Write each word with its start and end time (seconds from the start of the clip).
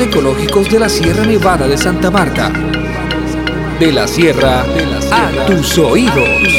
ecológicos 0.00 0.68
de 0.70 0.78
la 0.78 0.88
Sierra 0.88 1.24
Nevada 1.24 1.66
de 1.66 1.76
Santa 1.76 2.10
Marta. 2.10 2.52
De 3.78 3.92
la 3.92 4.06
sierra, 4.06 4.64
a 5.10 5.46
tus 5.46 5.78
oídos. 5.78 6.57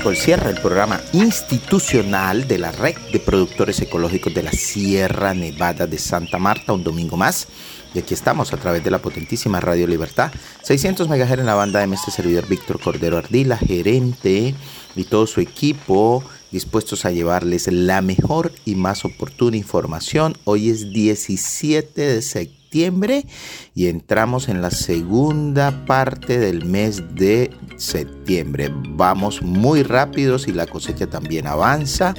Bienvenidos 0.00 0.06
a 0.06 0.06
Tu 0.06 0.08
Voz 0.08 0.16
Ecol 0.16 0.16
Sierra, 0.16 0.50
el 0.50 0.60
programa 0.60 1.00
institucional 1.12 2.48
de 2.48 2.58
la 2.58 2.72
red 2.72 2.96
de 3.12 3.20
productores 3.20 3.80
ecológicos 3.80 4.32
de 4.34 4.42
la 4.42 4.52
Sierra 4.52 5.34
Nevada 5.34 5.86
de 5.86 5.98
Santa 5.98 6.38
Marta, 6.38 6.72
un 6.72 6.84
domingo 6.84 7.16
más. 7.16 7.48
Y 7.94 7.98
aquí 7.98 8.14
estamos 8.14 8.52
a 8.52 8.56
través 8.56 8.84
de 8.84 8.90
la 8.90 9.00
potentísima 9.00 9.60
Radio 9.60 9.86
Libertad, 9.86 10.32
600 10.62 11.08
MHz 11.08 11.32
en 11.32 11.46
la 11.46 11.54
banda 11.54 11.84
de 11.84 11.94
este 11.94 12.10
servidor 12.10 12.48
Víctor 12.48 12.80
Cordero 12.80 13.18
Ardila, 13.18 13.56
gerente 13.56 14.54
y 14.96 15.04
todo 15.04 15.26
su 15.26 15.40
equipo 15.40 16.22
dispuestos 16.50 17.04
a 17.04 17.10
llevarles 17.10 17.68
la 17.70 18.00
mejor 18.00 18.52
y 18.64 18.74
más 18.74 19.04
oportuna 19.04 19.56
información. 19.56 20.36
Hoy 20.44 20.70
es 20.70 20.92
17 20.92 22.00
de 22.00 22.22
septiembre 22.22 22.59
y 22.72 23.86
entramos 23.88 24.48
en 24.48 24.62
la 24.62 24.70
segunda 24.70 25.84
parte 25.86 26.38
del 26.38 26.64
mes 26.64 27.02
de 27.14 27.50
septiembre. 27.76 28.70
Vamos 28.90 29.42
muy 29.42 29.82
rápidos 29.82 30.46
y 30.46 30.52
la 30.52 30.66
cosecha 30.66 31.08
también 31.08 31.46
avanza, 31.46 32.14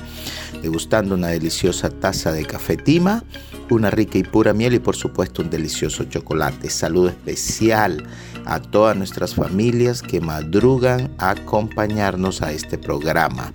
degustando 0.62 1.16
una 1.16 1.28
deliciosa 1.28 1.90
taza 1.90 2.34
de 2.34 2.46
café 2.46 2.76
tima, 2.76 3.24
una 3.70 3.92
rica 3.92 4.18
y 4.18 4.24
pura 4.24 4.54
miel 4.54 4.74
y 4.74 4.80
por 4.80 4.96
supuesto 4.96 5.42
un 5.42 5.50
delicioso 5.50 6.04
chocolate. 6.06 6.70
Saludo 6.70 7.10
especial 7.10 8.04
a 8.46 8.60
todas 8.62 8.98
nuestras 8.98 9.36
familias 9.36 10.02
que 10.02 10.22
madrugan 10.22 11.14
a 11.18 11.32
acompañarnos 11.32 12.42
a 12.42 12.52
este 12.52 12.78
programa. 12.78 13.54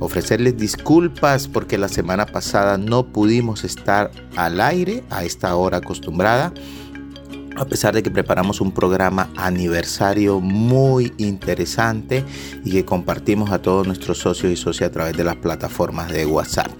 Ofrecerles 0.00 0.56
disculpas 0.56 1.48
porque 1.48 1.78
la 1.78 1.88
semana 1.88 2.26
pasada 2.26 2.78
no 2.78 3.06
pudimos 3.06 3.64
estar 3.64 4.10
al 4.36 4.60
aire 4.60 5.04
a 5.10 5.24
esta 5.24 5.54
hora 5.54 5.78
acostumbrada 5.78 6.52
a 7.56 7.64
pesar 7.66 7.94
de 7.94 8.02
que 8.02 8.10
preparamos 8.10 8.60
un 8.60 8.72
programa 8.72 9.30
aniversario 9.36 10.40
muy 10.40 11.12
interesante 11.18 12.24
y 12.64 12.72
que 12.72 12.84
compartimos 12.84 13.50
a 13.50 13.62
todos 13.62 13.86
nuestros 13.86 14.18
socios 14.18 14.52
y 14.52 14.56
socias 14.56 14.90
a 14.90 14.92
través 14.92 15.16
de 15.16 15.24
las 15.24 15.36
plataformas 15.36 16.10
de 16.10 16.26
WhatsApp. 16.26 16.70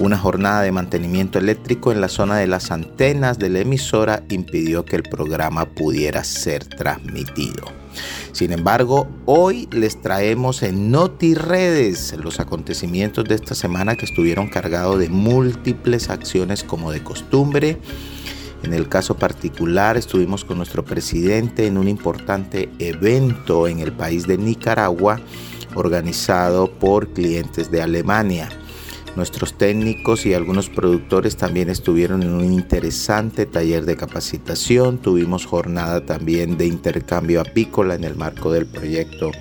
Una 0.00 0.16
jornada 0.16 0.62
de 0.62 0.72
mantenimiento 0.72 1.38
eléctrico 1.38 1.92
en 1.92 2.00
la 2.00 2.08
zona 2.08 2.38
de 2.38 2.46
las 2.46 2.70
antenas 2.70 3.38
de 3.38 3.50
la 3.50 3.58
emisora 3.58 4.22
impidió 4.30 4.86
que 4.86 4.96
el 4.96 5.02
programa 5.02 5.66
pudiera 5.66 6.24
ser 6.24 6.64
transmitido. 6.64 7.66
Sin 8.32 8.52
embargo, 8.52 9.08
hoy 9.26 9.68
les 9.70 10.00
traemos 10.00 10.62
en 10.62 10.90
NotiRedes 10.90 12.16
los 12.16 12.40
acontecimientos 12.40 13.26
de 13.26 13.34
esta 13.34 13.54
semana 13.54 13.94
que 13.94 14.06
estuvieron 14.06 14.48
cargados 14.48 14.98
de 14.98 15.10
múltiples 15.10 16.08
acciones 16.08 16.64
como 16.64 16.92
de 16.92 17.04
costumbre. 17.04 17.76
En 18.62 18.72
el 18.72 18.88
caso 18.88 19.18
particular 19.18 19.98
estuvimos 19.98 20.46
con 20.46 20.56
nuestro 20.56 20.82
presidente 20.82 21.66
en 21.66 21.76
un 21.76 21.88
importante 21.88 22.70
evento 22.78 23.68
en 23.68 23.80
el 23.80 23.92
país 23.92 24.26
de 24.26 24.38
Nicaragua 24.38 25.20
organizado 25.74 26.72
por 26.78 27.12
clientes 27.12 27.70
de 27.70 27.82
Alemania. 27.82 28.48
Nuestros 29.16 29.58
técnicos 29.58 30.24
y 30.24 30.34
algunos 30.34 30.70
productores 30.70 31.36
también 31.36 31.68
estuvieron 31.68 32.22
en 32.22 32.32
un 32.32 32.52
interesante 32.52 33.44
taller 33.44 33.84
de 33.84 33.96
capacitación. 33.96 34.98
Tuvimos 34.98 35.46
jornada 35.46 36.06
también 36.06 36.56
de 36.56 36.66
intercambio 36.66 37.40
apícola 37.40 37.94
en 37.94 38.04
el 38.04 38.14
marco 38.14 38.52
del 38.52 38.66
proyecto 38.66 39.32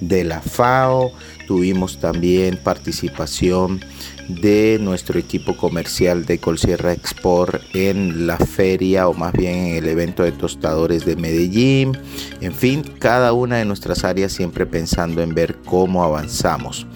de 0.00 0.24
la 0.24 0.40
FAO. 0.40 1.12
Tuvimos 1.46 2.00
también 2.00 2.58
participación 2.62 3.80
de 4.28 4.78
nuestro 4.80 5.18
equipo 5.18 5.56
comercial 5.56 6.24
de 6.24 6.38
Colsierra 6.38 6.92
Export 6.92 7.62
en 7.74 8.26
la 8.26 8.38
feria 8.38 9.08
o 9.08 9.14
más 9.14 9.32
bien 9.32 9.54
en 9.54 9.76
el 9.76 9.88
evento 9.88 10.22
de 10.22 10.32
tostadores 10.32 11.04
de 11.04 11.16
Medellín. 11.16 11.98
En 12.40 12.54
fin, 12.54 12.82
cada 12.98 13.32
una 13.32 13.56
de 13.56 13.64
nuestras 13.64 14.04
áreas 14.04 14.32
siempre 14.32 14.66
pensando 14.66 15.22
en 15.22 15.34
ver 15.34 15.56
cómo 15.64 16.04
avanzamos. 16.04 16.86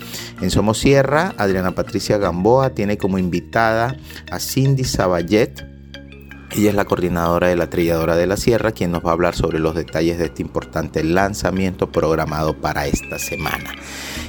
En 0.41 0.51
Somos 0.51 0.79
Sierra, 0.79 1.35
Adriana 1.37 1.73
Patricia 1.73 2.17
Gamboa 2.17 2.71
tiene 2.71 2.97
como 2.97 3.19
invitada 3.19 3.97
a 4.31 4.39
Cindy 4.39 4.85
Saballet. 4.85 5.68
Ella 6.51 6.71
es 6.71 6.75
la 6.75 6.87
coordinadora 6.87 7.49
de 7.49 7.57
la 7.57 7.69
Trilladora 7.69 8.17
de 8.17 8.27
la 8.27 8.39
Sierra, 8.39 8.73
quien 8.73 8.91
nos 8.91 9.05
va 9.05 9.11
a 9.11 9.13
hablar 9.13 9.35
sobre 9.37 9.59
los 9.59 9.75
detalles 9.75 10.19
de 10.19 10.27
este 10.27 10.43
importante 10.43 11.05
lanzamiento 11.05 11.93
programado 11.93 12.55
para 12.55 12.87
esta 12.87 13.19
semana. 13.19 13.71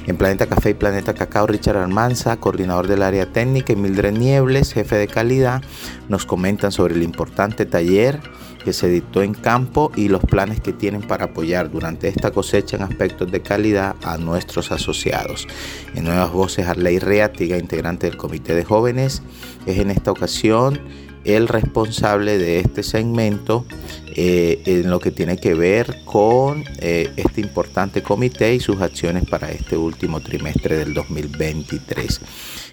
En 0.06 0.16
Planeta 0.16 0.46
Café 0.46 0.70
y 0.70 0.74
Planeta 0.74 1.14
Cacao, 1.14 1.46
Richard 1.46 1.78
Almanza, 1.78 2.36
coordinador 2.36 2.88
del 2.88 3.02
área 3.02 3.32
técnica, 3.32 3.72
y 3.72 3.76
Mildred 3.76 4.12
Niebles, 4.12 4.74
jefe 4.74 4.96
de 4.96 5.08
calidad, 5.08 5.62
nos 6.08 6.26
comentan 6.26 6.72
sobre 6.72 6.94
el 6.94 7.02
importante 7.02 7.64
taller 7.64 8.20
que 8.64 8.74
se 8.74 8.88
dictó 8.88 9.22
en 9.22 9.32
campo 9.32 9.90
y 9.96 10.08
los 10.08 10.22
planes 10.22 10.60
que 10.60 10.74
tienen 10.74 11.00
para 11.00 11.26
apoyar 11.26 11.70
durante 11.70 12.08
esta 12.08 12.30
cosecha 12.30 12.76
en 12.76 12.82
aspectos 12.82 13.30
de 13.32 13.40
calidad 13.40 13.96
a 14.02 14.18
nuestros 14.18 14.70
asociados. 14.72 15.48
En 15.94 16.04
Nuevas 16.04 16.30
Voces, 16.30 16.66
Arley 16.66 16.98
Reatiga, 16.98 17.56
integrante 17.56 18.06
del 18.06 18.18
Comité 18.18 18.54
de 18.54 18.64
Jóvenes, 18.64 19.22
es 19.64 19.78
en 19.78 19.90
esta 19.90 20.10
ocasión 20.10 20.80
el 21.24 21.48
responsable 21.48 22.38
de 22.38 22.60
este 22.60 22.82
segmento 22.82 23.64
eh, 24.22 24.60
en 24.66 24.90
lo 24.90 25.00
que 25.00 25.10
tiene 25.10 25.38
que 25.38 25.54
ver 25.54 25.96
con 26.04 26.62
eh, 26.78 27.10
este 27.16 27.40
importante 27.40 28.02
comité 28.02 28.54
y 28.54 28.60
sus 28.60 28.82
acciones 28.82 29.24
para 29.24 29.50
este 29.50 29.78
último 29.78 30.20
trimestre 30.20 30.76
del 30.76 30.92
2023. 30.92 32.20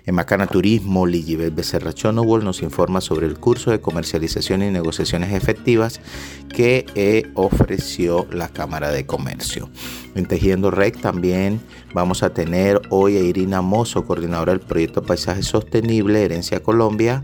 En 0.08 0.16
Macana 0.16 0.48
Turismo, 0.48 1.06
Ligibel 1.06 1.52
Becerra 1.52 1.94
Chonowol 1.94 2.44
nos 2.44 2.62
informa 2.62 3.00
sobre 3.00 3.28
el 3.28 3.40
curso 3.40 3.72
de 3.72 3.80
comercialización 3.80 4.62
y 4.62 4.72
negociaciones 4.72 5.34
efectivas 5.34 6.02
que 6.50 6.86
eh, 6.96 7.32
ofreció 7.34 8.28
la 8.30 8.50
Cámara 8.50 8.92
de 8.92 9.06
Comercio. 9.06 9.70
En 10.16 10.26
Tejiendo 10.26 10.70
Rec 10.70 11.00
también 11.00 11.62
vamos 11.94 12.24
a 12.24 12.34
tener 12.34 12.82
hoy 12.90 13.16
a 13.16 13.22
Irina 13.22 13.62
Mozo, 13.62 14.06
coordinadora 14.06 14.52
del 14.52 14.62
proyecto 14.62 15.04
Paisaje 15.04 15.44
Sostenible 15.44 16.24
Herencia 16.24 16.62
Colombia, 16.62 17.22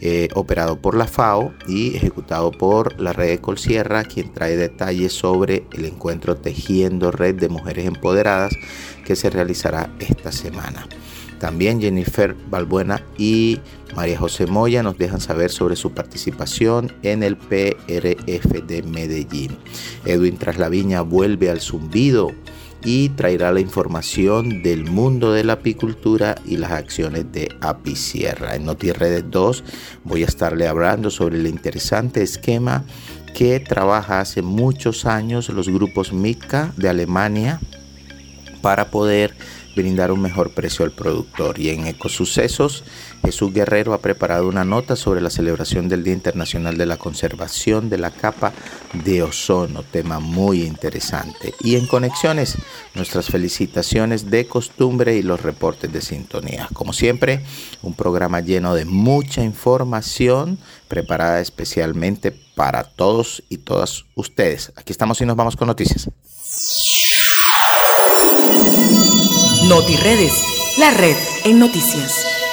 eh, 0.00 0.28
operado 0.34 0.76
por 0.76 0.96
la 0.96 1.06
FAO 1.06 1.54
y 1.66 1.96
ejecutado 1.96 2.50
por 2.50 3.00
la 3.00 3.12
red 3.12 3.28
de 3.28 3.40
Colsierra, 3.64 4.04
quien 4.04 4.30
trae 4.30 4.58
detalles 4.58 5.14
sobre 5.14 5.64
el 5.72 5.86
encuentro 5.86 6.36
Tejiendo 6.36 7.10
Red 7.10 7.36
de 7.36 7.48
Mujeres 7.48 7.86
Empoderadas 7.86 8.52
que 9.06 9.16
se 9.16 9.30
realizará 9.30 9.88
esta 10.00 10.32
semana. 10.32 10.86
También 11.40 11.80
Jennifer 11.80 12.36
Balbuena 12.50 13.02
y 13.16 13.60
María 13.96 14.18
José 14.18 14.46
Moya 14.46 14.82
nos 14.82 14.98
dejan 14.98 15.20
saber 15.20 15.50
sobre 15.50 15.76
su 15.76 15.92
participación 15.92 16.92
en 17.02 17.22
el 17.22 17.38
PRF 17.38 18.66
de 18.66 18.82
Medellín. 18.82 19.56
Edwin 20.04 20.36
Traslaviña 20.36 21.00
vuelve 21.00 21.48
al 21.48 21.62
zumbido 21.62 22.32
y 22.84 23.08
traerá 23.10 23.50
la 23.50 23.60
información 23.60 24.62
del 24.62 24.84
mundo 24.84 25.32
de 25.32 25.42
la 25.42 25.54
apicultura 25.54 26.34
y 26.44 26.58
las 26.58 26.72
acciones 26.72 27.32
de 27.32 27.48
Apicierra. 27.62 28.56
En 28.56 28.66
NotiRedes 28.66 29.24
2 29.30 29.64
voy 30.04 30.22
a 30.22 30.26
estarle 30.26 30.68
hablando 30.68 31.08
sobre 31.08 31.38
el 31.38 31.46
interesante 31.46 32.22
esquema 32.22 32.84
que 33.34 33.60
trabaja 33.60 34.20
hace 34.20 34.40
muchos 34.42 35.04
años 35.04 35.48
los 35.48 35.68
grupos 35.68 36.12
MICA 36.12 36.72
de 36.76 36.88
Alemania 36.88 37.60
para 38.62 38.90
poder 38.90 39.34
brindar 39.76 40.12
un 40.12 40.22
mejor 40.22 40.50
precio 40.50 40.84
al 40.84 40.92
productor. 40.92 41.58
Y 41.58 41.70
en 41.70 41.86
Ecosucesos, 41.86 42.84
Jesús 43.24 43.54
Guerrero 43.54 43.94
ha 43.94 43.98
preparado 43.98 44.46
una 44.48 44.64
nota 44.64 44.96
sobre 44.96 45.22
la 45.22 45.30
celebración 45.30 45.88
del 45.88 46.04
Día 46.04 46.12
Internacional 46.12 46.76
de 46.76 46.84
la 46.84 46.98
Conservación 46.98 47.88
de 47.88 47.96
la 47.96 48.10
Capa 48.10 48.52
de 48.92 49.22
Ozono, 49.22 49.82
tema 49.82 50.20
muy 50.20 50.62
interesante. 50.62 51.54
Y 51.60 51.76
en 51.76 51.86
Conexiones, 51.86 52.56
nuestras 52.94 53.28
felicitaciones 53.28 54.30
de 54.30 54.46
costumbre 54.46 55.16
y 55.16 55.22
los 55.22 55.40
reportes 55.40 55.90
de 55.90 56.02
sintonía. 56.02 56.68
Como 56.74 56.92
siempre, 56.92 57.40
un 57.82 57.94
programa 57.94 58.40
lleno 58.40 58.74
de 58.74 58.84
mucha 58.84 59.42
información 59.42 60.58
preparada 60.88 61.40
especialmente 61.40 62.30
para 62.54 62.84
todos 62.84 63.42
y 63.48 63.58
todas 63.58 64.04
ustedes. 64.14 64.72
Aquí 64.76 64.92
estamos 64.92 65.20
y 65.22 65.26
nos 65.26 65.36
vamos 65.36 65.56
con 65.56 65.68
noticias. 65.68 66.10
NotiRedes, 69.66 70.44
la 70.78 70.90
red 70.90 71.16
en 71.44 71.58
noticias. 71.58 72.43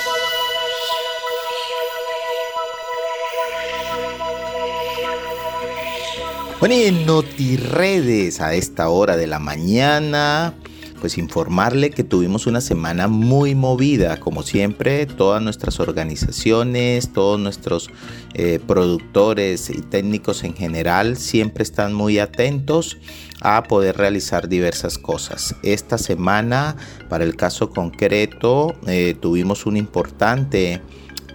Bueno, 6.62 6.76
y 6.76 6.84
en 6.84 7.08
NotiRedes 7.08 8.40
a 8.40 8.54
esta 8.54 8.88
hora 8.90 9.18
de 9.18 9.26
la 9.26 9.40
mañana, 9.40 10.54
pues 11.00 11.18
informarle 11.18 11.90
que 11.90 12.04
tuvimos 12.04 12.46
una 12.46 12.62
semana 12.62 13.08
muy 13.08 13.56
movida, 13.56 14.20
como 14.20 14.44
siempre, 14.44 15.08
todas 15.08 15.42
nuestras 15.42 15.80
organizaciones, 15.80 17.14
todos 17.14 17.40
nuestros 17.40 17.90
eh, 18.36 18.60
productores 18.68 19.72
y 19.72 19.82
técnicos 19.82 20.44
en 20.44 20.54
general 20.54 21.18
siempre 21.18 21.64
están 21.64 21.96
muy 21.96 22.20
atentos 22.20 23.00
a 23.42 23.64
poder 23.64 23.98
realizar 23.98 24.48
diversas 24.48 25.00
cosas. 25.00 25.56
Esta 25.64 25.98
semana, 25.98 26.76
para 27.10 27.24
el 27.24 27.36
caso 27.36 27.72
concreto, 27.72 28.76
eh, 28.86 29.16
tuvimos 29.20 29.66
un 29.66 29.78
importante 29.78 30.80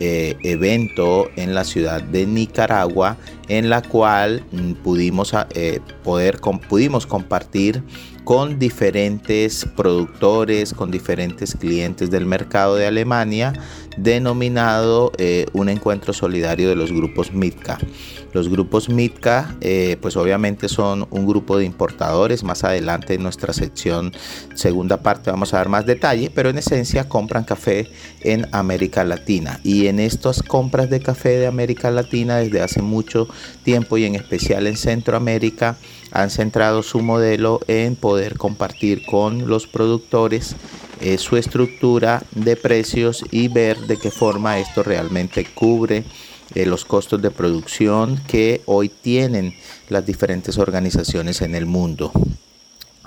eh, 0.00 0.37
evento 0.43 1.28
en 1.37 1.54
la 1.54 1.64
ciudad 1.64 2.02
de 2.02 2.26
Nicaragua 2.26 3.16
en 3.48 3.70
la 3.70 3.82
cual 3.82 4.44
mm, 4.52 4.72
pudimos, 4.82 5.32
poder, 6.02 6.40
pudimos 6.69 7.06
compartir 7.06 7.82
con 8.25 8.58
diferentes 8.58 9.64
productores, 9.76 10.75
con 10.75 10.90
diferentes 10.90 11.54
clientes 11.54 12.10
del 12.10 12.26
mercado 12.26 12.75
de 12.75 12.84
Alemania, 12.84 13.52
denominado 13.96 15.12
eh, 15.19 15.46
un 15.52 15.69
encuentro 15.69 16.12
solidario 16.12 16.69
de 16.69 16.76
los 16.76 16.93
grupos 16.93 17.32
MITCA. 17.32 17.78
Los 18.32 18.48
grupos 18.48 18.88
MITCA, 18.88 19.56
eh, 19.60 19.96
pues 20.00 20.16
obviamente 20.16 20.69
son 20.69 21.06
un 21.10 21.26
grupo 21.26 21.56
de 21.56 21.64
importadores. 21.64 22.44
Más 22.44 22.64
adelante 22.64 23.14
en 23.14 23.22
nuestra 23.22 23.52
sección, 23.52 24.12
segunda 24.54 24.98
parte, 24.98 25.31
vamos 25.31 25.54
a 25.54 25.58
dar 25.58 25.69
más 25.69 25.87
detalle, 25.87 26.31
pero 26.34 26.50
en 26.50 26.58
esencia 26.58 27.08
compran 27.08 27.44
café 27.44 27.88
en 28.20 28.46
América 28.52 29.04
Latina. 29.04 29.60
Y 29.62 29.87
en 29.87 30.00
estas 30.00 30.42
compras 30.42 30.90
de 30.90 31.00
café 31.00 31.38
de 31.38 31.46
América 31.46 31.90
Latina 31.90 32.37
desde 32.37 32.60
hace 32.60 32.82
mucho 32.82 33.28
tiempo 33.64 33.96
y 33.96 34.04
en 34.04 34.14
especial 34.14 34.66
en 34.66 34.76
Centroamérica, 34.76 35.76
han 36.12 36.31
centrado 36.31 36.82
su 36.82 37.00
modelo 37.00 37.60
en 37.69 37.96
poder 37.96 38.37
compartir 38.37 39.04
con 39.04 39.49
los 39.49 39.66
productores 39.66 40.56
eh, 41.00 41.19
su 41.19 41.37
estructura 41.37 42.22
de 42.32 42.56
precios 42.56 43.25
y 43.31 43.48
ver 43.48 43.78
de 43.81 43.98
qué 43.98 44.10
forma 44.10 44.58
esto 44.58 44.82
realmente 44.82 45.44
cubre 45.44 46.04
eh, 46.54 46.64
los 46.64 46.84
costos 46.84 47.20
de 47.20 47.31
producción 47.31 48.20
que 48.26 48.62
hoy 48.66 48.88
tienen 48.88 49.54
las 49.88 50.06
diferentes 50.06 50.58
organizaciones 50.58 51.43
en 51.43 51.54
el 51.54 51.66
mundo. 51.66 52.12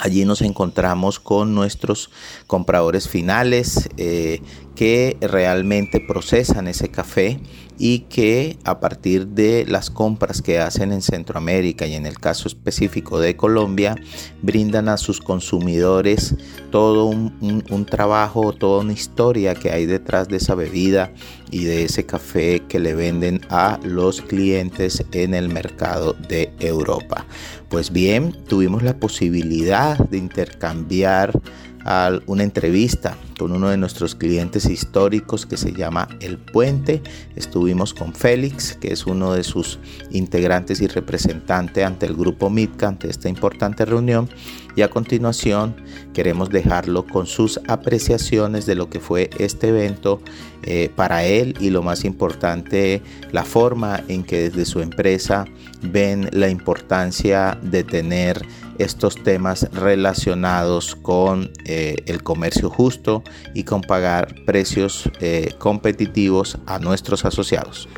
Allí 0.02 0.24
nos 0.24 0.42
encontramos 0.42 1.20
con 1.20 1.54
nuestros 1.54 2.10
compradores 2.48 3.10
finales 3.10 3.90
eh, 3.98 4.42
que 4.74 5.18
realmente 5.20 6.00
procesan 6.00 6.70
ese 6.70 6.88
café 6.90 7.42
y 7.78 8.00
que 8.02 8.58
a 8.64 8.80
partir 8.80 9.28
de 9.28 9.66
las 9.68 9.90
compras 9.90 10.42
que 10.42 10.60
hacen 10.60 10.94
en 10.94 11.02
Centroamérica 11.02 11.86
y 11.86 11.96
en 11.96 12.06
el 12.06 12.18
caso 12.18 12.48
específico 12.48 13.20
de 13.20 13.36
Colombia, 13.36 13.96
brindan 14.42 14.88
a 14.88 14.96
sus 14.98 15.20
consumidores 15.20 16.36
todo 16.72 17.06
un, 17.06 17.86
trabajo, 17.90 18.54
toda 18.54 18.82
una 18.82 18.94
historia 18.94 19.56
que 19.56 19.72
hay 19.72 19.86
detrás 19.86 20.30
de 20.30 20.38
esa 20.38 20.56
bebida 20.56 21.12
y 21.52 21.66
de 21.66 21.84
ese 21.84 22.06
café 22.06 22.62
que 22.68 22.80
le 22.80 22.94
venden 22.94 23.42
a 23.50 23.80
los 23.84 24.22
clientes 24.22 25.04
en 25.12 25.34
el 25.34 25.50
mercado 25.50 26.14
de 26.14 26.54
Europa. 26.60 27.26
Pues 27.70 27.92
bien, 27.92 28.34
tuvimos 28.48 28.82
la 28.82 28.98
posibilidad 28.98 29.98
de 30.10 30.18
intercambiar 30.18 31.40
una 32.26 32.44
entrevista 32.44 33.16
con 33.38 33.52
uno 33.52 33.70
de 33.70 33.78
nuestros 33.78 34.14
clientes 34.14 34.66
históricos 34.66 35.46
que 35.46 35.56
se 35.56 35.72
llama 35.72 36.08
El 36.20 36.38
Puente. 36.38 37.02
Estuvimos 37.36 37.94
con 37.94 38.14
Félix, 38.14 38.74
que 38.74 38.92
es 38.92 39.06
uno 39.06 39.34
de 39.34 39.44
sus 39.44 39.80
integrantes 40.12 40.82
y 40.82 40.88
representante 40.88 41.84
ante 41.84 42.06
el 42.06 42.16
grupo 42.16 42.50
MITCA, 42.50 42.90
ante 42.90 43.10
esta 43.10 43.30
importante 43.30 43.86
reunión. 43.86 44.30
Y 44.80 44.82
a 44.82 44.90
continuación 44.90 45.76
queremos 46.14 46.50
dejarlo 46.50 47.06
con 47.06 47.28
sus 47.28 47.60
apreciaciones 47.68 48.66
de 48.66 48.76
lo 48.76 48.90
que 48.90 49.02
fue 49.02 49.30
este 49.38 49.68
evento 49.68 50.22
eh, 50.64 50.90
para 50.96 51.26
él 51.26 51.54
y 51.60 51.70
lo 51.70 51.84
más 51.84 52.06
importante, 52.06 53.02
la 53.34 53.44
forma 53.44 54.02
en 54.08 54.24
que 54.24 54.50
desde 54.50 54.64
su 54.64 54.80
empresa 54.80 55.44
ven 55.82 56.30
la 56.32 56.48
importancia 56.48 57.60
de 57.62 57.84
tener 57.84 58.42
estos 58.78 59.22
temas 59.22 59.70
relacionados 59.74 60.96
con 60.96 61.52
eh, 61.66 61.98
el 62.06 62.24
comercio 62.24 62.70
justo 62.70 63.22
y 63.54 63.66
con 63.66 63.82
pagar 63.82 64.34
precios 64.46 65.12
eh, 65.20 65.56
competitivos 65.58 66.58
a 66.68 66.80
nuestros 66.80 67.26
asociados. 67.26 67.90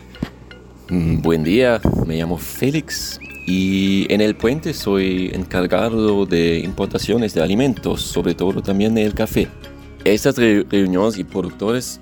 Mm, 0.90 1.22
buen 1.22 1.44
día, 1.44 1.80
me 2.08 2.18
llamo 2.18 2.40
Félix 2.40 3.20
y 3.46 4.12
en 4.14 4.22
el 4.22 4.36
puente 4.36 4.74
soy 4.74 5.32
encargado 5.34 6.26
de 6.26 6.60
importaciones 6.60 7.34
de 7.34 7.42
alimentos, 7.42 8.02
sobre 8.02 8.36
todo 8.36 8.62
también 8.62 8.96
del 8.96 9.14
café. 9.14 9.48
Estas 10.04 10.38
reuniones 10.38 11.18
y 11.18 11.24
productores 11.24 12.00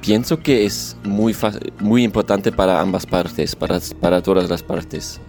pienso 0.00 0.40
que 0.40 0.64
es 0.64 0.96
muy, 1.04 1.34
muy 1.80 2.04
importante 2.04 2.52
para 2.52 2.80
ambas 2.80 3.06
partes, 3.06 3.54
para, 3.54 3.80
para 4.00 4.22
todas 4.22 4.50
las 4.50 4.62
partes. 4.62 5.20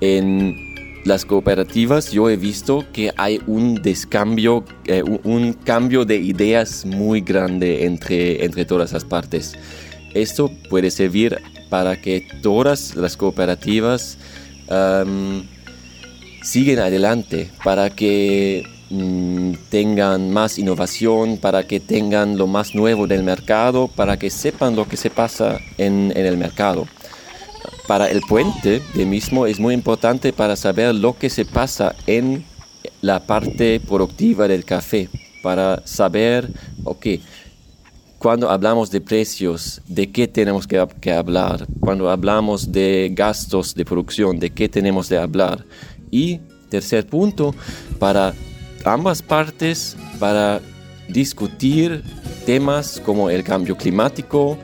en 0.00 0.70
las 1.04 1.24
cooperativas 1.24 2.12
yo 2.12 2.28
he 2.28 2.36
visto 2.36 2.84
que 2.92 3.10
hay 3.16 3.40
un 3.46 3.76
descambio, 3.76 4.64
eh, 4.84 5.02
un, 5.02 5.54
cambio 5.54 6.04
de 6.04 6.16
ideas 6.16 6.84
muy 6.84 7.22
grande 7.22 7.86
entre, 7.86 8.44
entre 8.44 8.64
todas 8.66 8.92
las 8.92 9.04
partes. 9.04 9.54
Esto 10.12 10.50
puede 10.68 10.90
servir 10.90 11.38
para 11.70 12.00
que 12.00 12.26
todas 12.42 12.96
las 12.96 13.16
cooperativas 13.16 14.18
siguen 16.42 16.78
adelante, 16.78 17.50
para 17.62 17.90
que 17.90 18.66
mm, 18.90 19.52
tengan 19.68 20.30
más 20.30 20.58
innovación, 20.58 21.36
para 21.36 21.66
que 21.66 21.80
tengan 21.80 22.38
lo 22.38 22.46
más 22.46 22.74
nuevo 22.74 23.06
del 23.06 23.22
mercado, 23.22 23.88
para 23.88 24.18
que 24.18 24.30
sepan 24.30 24.76
lo 24.76 24.88
que 24.88 24.96
se 24.96 25.10
pasa 25.10 25.58
en, 25.78 26.12
el 26.16 26.36
mercado. 26.36 26.86
Para 27.86 28.08
el 28.08 28.20
puente 28.20 28.82
de 28.94 29.06
mismo 29.06 29.46
es 29.46 29.58
muy 29.58 29.74
importante 29.74 30.32
para 30.32 30.56
saber 30.56 30.94
lo 30.94 31.16
que 31.18 31.28
se 31.28 31.44
pasa 31.44 31.94
en 32.06 32.44
la 33.02 33.20
parte 33.20 33.80
productiva 33.80 34.46
del 34.48 34.64
café, 34.64 35.08
para 35.42 35.82
saber, 35.84 36.48
ok, 36.84 37.06
cuando 38.20 38.50
hablamos 38.50 38.90
de 38.90 39.00
precios, 39.00 39.80
de 39.86 40.12
qué 40.12 40.28
tenemos 40.28 40.66
que, 40.66 40.86
que, 41.00 41.10
hablar, 41.10 41.66
cuando 41.80 42.10
hablamos 42.10 42.70
de 42.70 43.10
gastos 43.14 43.74
de 43.74 43.86
producción, 43.86 44.38
de 44.38 44.50
qué 44.50 44.68
tenemos 44.68 45.08
de 45.08 45.16
hablar. 45.16 45.64
Y 46.10 46.38
tercer 46.68 47.06
punto, 47.06 47.54
para 47.98 48.34
ambas 48.84 49.22
partes, 49.22 49.96
para 50.18 50.60
discutir 51.08 52.02
temas 52.44 53.00
como 53.06 53.30
el 53.30 53.42
cambio 53.42 53.74
climático, 53.74 54.58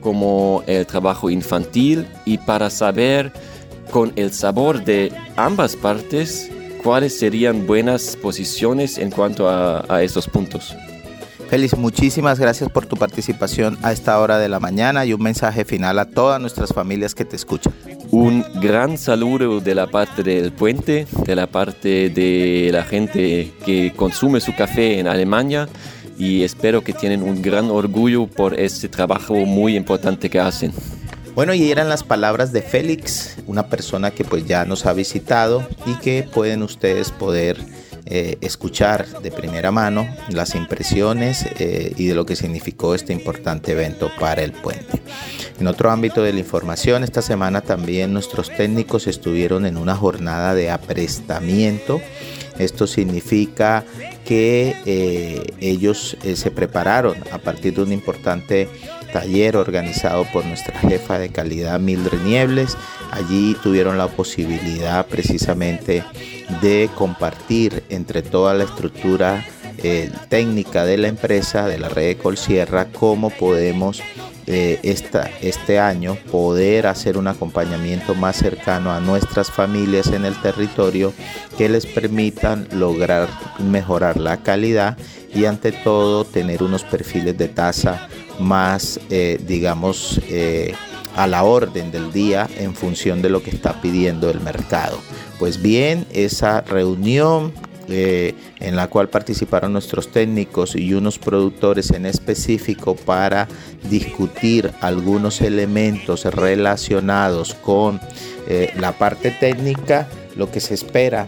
como 0.00 0.62
el 0.66 0.86
trabajo 0.86 1.28
infantil 1.28 2.06
y 2.24 2.38
para 2.38 2.70
saber 2.70 3.34
con 3.90 4.14
el 4.16 4.32
sabor 4.32 4.82
de 4.82 5.12
ambas 5.36 5.76
partes 5.76 6.50
cuáles 6.82 7.18
serían 7.18 7.66
buenas 7.66 8.16
posiciones 8.16 8.96
en 8.96 9.10
cuanto 9.10 9.46
a, 9.46 9.84
a 9.94 10.02
estos 10.02 10.26
puntos. 10.26 10.74
Félix, 11.54 11.78
muchísimas 11.78 12.40
gracias 12.40 12.68
por 12.68 12.84
tu 12.84 12.96
participación 12.96 13.78
a 13.84 13.92
esta 13.92 14.18
hora 14.18 14.38
de 14.38 14.48
la 14.48 14.58
mañana 14.58 15.06
y 15.06 15.12
un 15.12 15.22
mensaje 15.22 15.64
final 15.64 16.00
a 16.00 16.04
todas 16.04 16.40
nuestras 16.40 16.72
familias 16.72 17.14
que 17.14 17.24
te 17.24 17.36
escuchan. 17.36 17.72
Un 18.10 18.44
gran 18.60 18.98
saludo 18.98 19.60
de 19.60 19.76
la 19.76 19.86
parte 19.86 20.24
del 20.24 20.50
puente, 20.50 21.06
de 21.24 21.36
la 21.36 21.46
parte 21.46 22.10
de 22.10 22.70
la 22.72 22.82
gente 22.82 23.52
que 23.64 23.92
consume 23.94 24.40
su 24.40 24.52
café 24.56 24.98
en 24.98 25.06
Alemania 25.06 25.68
y 26.18 26.42
espero 26.42 26.82
que 26.82 26.92
tienen 26.92 27.22
un 27.22 27.40
gran 27.40 27.70
orgullo 27.70 28.26
por 28.26 28.58
ese 28.58 28.88
trabajo 28.88 29.34
muy 29.36 29.76
importante 29.76 30.28
que 30.28 30.40
hacen. 30.40 30.72
Bueno, 31.36 31.54
y 31.54 31.70
eran 31.70 31.88
las 31.88 32.02
palabras 32.02 32.52
de 32.52 32.62
Félix, 32.62 33.36
una 33.46 33.68
persona 33.68 34.10
que 34.10 34.24
pues 34.24 34.44
ya 34.44 34.64
nos 34.64 34.86
ha 34.86 34.92
visitado 34.92 35.64
y 35.86 35.94
que 36.00 36.28
pueden 36.34 36.64
ustedes 36.64 37.12
poder 37.12 37.58
eh, 38.06 38.36
escuchar 38.42 39.22
de 39.22 39.30
primera 39.30 39.70
mano 39.70 40.06
las 40.28 40.54
impresiones 40.54 41.46
eh, 41.58 41.94
y 41.96 42.06
de 42.06 42.14
lo 42.14 42.26
que 42.26 42.36
significó 42.36 42.94
este 42.94 43.14
importante 43.14 43.72
evento 43.72 44.10
para 44.20 44.42
el 44.42 44.52
puente. 44.52 45.00
En 45.58 45.66
otro 45.66 45.90
ámbito 45.90 46.22
de 46.22 46.34
la 46.34 46.40
información, 46.40 47.02
esta 47.02 47.22
semana 47.22 47.62
también 47.62 48.12
nuestros 48.12 48.50
técnicos 48.50 49.06
estuvieron 49.06 49.64
en 49.64 49.78
una 49.78 49.96
jornada 49.96 50.54
de 50.54 50.70
aprestamiento. 50.70 52.00
Esto 52.58 52.86
significa 52.86 53.84
que 54.24 54.76
eh, 54.84 55.42
ellos 55.60 56.16
se 56.34 56.50
prepararon 56.50 57.16
a 57.32 57.38
partir 57.38 57.74
de 57.74 57.82
un 57.82 57.92
importante 57.92 58.68
taller 59.14 59.56
organizado 59.56 60.26
por 60.32 60.44
nuestra 60.44 60.76
jefa 60.80 61.20
de 61.20 61.28
calidad 61.28 61.78
Mildred 61.78 62.20
Niebles. 62.22 62.76
Allí 63.12 63.56
tuvieron 63.62 63.96
la 63.96 64.08
posibilidad 64.08 65.06
precisamente 65.06 66.02
de 66.60 66.90
compartir 66.96 67.84
entre 67.90 68.22
toda 68.22 68.54
la 68.54 68.64
estructura 68.64 69.46
eh, 69.78 70.10
técnica 70.28 70.84
de 70.84 70.98
la 70.98 71.06
empresa, 71.06 71.68
de 71.68 71.78
la 71.78 71.88
red 71.88 72.08
de 72.08 72.16
Colsierra, 72.16 72.88
cómo 72.92 73.30
podemos 73.30 74.02
eh, 74.46 74.78
esta, 74.82 75.30
este 75.40 75.78
año 75.78 76.16
poder 76.30 76.86
hacer 76.86 77.16
un 77.16 77.26
acompañamiento 77.26 78.14
más 78.14 78.36
cercano 78.36 78.92
a 78.92 79.00
nuestras 79.00 79.50
familias 79.50 80.08
en 80.08 80.24
el 80.24 80.40
territorio 80.40 81.12
que 81.56 81.68
les 81.68 81.86
permitan 81.86 82.68
lograr 82.72 83.28
mejorar 83.58 84.18
la 84.18 84.38
calidad 84.38 84.96
y 85.34 85.46
ante 85.46 85.72
todo 85.72 86.24
tener 86.24 86.62
unos 86.62 86.84
perfiles 86.84 87.36
de 87.36 87.48
tasa 87.48 88.08
más, 88.38 89.00
eh, 89.10 89.40
digamos, 89.46 90.20
a 91.16 91.26
la 91.26 91.44
orden 91.44 91.90
del 91.90 92.12
día 92.12 92.48
en 92.58 92.74
función 92.74 93.22
de 93.22 93.30
lo 93.30 93.42
que 93.42 93.50
está 93.50 93.80
pidiendo 93.80 94.30
el 94.30 94.40
mercado. 94.40 94.98
Pues 95.38 95.62
bien, 95.62 96.06
esa 96.12 96.60
reunión 96.60 97.52
eh, 97.88 98.34
en 98.60 98.76
la 98.76 98.88
cual 98.88 99.08
participaron 99.08 99.72
nuestros 99.72 100.10
técnicos 100.10 100.74
y 100.76 100.94
unos 100.94 101.18
productores 101.18 101.90
en 101.90 102.06
específico 102.06 102.94
para 102.96 103.48
discutir 103.90 104.70
algunos 104.80 105.40
elementos 105.40 106.24
relacionados 106.24 107.54
con 107.54 108.00
eh, 108.48 108.72
la 108.76 108.92
parte 108.92 109.30
técnica, 109.30 110.08
lo 110.36 110.50
que 110.50 110.60
se 110.60 110.74
espera 110.74 111.26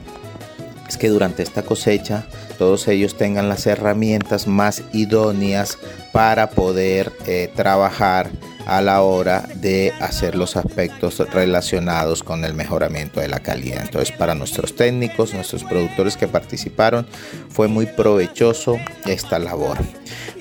es 0.88 0.96
que 0.96 1.08
durante 1.08 1.42
esta 1.42 1.62
cosecha 1.62 2.26
todos 2.58 2.88
ellos 2.88 3.16
tengan 3.16 3.48
las 3.48 3.66
herramientas 3.66 4.46
más 4.46 4.82
idóneas 4.92 5.78
para 6.12 6.50
poder 6.50 7.12
eh, 7.26 7.50
trabajar 7.54 8.30
a 8.66 8.82
la 8.82 9.02
hora 9.02 9.48
de 9.56 9.92
hacer 10.00 10.34
los 10.34 10.56
aspectos 10.56 11.18
relacionados 11.30 12.22
con 12.22 12.44
el 12.44 12.54
mejoramiento 12.54 13.20
de 13.20 13.28
la 13.28 13.40
calidad. 13.40 13.82
Entonces 13.82 14.14
para 14.14 14.34
nuestros 14.34 14.74
técnicos, 14.74 15.34
nuestros 15.34 15.64
productores 15.64 16.16
que 16.16 16.28
participaron, 16.28 17.06
fue 17.48 17.68
muy 17.68 17.86
provechoso 17.86 18.76
esta 19.06 19.38
labor. 19.38 19.78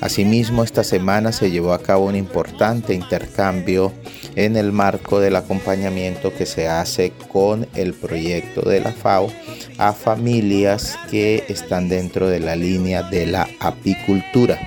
Asimismo, 0.02 0.64
esta 0.64 0.84
semana 0.84 1.32
se 1.32 1.52
llevó 1.52 1.74
a 1.74 1.82
cabo 1.82 2.06
un 2.06 2.16
importante 2.16 2.94
intercambio 2.94 3.94
en 4.36 4.58
el 4.58 4.72
marco 4.72 5.20
del 5.20 5.36
acompañamiento 5.36 6.34
que 6.34 6.46
se 6.46 6.68
hace 6.68 7.14
con 7.32 7.68
el 7.76 7.94
proyecto 7.94 8.62
de 8.68 8.82
la 8.82 8.92
FAO 8.92 9.32
a 9.78 9.94
familias 9.94 10.98
que 11.10 11.46
están 11.48 11.90
dentro 11.90 12.28
de 12.28 12.40
la 12.40 12.56
línea 12.56 13.04
de 13.04 13.28
la 13.28 13.48
apicultura. 13.60 14.60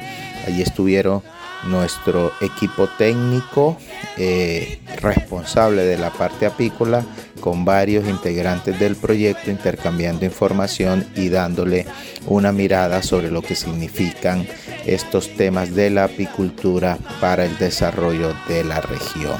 Allí 0.47 0.63
estuvieron 0.63 1.23
nuestro 1.65 2.33
equipo 2.41 2.87
técnico 2.87 3.77
eh, 4.17 4.81
responsable 5.01 5.85
de 5.85 5.99
la 5.99 6.11
parte 6.11 6.47
apícola 6.47 7.05
con 7.41 7.65
varios 7.65 8.09
integrantes 8.09 8.79
del 8.79 8.97
proyecto 8.97 9.51
intercambiando 9.51 10.25
información 10.25 11.07
y 11.15 11.29
dándole 11.29 11.87
una 12.27 12.53
mirada 12.53 13.03
sobre 13.03 13.31
lo 13.31 13.43
que 13.43 13.55
significan 13.55 14.47
estos 14.87 15.35
temas 15.37 15.75
de 15.75 15.91
la 15.91 16.05
apicultura 16.05 16.99
para 17.21 17.45
el 17.45 17.57
desarrollo 17.59 18.35
de 18.49 18.65
la 18.65 18.81
región. 18.81 19.37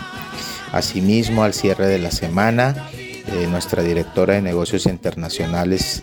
Asimismo, 0.73 1.45
al 1.45 1.55
cierre 1.55 1.87
de 1.87 1.99
la 1.99 2.11
semana, 2.11 2.89
eh, 3.33 3.47
nuestra 3.47 3.83
directora 3.83 4.35
de 4.35 4.43
negocios 4.43 4.87
internacionales 4.87 6.03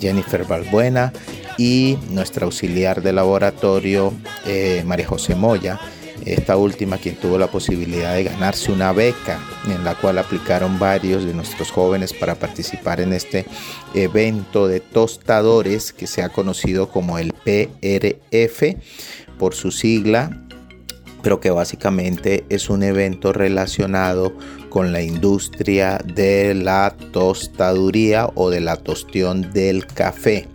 Jennifer 0.00 0.44
Balbuena 0.44 1.12
y 1.58 1.98
nuestra 2.10 2.44
auxiliar 2.44 3.02
de 3.02 3.12
laboratorio 3.12 4.12
eh, 4.44 4.82
María 4.86 5.06
José 5.06 5.34
Moya, 5.34 5.80
esta 6.24 6.56
última 6.56 6.98
quien 6.98 7.16
tuvo 7.16 7.38
la 7.38 7.46
posibilidad 7.46 8.14
de 8.14 8.24
ganarse 8.24 8.72
una 8.72 8.92
beca 8.92 9.38
en 9.66 9.84
la 9.84 9.94
cual 9.94 10.18
aplicaron 10.18 10.78
varios 10.78 11.24
de 11.24 11.34
nuestros 11.34 11.70
jóvenes 11.70 12.12
para 12.12 12.34
participar 12.34 13.00
en 13.00 13.12
este 13.12 13.46
evento 13.94 14.68
de 14.68 14.80
tostadores 14.80 15.92
que 15.92 16.06
se 16.06 16.22
ha 16.22 16.28
conocido 16.28 16.90
como 16.90 17.18
el 17.18 17.32
PRF 17.32 18.76
por 19.38 19.54
su 19.54 19.70
sigla 19.70 20.42
pero 21.26 21.40
que 21.40 21.50
básicamente 21.50 22.44
es 22.50 22.70
un 22.70 22.84
evento 22.84 23.32
relacionado 23.32 24.32
con 24.76 24.92
la 24.92 25.00
industria 25.00 25.98
de 26.04 26.52
la 26.54 26.94
tostaduría 27.10 28.28
o 28.34 28.50
de 28.50 28.60
la 28.60 28.76
tostión 28.76 29.50
del 29.54 29.86
café. 29.86 30.48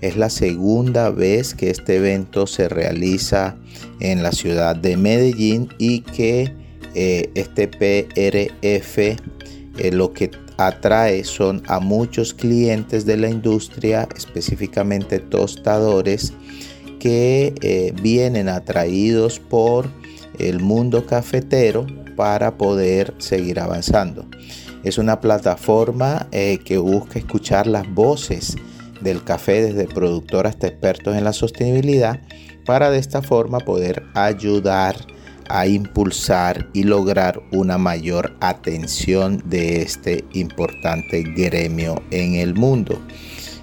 Es 0.00 0.16
la 0.16 0.30
segunda 0.30 1.10
vez 1.10 1.54
que 1.54 1.68
este 1.68 1.96
evento 1.96 2.46
se 2.46 2.70
realiza 2.70 3.54
en 4.00 4.22
la 4.22 4.32
ciudad 4.32 4.76
de 4.76 4.96
Medellín 4.96 5.68
y 5.76 6.00
que 6.00 6.54
eh, 6.94 7.28
este 7.34 7.68
PRF 7.68 8.98
eh, 8.98 9.18
lo 9.92 10.14
que 10.14 10.30
atrae 10.56 11.22
son 11.24 11.62
a 11.66 11.78
muchos 11.78 12.32
clientes 12.32 13.04
de 13.04 13.18
la 13.18 13.28
industria, 13.28 14.08
específicamente 14.16 15.18
tostadores, 15.18 16.32
que 16.98 17.52
eh, 17.60 17.92
vienen 18.00 18.48
atraídos 18.48 19.38
por 19.38 19.86
el 20.38 20.60
mundo 20.60 21.04
cafetero 21.04 21.86
para 22.16 22.56
poder 22.56 23.14
seguir 23.18 23.60
avanzando. 23.60 24.26
Es 24.82 24.98
una 24.98 25.20
plataforma 25.20 26.26
eh, 26.32 26.58
que 26.64 26.78
busca 26.78 27.18
escuchar 27.18 27.66
las 27.66 27.88
voces 27.92 28.56
del 29.00 29.22
café 29.22 29.62
desde 29.62 29.86
productor 29.86 30.46
hasta 30.46 30.68
expertos 30.68 31.16
en 31.16 31.24
la 31.24 31.32
sostenibilidad 31.32 32.20
para 32.64 32.90
de 32.90 32.98
esta 32.98 33.22
forma 33.22 33.60
poder 33.60 34.02
ayudar 34.14 34.96
a 35.48 35.66
impulsar 35.66 36.68
y 36.72 36.82
lograr 36.82 37.40
una 37.52 37.78
mayor 37.78 38.36
atención 38.40 39.42
de 39.46 39.82
este 39.82 40.24
importante 40.32 41.22
gremio 41.22 42.02
en 42.10 42.34
el 42.34 42.54
mundo. 42.54 43.00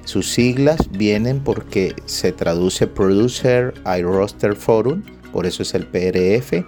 Sus 0.06 0.30
siglas 0.32 0.90
vienen 0.92 1.42
porque 1.44 1.96
se 2.06 2.32
traduce 2.32 2.88
Producer 2.88 3.74
I 3.86 4.02
Roster 4.02 4.56
Forum, 4.56 5.04
por 5.32 5.46
eso 5.46 5.64
es 5.64 5.74
el 5.74 5.88
PRF. 5.88 6.66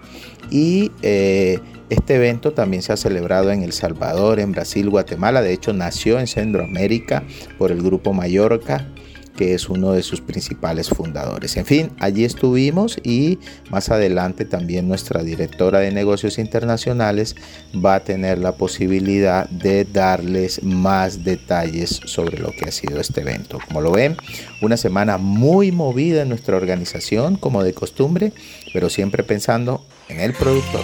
Y 0.49 0.91
eh, 1.01 1.59
este 1.89 2.15
evento 2.15 2.53
también 2.53 2.81
se 2.81 2.93
ha 2.93 2.97
celebrado 2.97 3.51
en 3.51 3.63
El 3.63 3.73
Salvador, 3.73 4.39
en 4.39 4.51
Brasil, 4.51 4.89
Guatemala. 4.89 5.41
De 5.41 5.53
hecho, 5.53 5.73
nació 5.73 6.19
en 6.19 6.27
Centroamérica 6.27 7.23
por 7.57 7.71
el 7.71 7.81
grupo 7.81 8.13
Mallorca 8.13 8.87
que 9.35 9.53
es 9.53 9.69
uno 9.69 9.91
de 9.91 10.03
sus 10.03 10.21
principales 10.21 10.89
fundadores. 10.89 11.57
En 11.57 11.65
fin, 11.65 11.91
allí 11.99 12.23
estuvimos 12.23 12.97
y 13.03 13.39
más 13.69 13.89
adelante 13.89 14.45
también 14.45 14.87
nuestra 14.87 15.23
directora 15.23 15.79
de 15.79 15.91
negocios 15.91 16.37
internacionales 16.37 17.35
va 17.73 17.95
a 17.95 17.99
tener 18.03 18.37
la 18.37 18.53
posibilidad 18.53 19.49
de 19.49 19.83
darles 19.85 20.63
más 20.63 21.23
detalles 21.23 22.01
sobre 22.05 22.39
lo 22.39 22.51
que 22.51 22.69
ha 22.69 22.71
sido 22.71 22.99
este 22.99 23.21
evento. 23.21 23.59
Como 23.67 23.81
lo 23.81 23.91
ven, 23.91 24.15
una 24.61 24.77
semana 24.77 25.17
muy 25.17 25.71
movida 25.71 26.21
en 26.21 26.29
nuestra 26.29 26.55
organización, 26.55 27.35
como 27.35 27.63
de 27.63 27.73
costumbre, 27.73 28.31
pero 28.73 28.89
siempre 28.89 29.23
pensando 29.23 29.85
en 30.07 30.21
el 30.21 30.33
productor. 30.33 30.83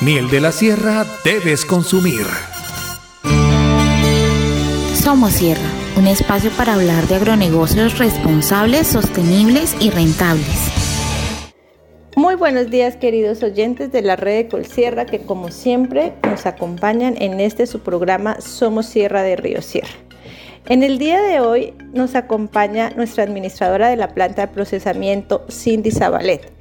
miel 0.00 0.28
de 0.30 0.40
la 0.40 0.50
sierra 0.52 1.06
debes 1.24 1.64
consumir. 1.64 2.26
Somos 5.02 5.32
Sierra, 5.32 5.68
un 5.96 6.06
espacio 6.06 6.52
para 6.52 6.74
hablar 6.74 7.08
de 7.08 7.16
agronegocios 7.16 7.98
responsables, 7.98 8.86
sostenibles 8.86 9.74
y 9.80 9.90
rentables. 9.90 10.81
Muy 12.22 12.36
buenos 12.36 12.70
días 12.70 12.94
queridos 12.94 13.42
oyentes 13.42 13.90
de 13.90 14.00
la 14.00 14.14
red 14.14 14.44
de 14.44 14.48
Colsierra 14.48 15.06
que 15.06 15.18
como 15.18 15.50
siempre 15.50 16.12
nos 16.22 16.46
acompañan 16.46 17.20
en 17.20 17.40
este 17.40 17.66
su 17.66 17.80
programa 17.80 18.40
Somos 18.40 18.86
Sierra 18.86 19.24
de 19.24 19.34
Río 19.34 19.60
Sierra. 19.60 19.90
En 20.66 20.84
el 20.84 20.98
día 20.98 21.20
de 21.20 21.40
hoy 21.40 21.74
nos 21.92 22.14
acompaña 22.14 22.90
nuestra 22.90 23.24
administradora 23.24 23.88
de 23.88 23.96
la 23.96 24.14
planta 24.14 24.42
de 24.42 24.52
procesamiento, 24.52 25.44
Cindy 25.50 25.90
Zabalet, 25.90 26.52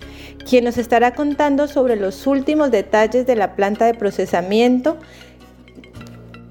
quien 0.50 0.64
nos 0.64 0.80
estará 0.80 1.14
contando 1.14 1.68
sobre 1.68 1.96
los 1.96 2.26
últimos 2.26 2.72
detalles 2.72 3.28
de 3.28 3.36
la 3.36 3.56
planta 3.56 3.86
de 3.86 3.94
procesamiento, 3.94 4.98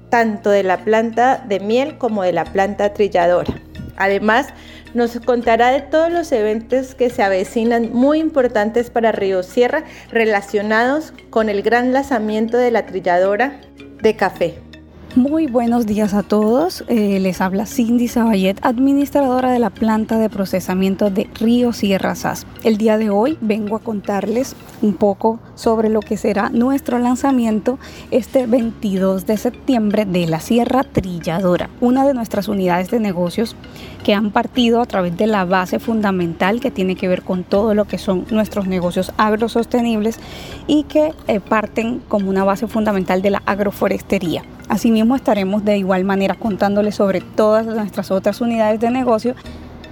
tanto 0.09 0.51
de 0.51 0.63
la 0.63 0.85
planta 0.85 1.43
de 1.49 1.59
miel 1.59 1.97
como 1.97 2.23
de 2.23 2.31
la 2.31 2.45
planta 2.45 2.93
trilladora. 2.93 3.53
Además, 3.97 4.47
nos 4.93 5.19
contará 5.19 5.71
de 5.71 5.81
todos 5.81 6.11
los 6.11 6.31
eventos 6.31 6.95
que 6.95 7.09
se 7.09 7.23
avecinan 7.23 7.91
muy 7.93 8.19
importantes 8.19 8.89
para 8.89 9.11
Río 9.11 9.43
Sierra 9.43 9.83
relacionados 10.11 11.13
con 11.29 11.49
el 11.49 11.61
gran 11.61 11.93
lanzamiento 11.93 12.57
de 12.57 12.71
la 12.71 12.85
trilladora 12.85 13.59
de 14.01 14.15
café. 14.15 14.70
Muy 15.15 15.47
buenos 15.47 15.85
días 15.85 16.13
a 16.13 16.23
todos. 16.23 16.85
Eh, 16.87 17.19
les 17.19 17.41
habla 17.41 17.65
Cindy 17.65 18.07
Sabayet, 18.07 18.55
administradora 18.61 19.51
de 19.51 19.59
la 19.59 19.69
planta 19.69 20.17
de 20.17 20.29
procesamiento 20.29 21.09
de 21.09 21.29
Río 21.37 21.73
Sierra 21.73 22.15
SAS. 22.15 22.47
El 22.63 22.77
día 22.77 22.97
de 22.97 23.09
hoy 23.09 23.37
vengo 23.41 23.75
a 23.75 23.81
contarles 23.81 24.55
un 24.81 24.93
poco 24.93 25.41
sobre 25.55 25.89
lo 25.89 25.99
que 25.99 26.15
será 26.15 26.49
nuestro 26.49 26.97
lanzamiento 26.97 27.77
este 28.09 28.47
22 28.47 29.25
de 29.25 29.35
septiembre 29.35 30.05
de 30.05 30.27
la 30.27 30.39
Sierra 30.39 30.85
Trilladora, 30.85 31.69
una 31.81 32.07
de 32.07 32.13
nuestras 32.13 32.47
unidades 32.47 32.89
de 32.89 33.01
negocios 33.01 33.57
que 34.05 34.13
han 34.13 34.31
partido 34.31 34.79
a 34.79 34.85
través 34.85 35.17
de 35.17 35.27
la 35.27 35.43
base 35.43 35.79
fundamental 35.79 36.61
que 36.61 36.71
tiene 36.71 36.95
que 36.95 37.09
ver 37.09 37.23
con 37.23 37.43
todo 37.43 37.73
lo 37.73 37.83
que 37.83 37.97
son 37.97 38.25
nuestros 38.31 38.65
negocios 38.65 39.11
agrosostenibles 39.17 40.21
y 40.67 40.83
que 40.83 41.13
eh, 41.27 41.41
parten 41.41 41.99
como 42.07 42.29
una 42.29 42.45
base 42.45 42.67
fundamental 42.67 43.21
de 43.21 43.31
la 43.31 43.43
agroforestería. 43.45 44.43
Asimismo 44.71 45.17
estaremos 45.17 45.65
de 45.65 45.77
igual 45.77 46.05
manera 46.05 46.33
contándoles 46.35 46.95
sobre 46.95 47.19
todas 47.19 47.65
nuestras 47.65 48.09
otras 48.09 48.39
unidades 48.39 48.79
de 48.79 48.89
negocio 48.89 49.35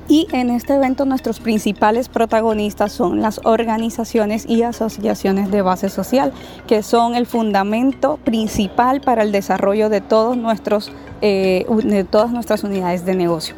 y 0.07 0.25
en 0.31 0.49
este 0.49 0.73
evento 0.73 1.03
nuestros 1.03 1.41
principales 1.41 2.07
protagonistas 2.07 2.93
son 2.93 3.21
las 3.21 3.41
organizaciones 3.43 4.45
y 4.47 4.63
asociaciones 4.63 5.51
de 5.51 5.61
base 5.61 5.89
social, 5.89 6.31
que 6.65 6.81
son 6.81 7.15
el 7.15 7.25
fundamento 7.25 8.21
principal 8.23 9.01
para 9.01 9.23
el 9.23 9.33
desarrollo 9.33 9.89
de, 9.89 9.99
todos 9.99 10.37
nuestros, 10.37 10.93
eh, 11.19 11.65
de 11.83 12.05
todas 12.05 12.31
nuestras 12.31 12.63
unidades 12.63 13.03
de 13.03 13.15
negocio. 13.15 13.55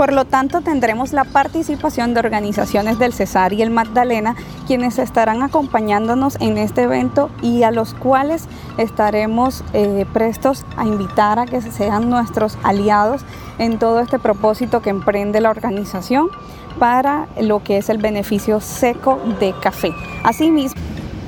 Por 0.00 0.14
lo 0.14 0.24
tanto, 0.24 0.62
tendremos 0.62 1.12
la 1.12 1.24
participación 1.24 2.14
de 2.14 2.20
organizaciones 2.20 2.98
del 2.98 3.12
Cesar 3.12 3.52
y 3.52 3.60
el 3.60 3.68
Magdalena, 3.68 4.34
quienes 4.66 4.98
estarán 4.98 5.42
acompañándonos 5.42 6.38
en 6.40 6.56
este 6.56 6.84
evento 6.84 7.28
y 7.42 7.64
a 7.64 7.70
los 7.70 7.92
cuales 7.92 8.48
estaremos 8.78 9.62
eh, 9.74 10.06
prestos 10.10 10.64
a 10.78 10.86
invitar 10.86 11.38
a 11.38 11.44
que 11.44 11.60
sean 11.60 12.08
nuestros 12.08 12.56
aliados 12.62 13.26
en 13.58 13.78
todo 13.78 14.00
este 14.00 14.18
propósito 14.18 14.80
que 14.80 14.88
emprende 14.88 15.42
la 15.42 15.50
organización 15.50 16.30
para 16.78 17.26
lo 17.38 17.62
que 17.62 17.76
es 17.76 17.90
el 17.90 17.98
beneficio 17.98 18.60
seco 18.60 19.20
de 19.38 19.52
café. 19.60 19.92
Asimismo, 20.24 20.80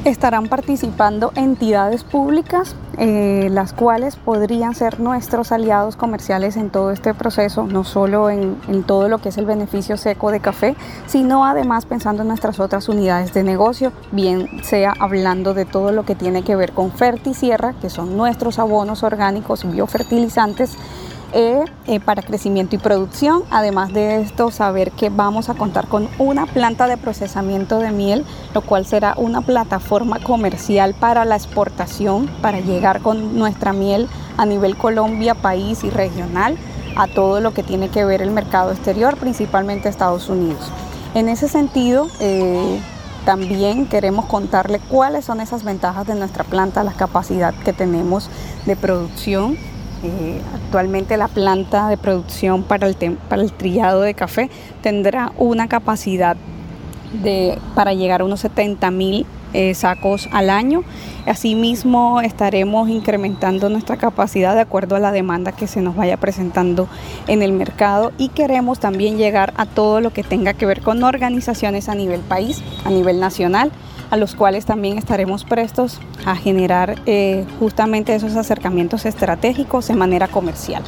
estarán 0.04 0.48
participando 0.48 1.32
entidades 1.36 2.02
públicas, 2.02 2.74
eh, 2.98 3.48
las 3.50 3.72
cuales 3.72 4.16
podrían 4.16 4.74
ser 4.74 4.98
nuestros 4.98 5.52
aliados 5.52 5.96
comerciales 5.96 6.56
en 6.56 6.70
todo 6.70 6.90
este 6.90 7.14
proceso, 7.14 7.64
no 7.64 7.84
solo 7.84 8.28
en, 8.28 8.56
todo 8.84 9.08
lo 9.08 9.18
que 9.18 9.28
es 9.28 9.38
el 9.38 9.46
beneficio 9.46 9.96
seco 9.96 10.30
de 10.30 10.40
café, 10.40 10.74
sino 11.06 11.46
además 11.46 11.86
pensando 11.86 12.22
en 12.22 12.28
nuestras 12.28 12.58
otras 12.58 12.88
unidades 12.88 13.32
de 13.32 13.44
negocio, 13.44 13.92
bien 14.10 14.48
sea 14.64 14.92
hablando 14.98 15.54
de 15.54 15.64
todo 15.64 15.92
lo 15.92 16.04
que 16.04 16.16
tiene 16.16 16.42
que 16.42 16.56
ver 16.56 16.72
con 16.72 16.90
Fertisierra, 16.90 17.74
que 17.80 17.88
son 17.88 18.16
nuestros 18.16 18.58
abonos 18.58 19.04
orgánicos 19.04 19.70
biofertilizantes, 19.70 20.76
eh, 21.32 21.64
eh, 21.86 22.00
para 22.00 22.22
crecimiento 22.22 22.76
y 22.76 22.78
producción. 22.78 23.42
Además 23.50 23.92
de 23.92 24.20
esto, 24.20 24.50
saber 24.50 24.92
que 24.92 25.08
vamos 25.08 25.48
a 25.48 25.54
contar 25.54 25.88
con 25.88 26.08
una 26.18 26.46
planta 26.46 26.86
de 26.86 26.96
procesamiento 26.96 27.78
de 27.78 27.90
miel, 27.90 28.24
lo 28.54 28.60
cual 28.60 28.86
será 28.86 29.14
una 29.16 29.40
plataforma 29.40 30.18
comercial 30.20 30.94
para 30.94 31.24
la 31.24 31.36
exportación, 31.36 32.28
para 32.42 32.60
llegar 32.60 33.00
con 33.00 33.38
nuestra 33.38 33.72
miel 33.72 34.08
a 34.36 34.46
nivel 34.46 34.76
Colombia, 34.76 35.34
país 35.34 35.84
y 35.84 35.90
regional 35.90 36.56
a 36.96 37.06
todo 37.06 37.40
lo 37.40 37.54
que 37.54 37.62
tiene 37.62 37.88
que 37.88 38.04
ver 38.04 38.22
el 38.22 38.30
mercado 38.30 38.70
exterior, 38.72 39.16
principalmente 39.16 39.88
Estados 39.88 40.28
Unidos. 40.28 40.70
En 41.14 41.28
ese 41.28 41.48
sentido, 41.48 42.08
eh, 42.20 42.80
también 43.24 43.86
queremos 43.86 44.26
contarle 44.26 44.80
cuáles 44.80 45.24
son 45.24 45.40
esas 45.40 45.62
ventajas 45.62 46.06
de 46.06 46.14
nuestra 46.14 46.44
planta, 46.44 46.82
la 46.84 46.92
capacidad 46.92 47.54
que 47.64 47.72
tenemos 47.72 48.28
de 48.66 48.76
producción 48.76 49.56
eh, 50.02 50.40
actualmente 50.54 51.16
la 51.16 51.28
planta 51.28 51.88
de 51.88 51.96
producción 51.96 52.64
para 52.64 52.88
el, 52.88 52.96
trillado 53.52 54.02
de 54.02 54.14
café 54.14 54.50
tendrá 54.82 55.32
una 55.38 55.68
capacidad 55.68 56.36
para 57.74 57.92
llegar 57.92 58.22
a 58.22 58.24
unos 58.24 58.40
70 58.40 58.90
mil 58.90 59.26
eh, 59.52 59.74
sacos 59.74 60.28
al 60.32 60.48
año. 60.48 60.82
Asimismo, 61.26 62.20
estaremos 62.20 62.88
incrementando 62.88 63.68
nuestra 63.68 63.96
capacidad 63.96 64.54
de 64.54 64.62
acuerdo 64.62 64.96
a 64.96 64.98
la 64.98 65.12
demanda 65.12 65.52
que 65.52 65.66
se 65.66 65.82
nos 65.82 65.94
vaya 65.94 66.16
presentando 66.16 66.88
en 67.28 67.42
el 67.42 67.52
mercado 67.52 68.12
y 68.18 68.30
queremos 68.30 68.80
también 68.80 69.18
llegar 69.18 69.52
a 69.56 69.66
todo 69.66 70.00
lo 70.00 70.10
que 70.10 70.24
tenga 70.24 70.54
que 70.54 70.66
ver 70.66 70.80
con 70.80 71.04
organizaciones 71.04 71.88
a 71.88 71.94
nivel 71.94 72.22
país, 72.22 72.62
a 72.84 72.90
nivel 72.90 73.20
nacional 73.20 73.70
a 74.12 74.18
los 74.18 74.34
cuales 74.34 74.66
también 74.66 74.98
estaremos 74.98 75.42
prestos 75.42 75.98
a 76.26 76.36
generar 76.36 77.00
eh, 77.06 77.46
justamente 77.58 78.14
esos 78.14 78.36
acercamientos 78.36 79.06
estratégicos 79.06 79.88
de 79.88 79.94
manera 79.94 80.28
comercial. 80.28 80.82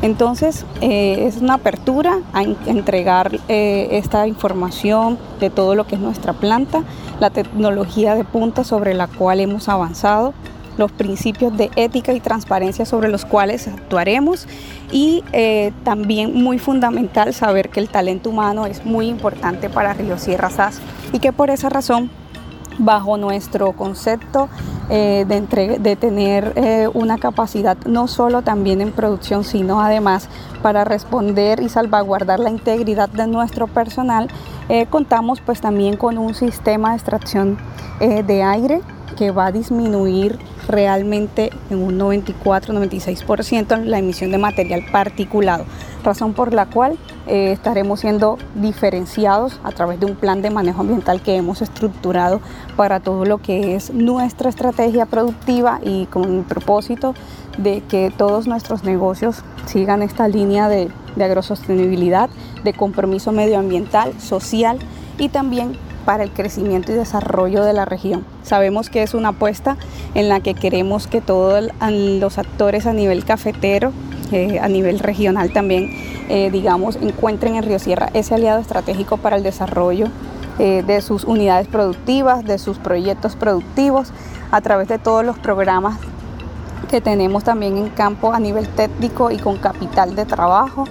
Entonces 0.00 0.64
eh, 0.80 1.26
es 1.26 1.36
una 1.36 1.54
apertura 1.54 2.20
a 2.32 2.42
entregar 2.42 3.38
eh, 3.48 3.88
esta 3.92 4.26
información 4.26 5.18
de 5.38 5.50
todo 5.50 5.74
lo 5.74 5.86
que 5.86 5.96
es 5.96 6.00
nuestra 6.00 6.32
planta, 6.32 6.82
la 7.20 7.28
tecnología 7.28 8.14
de 8.14 8.24
punta 8.24 8.64
sobre 8.64 8.94
la 8.94 9.06
cual 9.06 9.40
hemos 9.40 9.68
avanzado, 9.68 10.32
los 10.78 10.90
principios 10.90 11.54
de 11.54 11.70
ética 11.76 12.14
y 12.14 12.20
transparencia 12.20 12.86
sobre 12.86 13.10
los 13.10 13.26
cuales 13.26 13.68
actuaremos 13.68 14.48
y 14.90 15.22
también 15.84 16.42
muy 16.42 16.58
fundamental 16.58 17.34
saber 17.34 17.68
que 17.68 17.80
el 17.80 17.90
talento 17.90 18.30
humano 18.30 18.64
es 18.64 18.86
muy 18.86 19.08
importante 19.08 19.68
para 19.68 19.92
Río 19.92 20.16
Sierra 20.16 20.48
SAS 20.48 20.80
y 21.12 21.18
que 21.18 21.30
por 21.34 21.50
esa 21.50 21.68
razón 21.68 22.10
bajo 22.78 23.16
nuestro 23.16 23.72
concepto 23.72 24.48
eh, 24.90 25.24
de, 25.26 25.96
tener 25.96 26.52
eh, 26.56 26.88
una 26.92 27.16
capacidad 27.16 27.76
no 27.86 28.08
solo 28.08 28.42
también 28.42 28.80
en 28.80 28.92
producción, 28.92 29.44
sino 29.44 29.80
además 29.80 30.28
para 30.60 30.84
responder 30.84 31.60
y 31.60 31.68
salvaguardar 31.68 32.40
la 32.40 32.50
integridad 32.50 33.08
de 33.08 33.26
nuestro 33.26 33.68
personal, 33.68 34.28
eh, 34.68 34.86
contamos 34.86 35.40
pues 35.40 35.60
también 35.60 35.96
con 35.96 36.18
un 36.18 36.34
sistema 36.34 36.90
de 36.90 36.96
extracción 36.96 37.58
de 38.00 38.42
aire 38.42 38.80
que 39.16 39.30
va 39.30 39.46
a 39.46 39.52
disminuir 39.52 40.36
realmente 40.66 41.50
en 41.70 41.78
un 41.78 41.98
94-96% 41.98 43.84
la 43.84 43.98
emisión 43.98 44.32
de 44.32 44.38
material 44.38 44.84
particulado, 44.90 45.64
razón 46.02 46.32
por 46.32 46.52
la 46.52 46.66
cual 46.66 46.98
eh, 47.26 47.52
estaremos 47.52 48.00
siendo 48.00 48.38
diferenciados 48.54 49.60
a 49.64 49.72
través 49.72 50.00
de 50.00 50.06
un 50.06 50.16
plan 50.16 50.42
de 50.42 50.50
manejo 50.50 50.80
ambiental 50.80 51.20
que 51.22 51.36
hemos 51.36 51.62
estructurado 51.62 52.40
para 52.76 53.00
todo 53.00 53.24
lo 53.24 53.38
que 53.38 53.74
es 53.74 53.92
nuestra 53.92 54.48
estrategia 54.48 55.06
productiva 55.06 55.80
y 55.82 56.06
con 56.06 56.38
el 56.38 56.44
propósito 56.44 57.14
de 57.58 57.82
que 57.82 58.12
todos 58.16 58.46
nuestros 58.46 58.84
negocios 58.84 59.44
sigan 59.66 60.02
esta 60.02 60.28
línea 60.28 60.68
de, 60.68 60.90
de 61.16 61.24
agrosostenibilidad, 61.24 62.30
de 62.64 62.72
compromiso 62.72 63.32
medioambiental, 63.32 64.18
social 64.20 64.78
y 65.18 65.28
también 65.28 65.76
para 66.04 66.24
el 66.24 66.30
crecimiento 66.30 66.92
y 66.92 66.96
desarrollo 66.96 67.64
de 67.64 67.72
la 67.72 67.84
región. 67.84 68.24
Sabemos 68.42 68.90
que 68.90 69.02
es 69.02 69.14
una 69.14 69.28
apuesta 69.28 69.76
en 70.14 70.28
la 70.28 70.40
que 70.40 70.54
queremos 70.54 71.06
que 71.06 71.20
todos 71.20 71.70
los 71.80 72.38
actores 72.38 72.86
a 72.86 72.92
nivel 72.92 73.24
cafetero, 73.24 73.92
eh, 74.32 74.58
a 74.60 74.68
nivel 74.68 74.98
regional 74.98 75.52
también, 75.52 75.90
eh, 76.28 76.50
digamos, 76.50 76.96
encuentren 76.96 77.56
en 77.56 77.62
Río 77.62 77.78
Sierra 77.78 78.08
ese 78.14 78.34
aliado 78.34 78.60
estratégico 78.60 79.16
para 79.16 79.36
el 79.36 79.42
desarrollo 79.42 80.06
eh, 80.58 80.82
de 80.86 81.00
sus 81.02 81.24
unidades 81.24 81.66
productivas, 81.68 82.44
de 82.44 82.58
sus 82.58 82.78
proyectos 82.78 83.36
productivos, 83.36 84.12
a 84.50 84.60
través 84.60 84.88
de 84.88 84.98
todos 84.98 85.24
los 85.24 85.38
programas 85.38 85.98
que 86.90 87.00
tenemos 87.00 87.44
también 87.44 87.76
en 87.76 87.88
campo 87.88 88.32
a 88.32 88.40
nivel 88.40 88.68
técnico 88.68 89.30
y 89.30 89.38
con 89.38 89.56
capital 89.56 90.14
de 90.14 90.24
trabajo. 90.26 90.84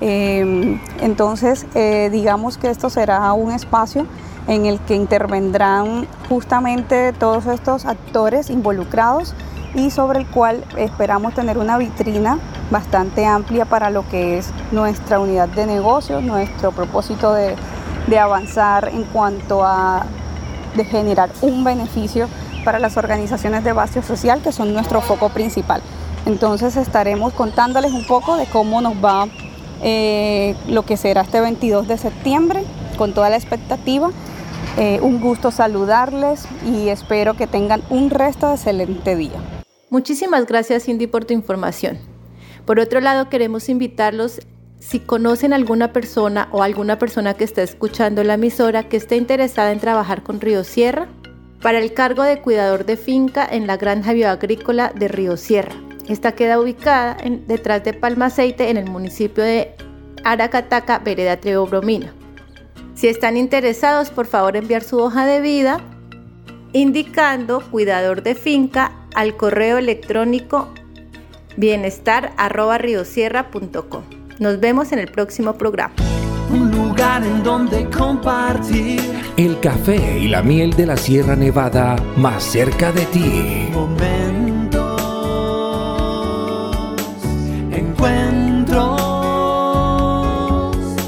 entonces, 0.00 1.66
digamos 2.12 2.56
que 2.56 2.70
esto 2.70 2.88
será 2.88 3.32
un 3.32 3.50
espacio 3.50 4.06
en 4.46 4.66
el 4.66 4.78
que 4.80 4.94
intervendrán 4.94 6.06
justamente 6.28 7.12
todos 7.12 7.46
estos 7.46 7.84
actores 7.86 8.50
involucrados 8.50 9.34
y 9.74 9.90
sobre 9.90 10.20
el 10.20 10.26
cual 10.26 10.64
esperamos 10.76 11.34
tener 11.34 11.58
una 11.58 11.78
vitrina 11.78 12.38
bastante 12.70 13.26
amplia 13.26 13.64
para 13.64 13.90
lo 13.90 14.08
que 14.08 14.38
es 14.38 14.50
nuestra 14.72 15.18
unidad 15.18 15.48
de 15.48 15.66
negocio, 15.66 16.20
nuestro 16.20 16.72
propósito 16.72 17.32
de, 17.32 17.56
avanzar 18.18 18.88
en 18.88 19.04
cuanto 19.04 19.62
a 19.64 20.06
de 20.74 20.84
generar 20.84 21.30
un 21.42 21.62
beneficio 21.62 22.26
para 22.64 22.78
las 22.78 22.96
organizaciones 22.96 23.64
de 23.64 23.72
base 23.72 24.02
social 24.02 24.40
que 24.40 24.50
son 24.50 24.72
nuestro 24.72 25.02
foco 25.02 25.28
principal. 25.28 25.82
Entonces 26.24 26.76
estaremos 26.76 27.32
contándoles 27.34 27.92
un 27.92 28.06
poco 28.06 28.36
de 28.36 28.46
cómo 28.46 28.80
nos 28.80 28.94
va 28.94 29.26
eh, 29.82 30.56
lo 30.66 30.84
que 30.84 30.96
será 30.96 31.20
este 31.20 31.40
22 31.40 31.86
de 31.86 31.98
septiembre 31.98 32.64
con 32.96 33.12
toda 33.12 33.30
la 33.30 33.36
expectativa. 33.36 34.10
Eh, 34.76 35.00
un 35.02 35.20
gusto 35.20 35.50
saludarles 35.50 36.46
y 36.64 36.88
espero 36.88 37.34
que 37.34 37.46
tengan 37.46 37.82
un 37.90 38.10
resto 38.10 38.48
de 38.48 38.54
excelente 38.54 39.16
día. 39.16 39.57
Muchísimas 39.90 40.46
gracias 40.46 40.84
Cindy 40.84 41.06
por 41.06 41.24
tu 41.24 41.34
información. 41.34 41.98
Por 42.66 42.78
otro 42.78 43.00
lado, 43.00 43.30
queremos 43.30 43.68
invitarlos 43.68 44.40
si 44.78 45.00
conocen 45.00 45.52
alguna 45.52 45.92
persona 45.92 46.48
o 46.52 46.62
alguna 46.62 46.98
persona 46.98 47.34
que 47.34 47.44
está 47.44 47.62
escuchando 47.62 48.22
la 48.22 48.34
emisora 48.34 48.88
que 48.88 48.98
esté 48.98 49.16
interesada 49.16 49.72
en 49.72 49.80
trabajar 49.80 50.22
con 50.22 50.40
Río 50.40 50.62
Sierra, 50.62 51.08
para 51.62 51.78
el 51.78 51.92
cargo 51.92 52.22
de 52.22 52.40
cuidador 52.40 52.84
de 52.86 52.96
finca 52.96 53.46
en 53.50 53.66
la 53.66 53.76
granja 53.76 54.12
bioagrícola 54.12 54.92
de 54.94 55.08
Río 55.08 55.36
Sierra. 55.36 55.74
Esta 56.08 56.32
queda 56.32 56.60
ubicada 56.60 57.16
detrás 57.46 57.82
de 57.84 57.94
Palma 57.94 58.26
Aceite 58.26 58.70
en 58.70 58.76
el 58.76 58.88
municipio 58.88 59.42
de 59.42 59.74
Aracataca, 60.24 61.00
Vereda 61.00 61.38
Trevo 61.38 61.66
Bromina. 61.66 62.14
Si 62.94 63.08
están 63.08 63.36
interesados, 63.36 64.10
por 64.10 64.26
favor 64.26 64.56
enviar 64.56 64.82
su 64.82 64.98
hoja 64.98 65.26
de 65.26 65.40
vida 65.40 65.80
indicando 66.72 67.60
cuidador 67.70 68.22
de 68.22 68.34
finca 68.34 68.92
al 69.14 69.36
correo 69.36 69.76
electrónico 69.78 70.68
bienestar.riosierra.com. 71.56 74.02
Nos 74.38 74.60
vemos 74.60 74.92
en 74.92 75.00
el 75.00 75.08
próximo 75.08 75.54
programa. 75.54 75.94
Un 76.50 76.70
lugar 76.70 77.24
en 77.24 77.42
donde 77.42 77.90
compartir 77.90 79.00
El 79.36 79.60
café 79.60 80.18
y 80.18 80.28
la 80.28 80.42
miel 80.42 80.72
de 80.74 80.86
la 80.86 80.96
Sierra 80.96 81.36
Nevada 81.36 81.96
más 82.16 82.42
cerca 82.42 82.90
de 82.92 83.04
ti. 83.06 83.68
momentos, 83.72 85.02
encuentros. 87.70 89.02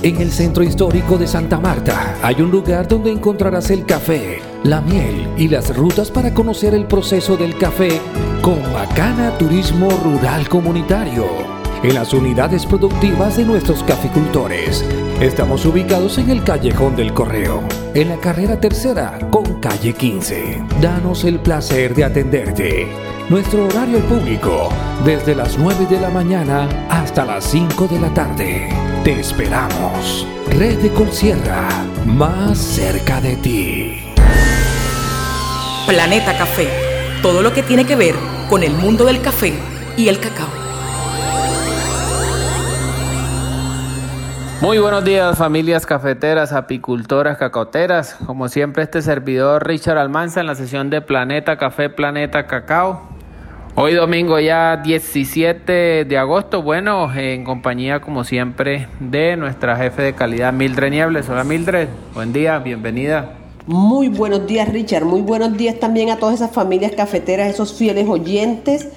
En 0.03 0.20
el 0.20 0.31
centro 0.31 0.62
histórico 0.62 1.16
de 1.16 1.27
Santa 1.27 1.59
Marta 1.59 2.16
hay 2.23 2.42
un 2.42 2.51
lugar 2.51 2.87
donde 2.87 3.11
encontrarás 3.11 3.70
el 3.70 3.87
café, 3.87 4.42
la 4.64 4.81
miel 4.81 5.29
y 5.37 5.49
las 5.49 5.75
rutas 5.75 6.11
para 6.11 6.35
conocer 6.35 6.75
el 6.75 6.87
proceso 6.87 7.37
del 7.37 7.57
café 7.57 8.01
con 8.42 8.61
Bacana 8.73 9.37
Turismo 9.38 9.88
Rural 10.03 10.49
Comunitario. 10.49 11.27
En 11.83 11.94
las 11.94 12.12
unidades 12.12 12.66
productivas 12.66 13.38
de 13.38 13.44
nuestros 13.46 13.83
caficultores. 13.83 14.85
Estamos 15.20 15.64
ubicados 15.64 16.18
en 16.18 16.29
el 16.29 16.44
Callejón 16.44 16.94
del 16.94 17.14
Correo, 17.14 17.62
en 17.94 18.11
la 18.11 18.16
carrera 18.18 18.61
tercera 18.61 19.18
con 19.31 19.61
calle 19.61 19.94
15. 19.94 20.62
Danos 20.83 21.25
el 21.25 21.40
placer 21.40 21.94
de 21.94 22.05
atenderte. 22.05 22.87
Nuestro 23.31 23.64
horario 23.64 24.01
público, 24.01 24.68
desde 25.07 25.35
las 25.35 25.57
9 25.57 25.87
de 25.88 26.01
la 26.01 26.11
mañana 26.11 26.68
hasta 26.90 27.25
las 27.25 27.44
5 27.44 27.88
de 27.88 28.01
la 28.01 28.12
tarde. 28.12 28.68
Te 29.05 29.18
esperamos. 29.20 30.27
Red 30.51 30.81
de 30.81 30.90
Colsierra, 30.90 31.68
más 32.05 32.59
cerca 32.59 33.23
de 33.23 33.37
ti. 33.37 34.10
Planeta 35.90 36.38
Café. 36.38 36.68
Todo 37.20 37.42
lo 37.42 37.53
que 37.53 37.64
tiene 37.64 37.85
que 37.85 37.96
ver 37.96 38.14
con 38.48 38.62
el 38.62 38.70
mundo 38.70 39.07
del 39.07 39.20
café 39.22 39.55
y 39.96 40.07
el 40.07 40.20
cacao. 40.20 40.46
Muy 44.61 44.79
buenos 44.79 45.05
días 45.05 45.37
familias 45.37 45.87
cafeteras, 45.87 46.53
apicultoras, 46.53 47.38
cacaoteras. 47.38 48.16
Como 48.24 48.48
siempre 48.48 48.85
este 48.85 49.03
servidor 49.03 49.66
Richard 49.66 49.98
Almanza 49.98 50.38
en 50.38 50.46
la 50.46 50.55
sesión 50.55 50.90
de 50.90 51.00
Planeta 51.00 51.57
Café, 51.57 51.90
Planeta 51.90 52.46
Cacao. 52.46 53.09
Hoy 53.74 53.94
domingo 53.94 54.38
ya 54.38 54.76
17 54.76 56.05
de 56.05 56.18
agosto, 56.18 56.62
bueno, 56.62 57.12
en 57.12 57.42
compañía 57.42 57.98
como 57.98 58.22
siempre 58.22 58.87
de 59.00 59.37
nuestra 59.37 59.76
jefe 59.76 60.03
de 60.03 60.12
calidad 60.12 60.53
Mildred 60.53 60.90
Niebles. 60.90 61.29
Hola 61.29 61.42
Mildred, 61.42 61.88
buen 62.14 62.33
día, 62.33 62.61
bienvenida. 62.61 63.39
Muy 63.72 64.09
buenos 64.09 64.48
días 64.48 64.68
Richard, 64.68 65.04
muy 65.04 65.20
buenos 65.20 65.56
días 65.56 65.78
también 65.78 66.11
a 66.11 66.16
todas 66.16 66.35
esas 66.35 66.50
familias 66.50 66.90
cafeteras, 66.90 67.48
esos 67.48 67.72
fieles 67.72 68.09
oyentes 68.09 68.88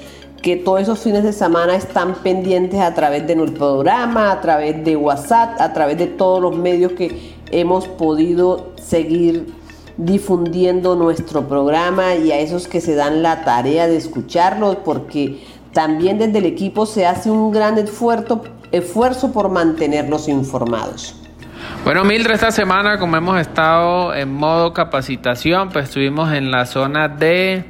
que 0.42 0.56
todos 0.56 0.82
esos 0.82 0.98
fines 0.98 1.24
de 1.24 1.32
semana 1.32 1.76
están 1.76 2.16
pendientes 2.24 2.80
a 2.80 2.92
través 2.96 3.28
de 3.28 3.36
nuestro 3.36 3.60
programa, 3.60 4.32
a 4.32 4.42
través 4.42 4.84
de 4.84 4.96
WhatsApp, 4.96 5.62
a 5.62 5.74
través 5.74 6.00
de 6.00 6.08
todos 6.08 6.42
los 6.42 6.58
medios 6.58 6.94
que 6.94 7.36
hemos 7.52 7.88
podido 7.88 8.72
seguir 8.82 9.54
difundiendo 9.98 10.96
nuestro 10.96 11.48
programa 11.48 12.16
y 12.16 12.32
a 12.32 12.40
esos 12.40 12.68
que 12.68 12.82
se 12.82 12.96
dan 12.96 13.22
la 13.22 13.44
tarea 13.44 13.88
de 13.88 13.98
escucharlo, 13.98 14.84
porque 14.84 15.40
también 15.72 16.18
desde 16.18 16.40
el 16.40 16.46
equipo 16.46 16.88
se 16.88 17.06
hace 17.06 17.30
un 17.30 17.52
gran 17.52 17.78
esfuerzo, 17.78 18.42
esfuerzo 18.72 19.32
por 19.32 19.50
mantenerlos 19.50 20.28
informados. 20.28 21.23
Bueno, 21.84 22.06
Mildred, 22.06 22.36
esta 22.36 22.52
semana 22.52 22.98
como 22.98 23.18
hemos 23.18 23.38
estado 23.42 24.16
en 24.16 24.34
modo 24.34 24.72
capacitación, 24.72 25.68
pues 25.68 25.90
estuvimos 25.90 26.32
en 26.32 26.50
la 26.50 26.66
zona 26.66 27.10
de 27.10 27.66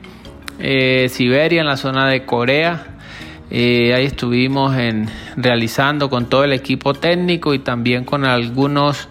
eh, 0.60 1.08
Siberia, 1.10 1.62
en 1.62 1.66
la 1.66 1.78
zona 1.78 2.08
de 2.08 2.24
Corea. 2.24 2.86
Eh, 3.50 3.92
ahí 3.96 4.06
estuvimos 4.06 4.78
en, 4.78 5.10
realizando 5.36 6.12
con 6.12 6.28
todo 6.28 6.44
el 6.44 6.54
equipo 6.54 6.94
técnico 6.94 7.56
y 7.56 7.60
también 7.60 8.06
con 8.06 8.24
algunos 8.24 9.10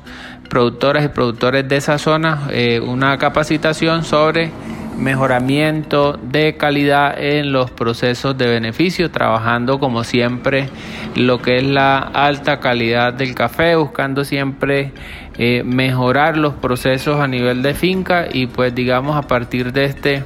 productoras 0.49 1.05
y 1.05 1.09
productores 1.09 1.69
de 1.69 1.79
esa 1.79 1.99
zona 1.99 2.47
eh, 2.51 2.79
una 2.79 3.19
capacitación 3.19 4.05
sobre 4.05 4.53
mejoramiento 4.97 6.19
de 6.23 6.57
calidad 6.57 7.19
en 7.19 7.53
los 7.53 7.71
procesos 7.71 8.37
de 8.37 8.47
beneficio, 8.47 9.11
trabajando 9.11 9.79
como 9.79 10.05
siempre 10.05 10.69
lo 11.15 11.41
que 11.41 11.59
es 11.59 11.65
la 11.65 11.99
alta 11.99 12.61
calidad 12.61 13.13
del 13.13 13.35
café, 13.35 13.77
buscando 13.77 14.25
siempre 14.25 14.93
eh, 15.39 15.63
mejorar 15.65 16.37
los 16.37 16.55
procesos 16.55 17.19
a 17.19 17.27
nivel 17.27 17.63
de 17.63 17.73
finca 17.73 18.27
y 18.31 18.47
pues 18.47 18.75
digamos 18.75 19.17
a 19.17 19.23
partir 19.23 19.73
de 19.73 19.85
este 19.87 20.25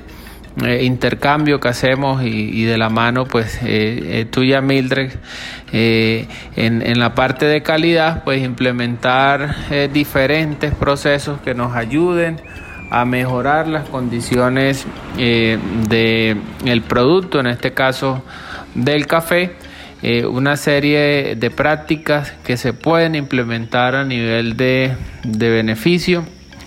eh, 0.65 0.83
intercambio 0.83 1.61
que 1.61 1.69
hacemos 1.69 2.25
y, 2.25 2.65
de 2.65 2.77
la 2.77 2.89
mano 2.89 3.25
pues 3.25 3.61
eh, 3.63 4.27
tuya 4.29 4.61
Mildred 4.63 5.13
en, 5.73 6.99
la 6.99 7.15
parte 7.15 7.47
de 7.47 7.63
calidad 7.63 8.25
pues 8.25 8.43
implementar 8.43 9.55
diferentes 9.93 10.75
procesos 10.75 11.41
que 11.41 11.55
nos 11.55 11.77
ayuden 11.77 12.41
a 12.91 13.05
mejorar 13.05 13.69
las 13.69 13.89
condiciones 13.89 14.87
eh, 15.19 15.59
del 15.89 16.41
el 16.65 16.83
producto, 16.83 17.41
en 17.41 17.47
este 17.47 17.73
caso 17.73 18.23
del 18.75 19.07
café, 19.07 19.57
eh, 20.03 20.27
una 20.27 20.57
serie 20.57 21.37
de 21.37 21.51
prácticas 21.51 22.33
que 22.45 22.57
se 22.57 22.73
pueden 22.73 23.15
implementar 23.15 23.95
a 23.95 24.05
nivel 24.05 24.57
de, 24.57 24.95
de 25.25 25.51
beneficio 25.51 26.25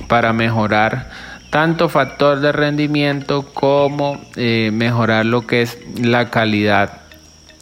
para 0.07 0.33
mejorar 0.33 1.09
tanto 1.49 1.89
factor 1.89 2.39
de 2.39 2.51
rendimiento 2.51 3.45
como 3.53 4.19
eh, 4.35 4.71
mejorar 4.73 5.25
lo 5.25 5.47
que 5.47 5.61
es 5.61 5.77
la 5.99 6.29
calidad 6.29 7.01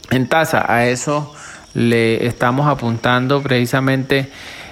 en 0.10 0.28
taza. 0.28 0.65
A 0.67 0.88
eso 0.88 1.34
le 1.74 2.26
estamos 2.26 2.67
apuntando 2.67 3.41
precisamente 3.41 4.30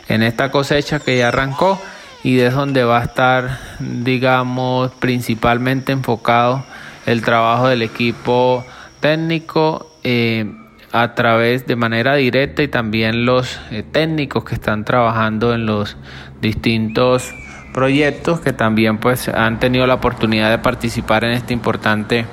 en 0.07 0.23
esta 0.23 0.51
cosecha 0.51 0.99
que 0.99 1.17
ya 1.17 1.29
arrancó 1.29 1.81
y 2.25 2.39
es 2.39 2.55
donde 2.55 2.83
va 2.83 3.01
a 3.01 3.03
estar, 3.03 3.59
digamos, 3.79 4.91
principalmente 4.93 5.91
enfocado 5.91 6.65
el 7.05 7.21
trabajo 7.21 7.67
del 7.67 7.83
equipo 7.83 8.65
técnico 8.99 9.95
eh, 10.03 10.51
a 10.91 11.13
través 11.13 11.67
de 11.67 11.75
manera 11.75 12.15
directa 12.15 12.63
y 12.63 12.67
también 12.67 13.27
los 13.27 13.59
eh, 13.69 13.83
técnicos 13.83 14.43
que 14.43 14.55
están 14.55 14.85
trabajando 14.85 15.53
en 15.53 15.67
los 15.67 15.97
distintos 16.41 17.31
proyectos 17.75 18.39
que 18.39 18.53
también 18.53 18.97
pues 18.97 19.27
han 19.27 19.59
tenido 19.59 19.85
la 19.85 19.93
oportunidad 19.93 20.49
de 20.49 20.57
participar 20.57 21.25
en 21.25 21.33
este 21.33 21.53
importante 21.53 22.25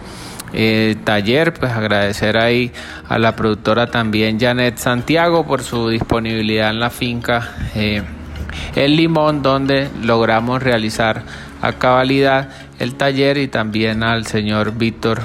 eh, 0.54 0.96
taller, 1.04 1.52
pues 1.52 1.70
agradecer 1.70 2.38
ahí 2.38 2.72
a 3.10 3.18
la 3.18 3.36
productora 3.36 3.88
también 3.88 4.40
Janet 4.40 4.78
Santiago 4.78 5.46
por 5.46 5.62
su 5.62 5.90
disponibilidad 5.90 6.70
en 6.70 6.80
la 6.80 6.88
finca 6.88 7.56
eh, 7.74 8.02
El 8.74 8.96
Limón, 8.96 9.42
donde 9.42 9.88
logramos 10.02 10.62
realizar 10.62 11.22
a 11.60 11.72
cabalidad 11.74 12.48
el 12.78 12.94
taller 12.94 13.38
y 13.38 13.48
también 13.48 14.02
al 14.02 14.26
señor 14.26 14.76
Víctor 14.76 15.20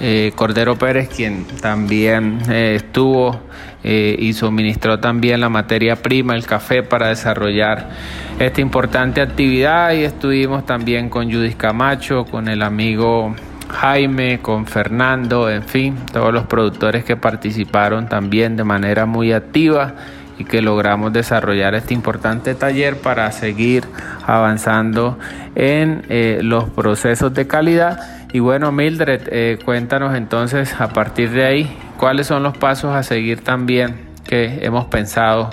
eh, 0.00 0.32
Cordero 0.34 0.76
Pérez, 0.76 1.08
quien 1.08 1.44
también 1.60 2.38
eh, 2.48 2.74
estuvo 2.76 3.40
eh, 3.84 4.16
y 4.18 4.32
suministró 4.32 5.00
también 5.00 5.40
la 5.40 5.48
materia 5.48 5.96
prima, 5.96 6.34
el 6.34 6.46
café, 6.46 6.82
para 6.82 7.08
desarrollar 7.08 7.90
esta 8.38 8.60
importante 8.60 9.20
actividad. 9.20 9.92
Y 9.92 10.04
estuvimos 10.04 10.64
también 10.64 11.08
con 11.08 11.30
Judith 11.30 11.56
Camacho, 11.56 12.24
con 12.24 12.48
el 12.48 12.62
amigo 12.62 13.34
Jaime, 13.68 14.38
con 14.40 14.66
Fernando, 14.66 15.50
en 15.50 15.62
fin, 15.62 15.96
todos 16.12 16.32
los 16.32 16.46
productores 16.46 17.04
que 17.04 17.16
participaron 17.16 18.08
también 18.08 18.56
de 18.56 18.64
manera 18.64 19.06
muy 19.06 19.32
activa 19.32 19.94
y 20.42 20.44
que 20.44 20.60
logramos 20.60 21.12
desarrollar 21.12 21.76
este 21.76 21.94
importante 21.94 22.56
taller 22.56 22.96
para 22.96 23.30
seguir 23.30 23.84
avanzando 24.26 25.16
en 25.54 26.04
eh, 26.08 26.40
los 26.42 26.68
procesos 26.70 27.32
de 27.32 27.46
calidad. 27.46 28.00
Y 28.32 28.40
bueno, 28.40 28.72
Mildred, 28.72 29.22
eh, 29.30 29.58
cuéntanos 29.64 30.16
entonces 30.16 30.74
a 30.80 30.88
partir 30.88 31.30
de 31.30 31.44
ahí 31.44 31.76
cuáles 31.96 32.26
son 32.26 32.42
los 32.42 32.56
pasos 32.58 32.92
a 32.92 33.04
seguir 33.04 33.44
también 33.44 34.08
que 34.24 34.64
hemos 34.64 34.86
pensado 34.86 35.50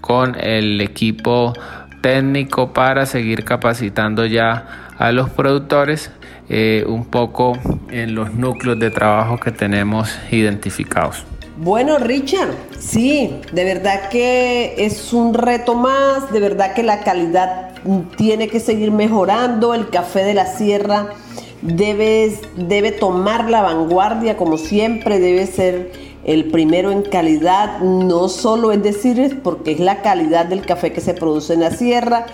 con 0.00 0.34
el 0.40 0.80
equipo 0.80 1.52
técnico 2.00 2.72
para 2.72 3.04
seguir 3.04 3.44
capacitando 3.44 4.24
ya 4.24 4.92
a 4.96 5.12
los 5.12 5.28
productores 5.28 6.10
eh, 6.48 6.84
un 6.86 7.04
poco 7.04 7.58
en 7.90 8.14
los 8.14 8.32
núcleos 8.32 8.78
de 8.78 8.90
trabajo 8.90 9.38
que 9.38 9.50
tenemos 9.50 10.18
identificados. 10.30 11.26
Bueno, 11.62 11.98
Richard, 11.98 12.54
sí, 12.78 13.36
de 13.52 13.64
verdad 13.64 14.08
que 14.08 14.76
es 14.78 15.12
un 15.12 15.34
reto 15.34 15.74
más, 15.74 16.32
de 16.32 16.40
verdad 16.40 16.72
que 16.72 16.82
la 16.82 17.00
calidad 17.00 17.72
tiene 18.16 18.48
que 18.48 18.60
seguir 18.60 18.90
mejorando, 18.90 19.74
el 19.74 19.90
café 19.90 20.24
de 20.24 20.32
la 20.32 20.46
sierra 20.46 21.10
debe, 21.60 22.34
debe 22.56 22.92
tomar 22.92 23.50
la 23.50 23.60
vanguardia 23.60 24.38
como 24.38 24.56
siempre, 24.56 25.18
debe 25.18 25.46
ser 25.46 25.92
el 26.24 26.46
primero 26.50 26.92
en 26.92 27.02
calidad, 27.02 27.80
no 27.80 28.30
solo 28.30 28.72
es 28.72 28.82
decir, 28.82 29.20
es 29.20 29.34
porque 29.34 29.72
es 29.72 29.80
la 29.80 30.00
calidad 30.00 30.46
del 30.46 30.64
café 30.64 30.94
que 30.94 31.02
se 31.02 31.12
produce 31.12 31.52
en 31.52 31.60
la 31.60 31.72
sierra, 31.72 32.24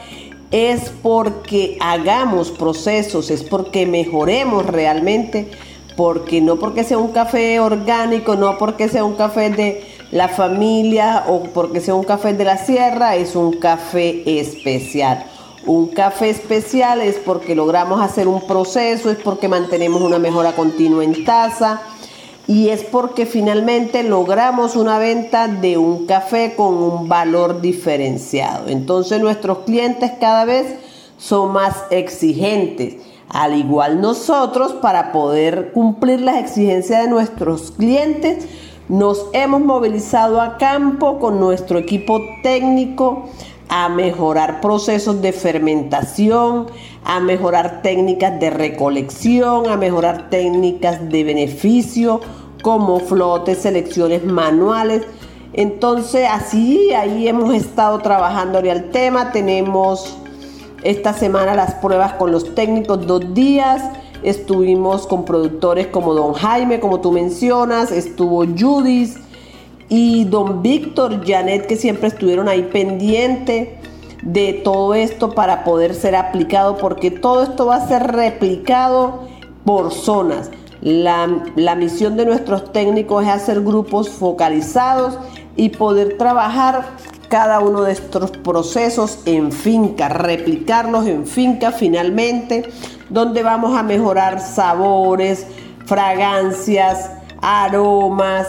es 0.53 0.93
porque 1.03 1.79
hagamos 1.81 2.53
procesos, 2.53 3.33
es 3.33 3.43
porque 3.43 3.87
mejoremos 3.87 4.67
realmente 4.67 5.51
porque 5.97 6.41
no 6.41 6.57
porque 6.57 6.85
sea 6.85 6.99
un 6.99 7.13
café 7.13 7.59
orgánico, 7.59 8.37
no 8.37 8.59
porque 8.59 8.89
sea 8.89 9.05
un 9.05 9.15
café 9.15 9.51
de 9.51 9.85
la 10.13 10.29
familia 10.29 11.25
o 11.27 11.43
porque 11.45 11.81
sea 11.81 11.95
un 11.95 12.05
café 12.05 12.35
de 12.35 12.45
la 12.45 12.59
sierra, 12.59 13.17
es 13.17 13.35
un 13.35 13.55
café 13.55 14.41
especial. 14.41 15.25
Un 15.65 15.89
café 15.89 16.31
especial 16.31 17.01
es 17.01 17.17
porque 17.17 17.57
logramos 17.57 18.01
hacer 18.01 18.29
un 18.29 18.47
proceso, 18.47 19.11
es 19.11 19.19
porque 19.19 19.49
mantenemos 19.49 20.01
una 20.01 20.19
mejora 20.19 20.53
continua 20.53 21.03
en 21.03 21.25
taza 21.25 21.81
y 22.47 22.69
es 22.69 22.85
porque 22.85 23.27
finalmente 23.27 24.05
logramos 24.05 24.77
una 24.77 24.99
venta 24.99 25.49
de 25.49 25.77
un 25.77 26.07
café 26.07 26.55
con 26.57 26.75
un 26.75 27.09
valor 27.09 27.61
diferenciado. 27.61 28.69
Entonces 28.69 29.21
nuestros 29.21 29.61
clientes 29.61 30.13
cada 30.21 30.45
vez 30.45 30.77
son 31.19 31.53
más 31.53 31.75
exigentes 31.91 32.97
al 33.29 33.57
igual 33.57 34.01
nosotros, 34.01 34.73
para 34.75 35.13
poder 35.13 35.73
cumplir 35.73 36.21
las 36.21 36.37
exigencias 36.39 37.03
de 37.03 37.11
nuestros 37.11 37.73
clientes, 37.73 38.47
nos 38.89 39.27
hemos 39.33 39.61
movilizado 39.63 40.41
a 40.41 40.59
campo 40.59 41.19
con 41.19 41.41
nuestro 41.41 41.79
equipo 41.79 42.21
técnico 42.43 43.29
a 43.69 43.89
mejorar 43.89 44.61
procesos 44.61 45.21
de 45.23 45.33
fermentación, 45.33 46.67
a 47.05 47.19
mejorar 47.19 47.83
técnicas 47.83 48.39
de 48.39 48.51
recolección, 48.51 49.69
a 49.69 49.77
mejorar 49.77 50.31
técnicas 50.31 51.09
de 51.09 51.25
beneficio 51.25 52.21
como 52.63 53.01
flotes, 53.01 53.59
selecciones 53.59 54.25
manuales. 54.25 55.03
Entonces 55.53 56.29
así 56.31 56.93
ahí 56.93 57.27
hemos 57.27 57.55
estado 57.55 57.99
trabajando 57.99 58.59
el 58.61 58.91
tema, 58.91 59.33
tenemos 59.33 60.17
esta 60.87 61.13
semana 61.13 61.55
las 61.55 61.75
pruebas 61.75 62.13
con 62.15 62.31
los 62.31 62.55
técnicos, 62.55 63.07
dos 63.07 63.35
días. 63.35 63.83
Estuvimos 64.23 65.07
con 65.07 65.25
productores 65.25 65.89
como 65.89 66.15
Don 66.15 66.33
Jaime, 66.33 66.81
como 66.81 67.01
tú 67.01 67.13
mencionas, 67.13 67.91
estuvo 67.93 68.45
Judith 68.47 69.17
y 69.89 70.25
Don 70.25 70.63
Víctor, 70.63 71.25
Janet, 71.27 71.67
que 71.67 71.77
siempre 71.77 72.09
estuvieron 72.09 72.49
ahí 72.49 72.63
pendiente 72.73 73.79
de 74.23 74.55
todo 74.65 74.95
esto 74.95 75.31
para 75.31 75.65
poder 75.65 75.95
ser 75.95 76.17
aplicado, 76.17 76.79
porque 76.79 77.11
todo 77.11 77.43
esto 77.43 77.67
va 77.67 77.77
a 77.77 77.89
ser 77.89 78.05
replicado 78.05 79.23
por 79.65 79.93
zonas. 79.93 80.51
La, 80.81 81.29
la 81.57 81.75
misión 81.75 82.17
de 82.17 82.27
nuestros 82.27 82.73
técnicos 82.73 83.25
es 83.25 83.31
hacer 83.31 83.61
grupos 83.63 84.09
focalizados 84.09 85.19
y 85.57 85.71
poder 85.71 86.17
trabajar 86.17 86.87
cada 87.29 87.61
uno 87.61 87.83
de 87.83 87.93
estos 87.93 88.31
procesos 88.31 89.21
en 89.25 89.53
finca, 89.53 90.09
replicarlos 90.09 91.07
en 91.07 91.27
finca 91.27 91.73
finalmente, 91.73 92.69
donde 93.09 93.43
vamos 93.43 93.77
a 93.77 93.83
mejorar 93.83 94.41
sabores, 94.41 95.47
fragancias, 95.87 97.11
aromas 97.41 98.49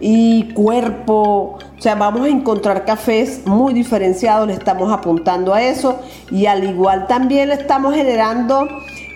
y 0.00 0.52
cuerpo. 0.52 1.58
O 1.78 1.82
sea, 1.82 1.94
vamos 1.94 2.22
a 2.22 2.28
encontrar 2.28 2.84
cafés 2.84 3.46
muy 3.46 3.74
diferenciados, 3.74 4.46
le 4.46 4.54
estamos 4.54 4.92
apuntando 4.92 5.52
a 5.52 5.62
eso 5.62 6.00
y 6.30 6.46
al 6.46 6.64
igual 6.64 7.06
también 7.06 7.48
le 7.48 7.54
estamos 7.54 7.94
generando 7.94 8.66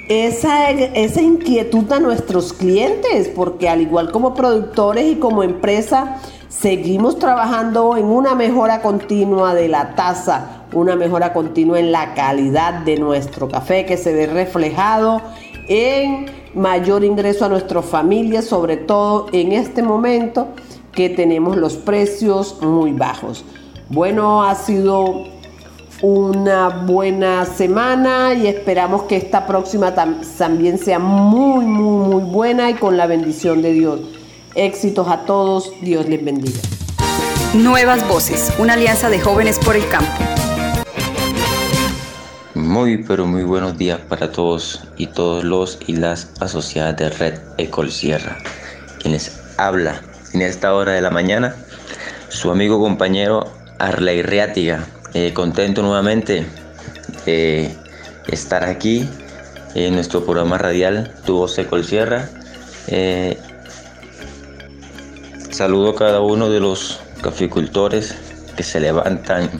esa, 0.08 0.70
esa 0.70 1.22
inquietud 1.22 1.90
a 1.92 2.00
nuestros 2.00 2.52
clientes, 2.52 3.28
porque 3.28 3.68
al 3.68 3.80
igual 3.80 4.10
como 4.10 4.34
productores 4.34 5.04
y 5.12 5.16
como 5.16 5.42
empresa, 5.42 6.20
Seguimos 6.60 7.18
trabajando 7.18 7.96
en 7.96 8.04
una 8.04 8.34
mejora 8.34 8.82
continua 8.82 9.54
de 9.54 9.66
la 9.66 9.94
taza, 9.94 10.64
una 10.74 10.94
mejora 10.94 11.32
continua 11.32 11.80
en 11.80 11.90
la 11.90 12.12
calidad 12.12 12.80
de 12.80 12.98
nuestro 12.98 13.48
café 13.48 13.86
que 13.86 13.96
se 13.96 14.12
ve 14.12 14.26
reflejado 14.26 15.22
en 15.68 16.26
mayor 16.54 17.02
ingreso 17.02 17.46
a 17.46 17.48
nuestras 17.48 17.86
familias, 17.86 18.44
sobre 18.44 18.76
todo 18.76 19.28
en 19.32 19.52
este 19.52 19.82
momento 19.82 20.48
que 20.92 21.08
tenemos 21.08 21.56
los 21.56 21.76
precios 21.76 22.60
muy 22.60 22.92
bajos. 22.92 23.42
Bueno, 23.88 24.42
ha 24.42 24.54
sido 24.54 25.28
una 26.02 26.68
buena 26.68 27.46
semana 27.46 28.34
y 28.34 28.48
esperamos 28.48 29.04
que 29.04 29.16
esta 29.16 29.46
próxima 29.46 29.94
también 29.94 30.76
sea 30.76 30.98
muy, 30.98 31.64
muy, 31.64 32.06
muy 32.06 32.22
buena 32.30 32.68
y 32.68 32.74
con 32.74 32.98
la 32.98 33.06
bendición 33.06 33.62
de 33.62 33.72
Dios. 33.72 34.19
Éxitos 34.54 35.06
a 35.06 35.26
todos, 35.26 35.72
Dios 35.80 36.08
les 36.08 36.24
bendiga. 36.24 36.58
Nuevas 37.54 38.06
Voces, 38.08 38.52
una 38.58 38.72
alianza 38.72 39.08
de 39.08 39.20
jóvenes 39.20 39.60
por 39.60 39.76
el 39.76 39.86
campo. 39.88 40.10
Muy 42.54 42.98
pero 43.04 43.26
muy 43.26 43.44
buenos 43.44 43.78
días 43.78 44.00
para 44.08 44.32
todos 44.32 44.82
y 44.96 45.06
todos 45.06 45.44
los 45.44 45.78
y 45.86 45.94
las 45.94 46.32
asociadas 46.40 46.96
de 46.96 47.10
Red 47.10 47.38
Ecol 47.58 47.92
Sierra. 47.92 48.38
Quienes 49.00 49.40
habla 49.56 50.02
en 50.32 50.42
esta 50.42 50.74
hora 50.74 50.92
de 50.92 51.00
la 51.00 51.10
mañana, 51.10 51.54
su 52.28 52.50
amigo 52.50 52.80
compañero 52.80 53.52
Arley 53.78 54.22
Reátiga. 54.22 54.84
Eh, 55.14 55.32
contento 55.32 55.82
nuevamente 55.82 56.44
de 57.24 57.72
estar 58.26 58.64
aquí 58.64 59.08
en 59.74 59.94
nuestro 59.94 60.24
programa 60.24 60.58
radial 60.58 61.14
Tu 61.24 61.36
Voz 61.36 61.56
Ecol 61.58 61.84
Sierra. 61.84 62.28
Eh, 62.88 63.38
Saludo 65.50 65.90
a 65.90 65.94
cada 65.96 66.20
uno 66.20 66.48
de 66.48 66.60
los 66.60 67.00
caficultores 67.22 68.14
que 68.56 68.62
se 68.62 68.78
levantan 68.78 69.50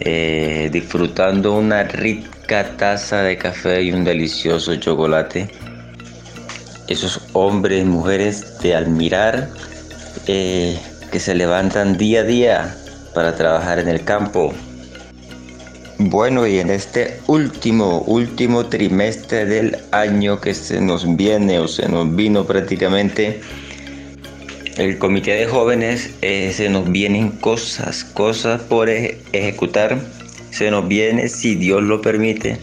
eh, 0.00 0.68
disfrutando 0.70 1.54
una 1.54 1.84
rica 1.84 2.76
taza 2.76 3.22
de 3.22 3.38
café 3.38 3.82
y 3.82 3.92
un 3.92 4.04
delicioso 4.04 4.76
chocolate. 4.76 5.50
Esos 6.86 7.20
hombres 7.32 7.82
y 7.82 7.86
mujeres 7.86 8.58
de 8.60 8.74
admirar 8.74 9.48
eh, 10.26 10.78
que 11.10 11.18
se 11.18 11.34
levantan 11.34 11.96
día 11.96 12.20
a 12.20 12.24
día 12.24 12.76
para 13.14 13.34
trabajar 13.34 13.78
en 13.78 13.88
el 13.88 14.04
campo. 14.04 14.52
Bueno, 15.98 16.46
y 16.46 16.58
en 16.58 16.70
este 16.70 17.20
último, 17.26 18.00
último 18.06 18.66
trimestre 18.66 19.46
del 19.46 19.78
año 19.92 20.40
que 20.40 20.52
se 20.52 20.80
nos 20.80 21.16
viene 21.16 21.58
o 21.58 21.68
se 21.68 21.88
nos 21.88 22.14
vino 22.14 22.44
prácticamente, 22.44 23.40
el 24.80 24.96
comité 24.96 25.32
de 25.34 25.46
jóvenes 25.46 26.14
eh, 26.22 26.52
se 26.54 26.70
nos 26.70 26.90
vienen 26.90 27.32
cosas, 27.32 28.02
cosas 28.02 28.62
por 28.62 28.88
ejecutar. 28.88 29.98
Se 30.52 30.70
nos 30.70 30.88
viene, 30.88 31.28
si 31.28 31.54
Dios 31.54 31.82
lo 31.82 32.00
permite, 32.00 32.56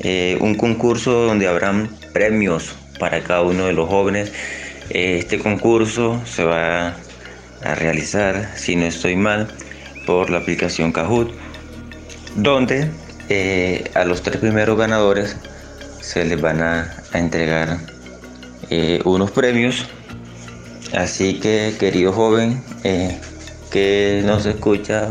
eh, 0.00 0.36
un 0.40 0.56
concurso 0.56 1.12
donde 1.12 1.46
habrán 1.46 1.88
premios 2.12 2.74
para 2.98 3.22
cada 3.22 3.42
uno 3.42 3.66
de 3.66 3.74
los 3.74 3.88
jóvenes. 3.88 4.32
Eh, 4.90 5.18
este 5.20 5.38
concurso 5.38 6.20
se 6.26 6.42
va 6.42 6.96
a 7.62 7.74
realizar, 7.76 8.50
si 8.56 8.74
no 8.74 8.86
estoy 8.86 9.14
mal, 9.14 9.46
por 10.04 10.30
la 10.30 10.38
aplicación 10.38 10.90
Kahoot, 10.90 11.30
donde 12.34 12.90
a 13.94 14.04
los 14.04 14.20
tres 14.22 14.38
primeros 14.38 14.76
ganadores 14.76 15.36
se 16.00 16.24
les 16.24 16.40
van 16.40 16.60
a 16.60 16.92
entregar 17.14 17.78
unos 19.04 19.30
premios 19.30 19.86
Así 20.92 21.40
que, 21.40 21.74
querido 21.78 22.12
joven 22.12 22.62
eh, 22.84 23.18
que 23.70 24.22
nos 24.26 24.44
escucha, 24.44 25.10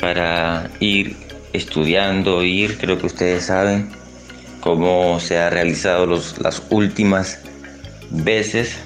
para 0.00 0.70
ir 0.80 1.16
estudiando, 1.52 2.42
ir, 2.42 2.78
creo 2.78 2.98
que 2.98 3.06
ustedes 3.06 3.46
saben 3.46 3.90
cómo 4.60 5.20
se 5.20 5.38
ha 5.38 5.50
realizado 5.50 6.06
las 6.06 6.62
últimas 6.70 7.38
veces. 8.10 8.76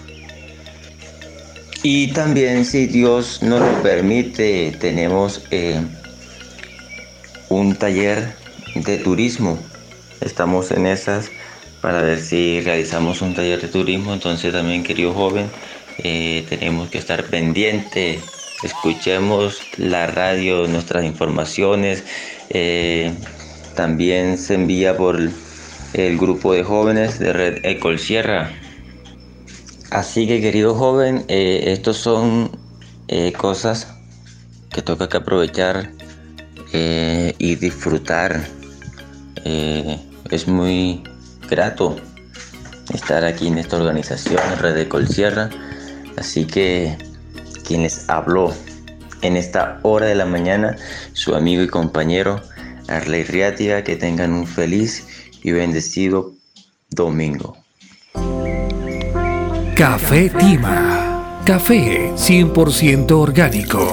Y 1.83 2.09
también, 2.09 2.65
si 2.65 2.87
Dios 2.87 3.43
nos 3.43 3.61
lo 3.61 3.83
permite, 3.83 4.77
tenemos 4.81 5.45
eh, 5.51 5.81
un 7.49 7.75
taller 7.75 8.35
de 8.75 8.99
turismo. 8.99 9.59
Estamos 10.21 10.71
en 10.71 10.87
esas 10.87 11.31
para 11.85 12.01
ver 12.01 12.19
si 12.19 12.63
realizamos 12.63 13.21
un 13.21 13.35
taller 13.35 13.61
de 13.61 13.69
turismo. 13.69 14.15
Entonces 14.15 14.51
también, 14.55 14.83
querido 14.83 15.13
joven, 15.13 15.51
eh, 15.99 16.43
tenemos 16.49 16.89
que 16.89 16.97
estar 16.97 17.25
pendiente. 17.25 18.21
Escuchemos 18.63 19.61
la 19.77 20.07
radio, 20.07 20.67
nuestras 20.67 21.05
informaciones. 21.05 22.03
Eh, 22.49 23.13
también 23.75 24.39
se 24.39 24.55
envía 24.55 24.97
por 24.97 25.21
el 25.93 26.17
grupo 26.17 26.55
de 26.55 26.65
jóvenes 26.65 27.19
de 27.19 27.35
Red 27.35 27.65
Ecol 27.67 27.99
Sierra 27.99 28.51
Así 29.91 30.27
que 30.27 30.41
querido 30.41 30.75
joven, 30.75 31.27
eh, 31.29 31.65
estos 31.67 31.99
son 31.99 32.51
eh, 33.09 33.31
cosas 33.33 33.89
que 34.73 34.81
toca 34.81 35.11
que 35.11 35.19
aprovechar 35.19 35.91
y 36.73 37.55
disfrutar. 37.57 38.49
es 39.45 40.49
muy 40.49 41.05
grato 41.49 41.97
estar 42.93 43.25
aquí 43.25 43.49
en 43.49 43.59
esta 43.59 43.77
organización, 43.77 44.41
Red 44.59 44.75
de 44.75 44.89
Colsierra. 44.89 45.51
Así 46.17 46.47
que 46.47 46.97
quien 47.67 47.83
les 47.83 48.09
habló 48.09 48.53
en 49.23 49.37
esta 49.37 49.79
hora 49.83 50.07
de 50.07 50.15
la 50.15 50.27
mañana, 50.27 50.77
su 51.13 51.35
amigo 51.35 51.63
y 51.63 51.69
compañero 51.69 52.41
Arley 52.89 53.25
Riatia, 53.25 53.83
que 53.83 53.97
tengan 53.97 54.33
un 54.33 54.47
feliz 54.47 55.07
y 55.43 55.53
bendecido 55.53 56.33
domingo. 56.91 57.57
Café 59.75 60.31
Tima. 60.31 61.41
Café 61.45 62.13
100% 62.15 63.11
orgánico. 63.11 63.93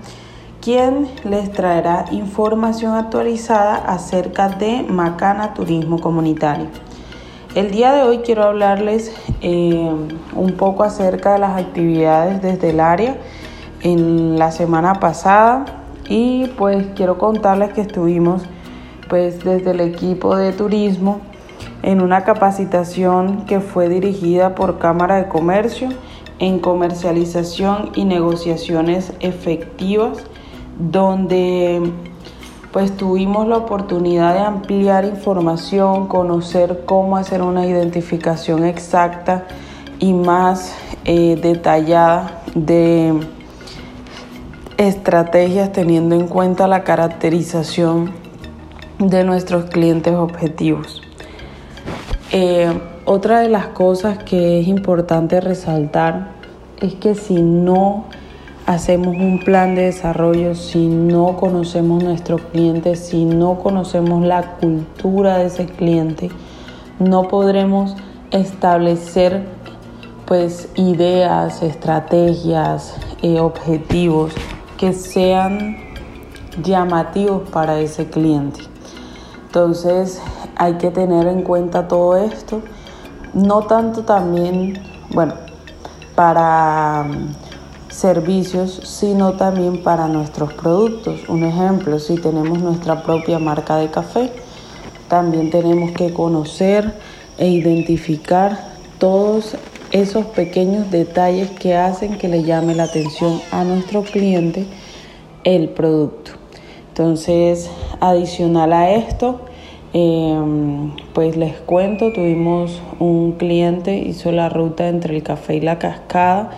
quien 0.61 1.07
les 1.23 1.51
traerá 1.51 2.05
información 2.11 2.93
actualizada 2.93 3.77
acerca 3.77 4.49
de 4.49 4.85
Macana 4.87 5.55
Turismo 5.55 5.99
Comunitario. 5.99 6.67
El 7.55 7.71
día 7.71 7.91
de 7.91 8.03
hoy 8.03 8.19
quiero 8.19 8.43
hablarles 8.43 9.15
eh, 9.41 9.91
un 10.35 10.51
poco 10.57 10.83
acerca 10.83 11.33
de 11.33 11.39
las 11.39 11.59
actividades 11.59 12.39
desde 12.39 12.69
el 12.69 12.79
área. 12.79 13.17
En 13.81 14.37
la 14.37 14.51
semana 14.51 14.93
pasada 14.99 15.82
y 16.13 16.45
pues 16.59 16.85
quiero 16.95 17.17
contarles 17.17 17.73
que 17.73 17.81
estuvimos 17.81 18.43
pues 19.09 19.43
desde 19.43 19.71
el 19.71 19.79
equipo 19.79 20.35
de 20.35 20.51
turismo 20.53 21.21
en 21.81 22.01
una 22.01 22.23
capacitación 22.23 23.45
que 23.47 23.59
fue 23.59 23.89
dirigida 23.89 24.53
por 24.53 24.77
Cámara 24.77 25.15
de 25.15 25.27
Comercio 25.27 25.89
en 26.37 26.59
comercialización 26.59 27.89
y 27.95 28.05
negociaciones 28.05 29.13
efectivas 29.21 30.19
donde 30.77 31.81
pues 32.71 32.95
tuvimos 32.95 33.47
la 33.47 33.57
oportunidad 33.57 34.35
de 34.35 34.41
ampliar 34.41 35.05
información, 35.05 36.07
conocer 36.07 36.83
cómo 36.85 37.17
hacer 37.17 37.41
una 37.41 37.65
identificación 37.65 38.65
exacta 38.65 39.47
y 39.97 40.13
más 40.13 40.75
eh, 41.05 41.39
detallada 41.41 42.43
de 42.53 43.19
estrategias 44.83 45.71
teniendo 45.71 46.15
en 46.15 46.27
cuenta 46.27 46.67
la 46.67 46.83
caracterización 46.83 48.11
de 48.99 49.23
nuestros 49.23 49.65
clientes 49.65 50.13
objetivos. 50.13 51.01
Eh, 52.31 52.71
otra 53.05 53.39
de 53.39 53.49
las 53.49 53.67
cosas 53.67 54.17
que 54.17 54.59
es 54.59 54.67
importante 54.67 55.41
resaltar 55.41 56.31
es 56.79 56.95
que 56.95 57.15
si 57.15 57.41
no 57.41 58.05
hacemos 58.65 59.15
un 59.15 59.39
plan 59.39 59.75
de 59.75 59.83
desarrollo, 59.83 60.55
si 60.55 60.87
no 60.87 61.37
conocemos 61.37 62.03
nuestro 62.03 62.37
cliente, 62.37 62.95
si 62.95 63.25
no 63.25 63.59
conocemos 63.59 64.25
la 64.25 64.55
cultura 64.57 65.37
de 65.37 65.47
ese 65.47 65.65
cliente, 65.65 66.29
no 66.99 67.27
podremos 67.27 67.95
establecer 68.31 69.43
pues 70.25 70.69
ideas, 70.75 71.61
estrategias, 71.61 72.95
eh, 73.21 73.39
objetivos 73.39 74.33
que 74.83 74.91
sean 74.91 75.77
llamativos 76.61 77.47
para 77.51 77.79
ese 77.79 78.09
cliente. 78.09 78.59
Entonces 79.45 80.21
hay 80.57 80.73
que 80.73 80.91
tener 80.91 81.25
en 81.27 81.43
cuenta 81.43 81.87
todo 81.87 82.17
esto, 82.17 82.61
no 83.33 83.61
tanto 83.61 84.01
también, 84.03 84.83
bueno, 85.11 85.35
para 86.15 87.05
mm, 87.07 87.91
servicios, 87.93 88.81
sino 88.83 89.37
también 89.37 89.81
para 89.83 90.09
nuestros 90.09 90.51
productos. 90.51 91.29
Un 91.29 91.45
ejemplo, 91.45 91.97
si 91.97 92.15
tenemos 92.15 92.59
nuestra 92.59 93.03
propia 93.03 93.39
marca 93.39 93.77
de 93.77 93.89
café, 93.89 94.33
también 95.07 95.49
tenemos 95.49 95.93
que 95.93 96.11
conocer 96.11 96.93
e 97.37 97.47
identificar 97.47 98.59
todos 98.99 99.55
esos 99.93 100.25
pequeños 100.25 100.89
detalles 100.89 101.51
que 101.51 101.75
hacen 101.75 102.17
que 102.17 102.27
le 102.27 102.43
llame 102.43 102.73
la 102.73 102.83
atención 102.83 103.39
a 103.51 103.63
nuestro 103.63 104.01
cliente 104.01 104.65
el 105.43 105.69
producto. 105.69 106.31
Entonces, 106.89 107.69
adicional 107.99 108.73
a 108.73 108.91
esto, 108.91 109.41
em, 109.93 110.91
pues 111.13 111.37
les 111.37 111.53
cuento, 111.59 112.11
tuvimos 112.11 112.81
un 112.99 113.33
cliente, 113.33 113.95
hizo 113.99 114.31
la 114.31 114.49
ruta 114.49 114.87
entre 114.87 115.15
el 115.15 115.21
café 115.21 115.57
y 115.57 115.61
la 115.61 115.77
cascada 115.77 116.49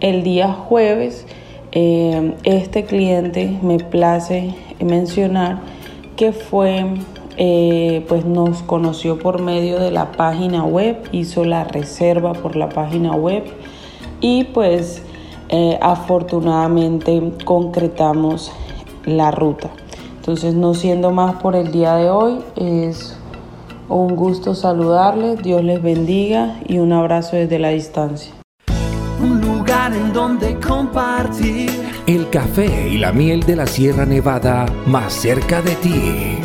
el 0.00 0.22
día 0.22 0.50
jueves. 0.52 1.26
Em, 1.72 2.34
este 2.44 2.84
cliente 2.84 3.58
me 3.62 3.78
place 3.78 4.54
mencionar 4.80 5.60
que 6.16 6.32
fue 6.32 6.86
eh, 7.40 8.04
pues 8.08 8.24
nos 8.24 8.62
conoció 8.62 9.16
por 9.16 9.40
medio 9.40 9.78
de 9.78 9.92
la 9.92 10.10
página 10.10 10.64
web, 10.64 11.08
hizo 11.12 11.44
la 11.44 11.62
reserva 11.62 12.32
por 12.32 12.56
la 12.56 12.68
página 12.68 13.14
web 13.14 13.44
y 14.20 14.42
pues 14.44 15.02
eh, 15.48 15.78
afortunadamente 15.80 17.22
concretamos 17.44 18.50
la 19.04 19.30
ruta. 19.30 19.70
Entonces 20.16 20.54
no 20.54 20.74
siendo 20.74 21.12
más 21.12 21.36
por 21.40 21.54
el 21.54 21.70
día 21.70 21.94
de 21.94 22.10
hoy, 22.10 22.40
es 22.56 23.16
un 23.88 24.16
gusto 24.16 24.56
saludarles, 24.56 25.40
Dios 25.40 25.62
les 25.62 25.80
bendiga 25.80 26.58
y 26.66 26.78
un 26.78 26.92
abrazo 26.92 27.36
desde 27.36 27.60
la 27.60 27.68
distancia. 27.68 28.34
Un 29.22 29.40
lugar 29.40 29.94
en 29.94 30.12
donde 30.12 30.58
compartir 30.58 31.70
el 32.08 32.28
café 32.30 32.88
y 32.88 32.98
la 32.98 33.12
miel 33.12 33.44
de 33.44 33.54
la 33.54 33.66
Sierra 33.68 34.04
Nevada 34.04 34.66
más 34.86 35.12
cerca 35.12 35.62
de 35.62 35.76
ti. 35.76 36.38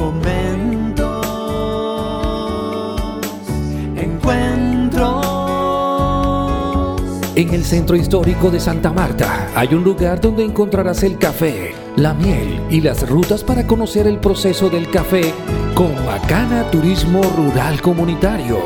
En 7.44 7.54
el 7.54 7.66
centro 7.66 7.98
histórico 7.98 8.50
de 8.50 8.58
Santa 8.62 8.94
Marta 8.94 9.50
hay 9.54 9.74
un 9.74 9.84
lugar 9.84 10.22
donde 10.22 10.46
encontrarás 10.46 11.04
el 11.04 11.18
café, 11.18 11.76
la 11.98 12.14
miel 12.14 12.62
y 12.70 12.80
las 12.80 13.06
rutas 13.10 13.44
para 13.44 13.68
conocer 13.68 14.08
el 14.08 14.18
proceso 14.18 14.70
del 14.70 14.90
café 14.90 15.34
con 15.76 15.94
Macana 16.06 16.72
Turismo 16.72 17.22
Rural 17.36 17.82
Comunitario. 17.82 18.60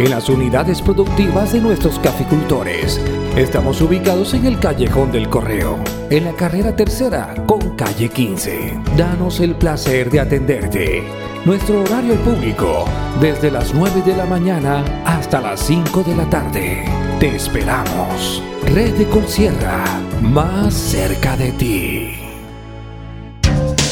En 0.00 0.10
las 0.10 0.28
unidades 0.28 0.82
productivas 0.82 1.52
de 1.52 1.60
nuestros 1.60 2.00
caficultores. 2.00 3.00
Estamos 3.36 3.82
ubicados 3.82 4.32
en 4.32 4.46
el 4.46 4.58
Callejón 4.58 5.12
del 5.12 5.28
Correo, 5.28 5.78
en 6.08 6.24
la 6.24 6.32
carrera 6.32 6.74
tercera 6.74 7.34
con 7.44 7.76
calle 7.76 8.08
15. 8.08 8.80
Danos 8.96 9.40
el 9.40 9.54
placer 9.54 10.10
de 10.10 10.20
atenderte. 10.20 11.02
Nuestro 11.44 11.82
horario 11.82 12.14
público, 12.14 12.86
desde 13.20 13.50
las 13.50 13.74
9 13.74 14.00
de 14.06 14.16
la 14.16 14.24
mañana 14.24 14.82
hasta 15.04 15.42
las 15.42 15.60
5 15.60 16.02
de 16.04 16.16
la 16.16 16.30
tarde. 16.30 16.86
Te 17.20 17.36
esperamos. 17.36 18.42
Red 18.72 18.94
de 18.94 19.04
Colsierra, 19.04 19.84
más 20.22 20.72
cerca 20.72 21.36
de 21.36 21.52
ti. 21.52 22.14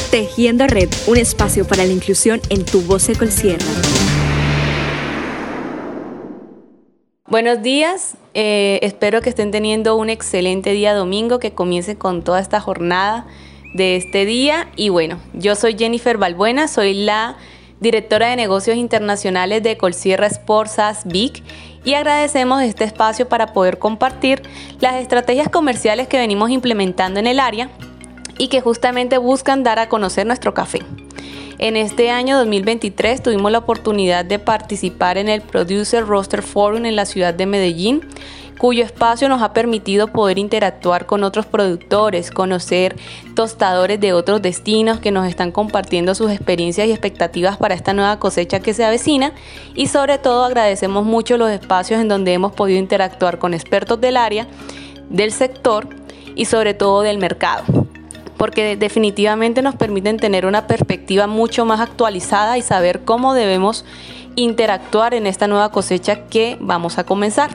Tejiendo 0.09 0.65
Red, 0.65 0.89
un 1.05 1.17
espacio 1.17 1.67
para 1.67 1.85
la 1.85 1.93
inclusión 1.93 2.41
en 2.49 2.65
tu 2.65 2.81
voz 2.81 3.05
de 3.05 3.15
Colsierra. 3.15 4.14
Buenos 7.35 7.61
días, 7.61 8.15
eh, 8.33 8.79
espero 8.81 9.19
que 9.19 9.27
estén 9.27 9.51
teniendo 9.51 9.97
un 9.97 10.09
excelente 10.09 10.69
día 10.69 10.93
domingo, 10.93 11.37
que 11.37 11.51
comience 11.51 11.97
con 11.97 12.23
toda 12.23 12.39
esta 12.39 12.61
jornada 12.61 13.27
de 13.73 13.97
este 13.97 14.23
día. 14.23 14.69
Y 14.77 14.87
bueno, 14.87 15.19
yo 15.33 15.55
soy 15.55 15.75
Jennifer 15.77 16.17
Balbuena, 16.17 16.69
soy 16.69 16.93
la 16.93 17.35
directora 17.81 18.29
de 18.29 18.37
negocios 18.37 18.77
internacionales 18.77 19.61
de 19.63 19.75
Colsierra 19.75 20.29
Sportsas 20.29 21.05
Big 21.07 21.43
y 21.83 21.95
agradecemos 21.95 22.63
este 22.63 22.85
espacio 22.85 23.27
para 23.27 23.51
poder 23.51 23.79
compartir 23.79 24.41
las 24.79 24.95
estrategias 24.95 25.49
comerciales 25.49 26.07
que 26.07 26.17
venimos 26.17 26.51
implementando 26.51 27.19
en 27.19 27.27
el 27.27 27.41
área 27.41 27.69
y 28.37 28.47
que 28.47 28.61
justamente 28.61 29.17
buscan 29.17 29.61
dar 29.61 29.79
a 29.79 29.89
conocer 29.89 30.25
nuestro 30.25 30.53
café. 30.53 30.79
En 31.57 31.77
este 31.77 32.09
año 32.09 32.37
2023 32.37 33.23
tuvimos 33.23 33.49
la 33.49 33.59
oportunidad 33.59 34.25
de 34.25 34.39
participar 34.39 35.17
en 35.17 35.29
el 35.29 35.41
Producer 35.41 36.05
Roster 36.05 36.41
Forum 36.41 36.85
en 36.85 36.97
la 36.97 37.05
ciudad 37.05 37.33
de 37.33 37.45
Medellín, 37.45 38.01
cuyo 38.57 38.83
espacio 38.83 39.29
nos 39.29 39.41
ha 39.41 39.53
permitido 39.53 40.07
poder 40.07 40.37
interactuar 40.37 41.05
con 41.05 41.23
otros 41.23 41.45
productores, 41.45 42.29
conocer 42.29 42.97
tostadores 43.35 44.01
de 44.01 44.11
otros 44.11 44.41
destinos 44.41 44.99
que 44.99 45.11
nos 45.11 45.27
están 45.27 45.53
compartiendo 45.53 46.13
sus 46.13 46.29
experiencias 46.29 46.87
y 46.87 46.91
expectativas 46.91 47.55
para 47.55 47.73
esta 47.73 47.93
nueva 47.93 48.19
cosecha 48.19 48.59
que 48.59 48.73
se 48.73 48.83
avecina. 48.83 49.31
Y 49.75 49.87
sobre 49.87 50.17
todo 50.17 50.43
agradecemos 50.43 51.05
mucho 51.05 51.37
los 51.37 51.51
espacios 51.51 52.01
en 52.01 52.09
donde 52.09 52.33
hemos 52.33 52.51
podido 52.51 52.79
interactuar 52.79 53.39
con 53.39 53.53
expertos 53.53 54.01
del 54.01 54.17
área, 54.17 54.45
del 55.09 55.31
sector 55.31 55.87
y 56.35 56.45
sobre 56.45 56.73
todo 56.73 57.01
del 57.01 57.17
mercado 57.17 57.63
porque 58.37 58.75
definitivamente 58.75 59.61
nos 59.61 59.75
permiten 59.75 60.17
tener 60.17 60.45
una 60.45 60.67
perspectiva 60.67 61.27
mucho 61.27 61.65
más 61.65 61.79
actualizada 61.79 62.57
y 62.57 62.61
saber 62.61 63.01
cómo 63.05 63.33
debemos 63.33 63.85
interactuar 64.35 65.13
en 65.13 65.27
esta 65.27 65.47
nueva 65.47 65.71
cosecha 65.71 66.27
que 66.27 66.57
vamos 66.59 66.97
a 66.97 67.05
comenzar. 67.05 67.51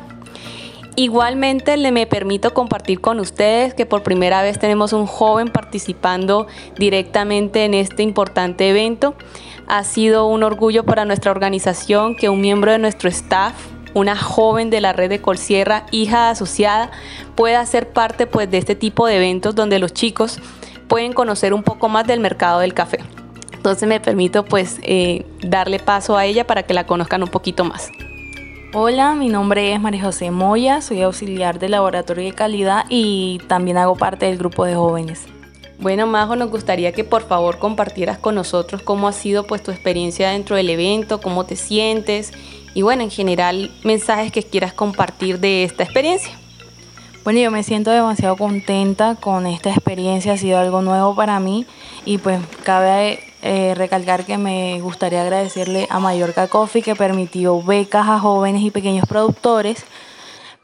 Igualmente 0.96 1.76
le 1.76 1.92
me 1.92 2.06
permito 2.06 2.52
compartir 2.52 3.00
con 3.00 3.20
ustedes 3.20 3.74
que 3.74 3.86
por 3.86 4.02
primera 4.02 4.42
vez 4.42 4.58
tenemos 4.58 4.92
un 4.92 5.06
joven 5.06 5.48
participando 5.48 6.46
directamente 6.76 7.64
en 7.64 7.74
este 7.74 8.02
importante 8.02 8.68
evento. 8.68 9.14
Ha 9.66 9.84
sido 9.84 10.26
un 10.26 10.42
orgullo 10.42 10.84
para 10.84 11.04
nuestra 11.04 11.30
organización 11.30 12.16
que 12.16 12.28
un 12.28 12.40
miembro 12.40 12.72
de 12.72 12.78
nuestro 12.78 13.08
staff 13.08 13.54
una 13.94 14.16
joven 14.16 14.70
de 14.70 14.80
la 14.80 14.92
red 14.92 15.08
de 15.08 15.20
Colsierra, 15.20 15.86
hija 15.90 16.30
asociada, 16.30 16.90
pueda 17.34 17.64
ser 17.66 17.88
parte 17.88 18.26
pues, 18.26 18.50
de 18.50 18.58
este 18.58 18.74
tipo 18.74 19.06
de 19.06 19.16
eventos 19.16 19.54
donde 19.54 19.78
los 19.78 19.92
chicos 19.92 20.38
pueden 20.90 21.12
conocer 21.12 21.54
un 21.54 21.62
poco 21.62 21.88
más 21.88 22.04
del 22.06 22.18
mercado 22.18 22.60
del 22.60 22.74
café. 22.74 22.98
Entonces 23.52 23.88
me 23.88 24.00
permito 24.00 24.44
pues 24.44 24.80
eh, 24.82 25.24
darle 25.40 25.78
paso 25.78 26.16
a 26.16 26.26
ella 26.26 26.46
para 26.46 26.64
que 26.64 26.74
la 26.74 26.84
conozcan 26.84 27.22
un 27.22 27.28
poquito 27.28 27.64
más. 27.64 27.90
Hola, 28.74 29.14
mi 29.14 29.28
nombre 29.28 29.72
es 29.72 29.80
María 29.80 30.02
José 30.02 30.30
Moya, 30.32 30.80
soy 30.80 31.02
auxiliar 31.02 31.60
de 31.60 31.68
laboratorio 31.68 32.24
de 32.24 32.32
calidad 32.32 32.86
y 32.88 33.40
también 33.46 33.76
hago 33.76 33.94
parte 33.96 34.26
del 34.26 34.36
grupo 34.36 34.64
de 34.64 34.74
jóvenes. 34.74 35.26
Bueno, 35.78 36.06
Majo, 36.08 36.34
nos 36.34 36.50
gustaría 36.50 36.92
que 36.92 37.04
por 37.04 37.22
favor 37.22 37.58
compartieras 37.58 38.18
con 38.18 38.34
nosotros 38.34 38.82
cómo 38.82 39.06
ha 39.06 39.12
sido 39.12 39.46
pues 39.46 39.62
tu 39.62 39.70
experiencia 39.70 40.30
dentro 40.30 40.56
del 40.56 40.70
evento, 40.70 41.20
cómo 41.20 41.46
te 41.46 41.54
sientes 41.54 42.32
y 42.74 42.82
bueno, 42.82 43.02
en 43.02 43.10
general 43.10 43.70
mensajes 43.84 44.32
que 44.32 44.42
quieras 44.42 44.72
compartir 44.72 45.38
de 45.38 45.62
esta 45.62 45.84
experiencia. 45.84 46.39
Bueno, 47.22 47.38
yo 47.38 47.50
me 47.50 47.62
siento 47.62 47.90
demasiado 47.90 48.34
contenta 48.36 49.14
con 49.14 49.46
esta 49.46 49.68
experiencia, 49.68 50.32
ha 50.32 50.36
sido 50.38 50.58
algo 50.58 50.80
nuevo 50.80 51.14
para 51.14 51.38
mí 51.38 51.66
y 52.06 52.16
pues 52.16 52.40
cabe 52.64 53.20
eh, 53.42 53.74
recalcar 53.76 54.24
que 54.24 54.38
me 54.38 54.80
gustaría 54.80 55.20
agradecerle 55.20 55.86
a 55.90 56.00
Mallorca 56.00 56.48
Coffee 56.48 56.80
que 56.80 56.96
permitió 56.96 57.62
becas 57.62 58.08
a 58.08 58.18
jóvenes 58.18 58.62
y 58.62 58.70
pequeños 58.70 59.06
productores 59.06 59.84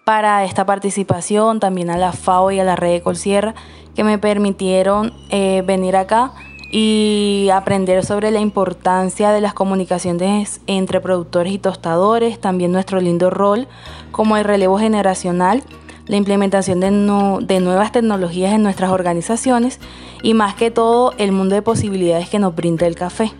para 0.04 0.44
esta 0.44 0.64
participación, 0.64 1.60
también 1.60 1.90
a 1.90 1.98
la 1.98 2.12
FAO 2.12 2.50
y 2.50 2.58
a 2.58 2.64
la 2.64 2.74
red 2.74 2.92
de 2.92 3.02
Colsierra 3.02 3.54
que 3.94 4.02
me 4.02 4.16
permitieron 4.16 5.12
eh, 5.28 5.62
venir 5.66 5.94
acá 5.94 6.32
y 6.72 7.50
aprender 7.52 8.02
sobre 8.02 8.30
la 8.30 8.40
importancia 8.40 9.30
de 9.30 9.42
las 9.42 9.52
comunicaciones 9.52 10.62
entre 10.66 11.02
productores 11.02 11.52
y 11.52 11.58
tostadores, 11.58 12.40
también 12.40 12.72
nuestro 12.72 12.98
lindo 12.98 13.28
rol 13.28 13.68
como 14.10 14.38
el 14.38 14.44
relevo 14.44 14.78
generacional 14.78 15.62
la 16.06 16.16
implementación 16.16 16.80
de, 16.80 16.90
de 16.90 17.60
nuevas 17.60 17.92
tecnologías 17.92 18.52
en 18.52 18.62
nuestras 18.62 18.90
organizaciones 18.90 19.80
y 20.22 20.34
más 20.34 20.54
que 20.54 20.70
todo 20.70 21.12
el 21.18 21.32
mundo 21.32 21.54
de 21.54 21.62
posibilidades 21.62 22.28
que 22.28 22.38
nos 22.38 22.54
brinda 22.54 22.86
el 22.86 22.94
café. 22.94 23.32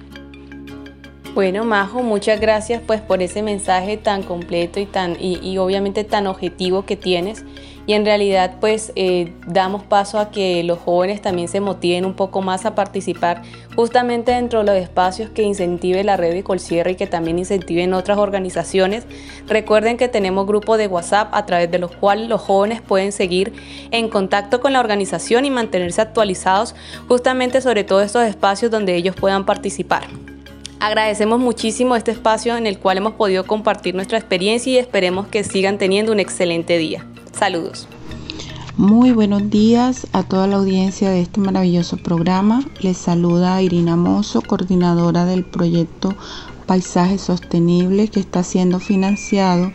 Bueno, 1.35 1.65
Majo, 1.65 2.03
muchas 2.03 2.41
gracias 2.41 2.83
pues 2.87 3.01
por 3.03 3.23
ese 3.23 3.43
mensaje 3.43 3.99
tan 3.99 4.23
completo 4.23 4.81
y 4.81 4.87
tan 4.87 5.17
y 5.21 5.59
obviamente 5.59 6.03
tan 6.03 6.27
objetivo 6.27 6.87
que 6.87 6.97
tienes 6.97 7.45
y 7.87 7.93
en 7.93 8.05
realidad 8.05 8.57
pues 8.61 8.93
eh, 8.97 9.33
damos 9.47 9.85
paso 9.85 10.19
a 10.19 10.31
que 10.31 10.63
los 10.65 10.79
jóvenes 10.79 11.23
también 11.23 11.49
se 11.49 11.61
motiven 11.61 12.05
un 12.05 12.15
poco 12.15 12.43
más 12.43 12.67
a 12.67 12.75
participar 12.75 13.43
justamente 13.75 14.33
dentro 14.33 14.61
de 14.61 14.65
los 14.67 14.77
espacios 14.77 15.31
que 15.31 15.43
incentive 15.43 16.03
la 16.03 16.17
red 16.17 16.33
de 16.33 16.43
Colsierra 16.43 16.91
y 16.91 16.97
que 16.97 17.07
también 17.07 17.39
incentiven 17.39 17.95
otras 17.95 18.19
organizaciones. 18.19 19.07
Recuerden 19.47 19.97
que 19.97 20.09
tenemos 20.09 20.47
grupos 20.47 20.79
de 20.79 20.89
WhatsApp 20.89 21.29
a 21.33 21.47
través 21.47 21.71
de 21.71 21.79
los 21.79 21.93
cuales 21.93 22.29
los 22.29 22.41
jóvenes 22.41 22.83
pueden 22.83 23.13
seguir 23.13 23.53
en 23.91 24.09
contacto 24.09 24.61
con 24.61 24.73
la 24.73 24.81
organización 24.81 25.45
y 25.45 25.51
mantenerse 25.51 26.01
actualizados 26.01 26.75
justamente 27.09 27.61
sobre 27.61 27.85
todos 27.85 28.05
estos 28.05 28.25
espacios 28.25 28.71
donde 28.71 28.97
ellos 28.97 29.15
puedan 29.15 29.47
participar. 29.47 30.05
Agradecemos 30.79 31.41
muchísimo 31.41 31.97
este 31.97 32.11
espacio 32.11 32.57
en 32.57 32.67
el 32.67 32.79
cual 32.79 32.99
hemos 32.99 33.15
podido 33.15 33.47
compartir 33.47 33.95
nuestra 33.95 34.19
experiencia 34.19 34.73
y 34.73 34.79
esperemos 34.79 35.27
que 35.27 35.43
sigan 35.43 35.79
teniendo 35.79 36.13
un 36.13 36.21
excelente 36.21 36.77
día. 36.79 37.07
Saludos. 37.33 37.89
Muy 38.77 39.13
buenos 39.13 39.49
días 39.49 40.07
a 40.13 40.23
toda 40.23 40.47
la 40.47 40.57
audiencia 40.57 41.09
de 41.09 41.23
este 41.23 41.41
maravilloso 41.41 41.97
programa. 41.97 42.63
Les 42.81 42.99
saluda 42.99 43.63
Irina 43.63 43.97
Mozo, 43.97 44.43
coordinadora 44.43 45.25
del 45.25 45.47
proyecto 45.47 46.15
Paisaje 46.67 47.17
Sostenible 47.17 48.09
que 48.09 48.21
está 48.21 48.43
siendo 48.43 48.79
financiado 48.79 49.73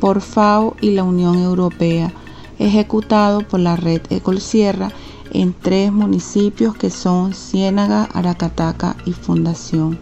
por 0.00 0.20
FAO 0.20 0.76
y 0.80 0.90
la 0.90 1.04
Unión 1.04 1.38
Europea, 1.38 2.12
ejecutado 2.58 3.46
por 3.46 3.60
la 3.60 3.76
red 3.76 4.02
Ecolsierra 4.10 4.90
en 5.32 5.52
tres 5.52 5.92
municipios 5.92 6.76
que 6.76 6.90
son 6.90 7.34
Ciénaga, 7.34 8.04
Aracataca 8.04 8.96
y 9.04 9.12
Fundación. 9.12 9.98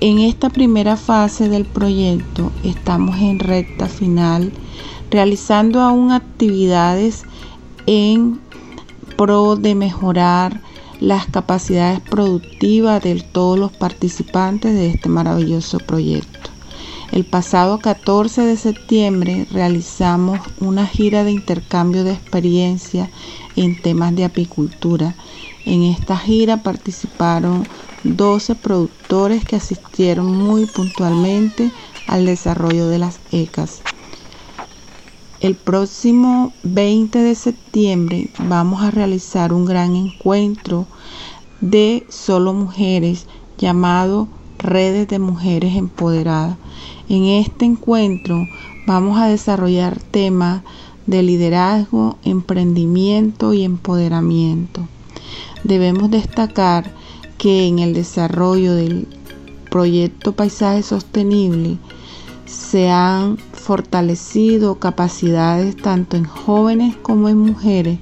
En 0.00 0.18
esta 0.18 0.50
primera 0.50 0.96
fase 0.96 1.48
del 1.48 1.64
proyecto 1.64 2.52
estamos 2.62 3.18
en 3.18 3.40
recta 3.40 3.88
final 3.88 4.52
realizando 5.10 5.80
aún 5.80 6.12
actividades 6.12 7.24
en 7.86 8.40
pro 9.16 9.56
de 9.56 9.74
mejorar 9.74 10.60
las 11.00 11.26
capacidades 11.26 12.00
productivas 12.00 13.02
de 13.02 13.20
todos 13.32 13.58
los 13.58 13.72
participantes 13.72 14.74
de 14.74 14.90
este 14.90 15.08
maravilloso 15.08 15.78
proyecto. 15.78 16.50
El 17.10 17.24
pasado 17.24 17.78
14 17.78 18.42
de 18.42 18.56
septiembre 18.58 19.46
realizamos 19.50 20.40
una 20.60 20.86
gira 20.86 21.24
de 21.24 21.30
intercambio 21.30 22.04
de 22.04 22.12
experiencia 22.12 23.10
en 23.56 23.74
temas 23.80 24.14
de 24.14 24.24
apicultura. 24.24 25.16
En 25.64 25.82
esta 25.84 26.18
gira 26.18 26.62
participaron 26.62 27.66
12 28.04 28.54
productores 28.56 29.42
que 29.44 29.56
asistieron 29.56 30.26
muy 30.26 30.66
puntualmente 30.66 31.70
al 32.06 32.26
desarrollo 32.26 32.88
de 32.88 32.98
las 32.98 33.20
ECAS. 33.32 33.80
El 35.40 35.54
próximo 35.54 36.52
20 36.62 37.20
de 37.20 37.34
septiembre 37.34 38.28
vamos 38.38 38.82
a 38.82 38.90
realizar 38.90 39.54
un 39.54 39.64
gran 39.64 39.96
encuentro 39.96 40.86
de 41.62 42.04
solo 42.10 42.52
mujeres 42.52 43.26
llamado 43.56 44.28
Redes 44.58 45.06
de 45.08 45.18
Mujeres 45.18 45.76
Empoderadas. 45.76 46.56
En 47.08 47.24
este 47.24 47.64
encuentro 47.64 48.46
vamos 48.86 49.18
a 49.18 49.28
desarrollar 49.28 50.00
temas 50.00 50.62
de 51.06 51.22
liderazgo, 51.22 52.18
emprendimiento 52.24 53.54
y 53.54 53.62
empoderamiento. 53.62 54.86
Debemos 55.64 56.10
destacar 56.10 56.92
que 57.38 57.66
en 57.66 57.78
el 57.78 57.94
desarrollo 57.94 58.74
del 58.74 59.06
proyecto 59.70 60.32
Paisaje 60.32 60.82
Sostenible 60.82 61.78
se 62.44 62.90
han 62.90 63.38
fortalecido 63.52 64.80
capacidades 64.80 65.76
tanto 65.76 66.16
en 66.16 66.24
jóvenes 66.24 66.96
como 66.96 67.28
en 67.28 67.38
mujeres 67.38 67.98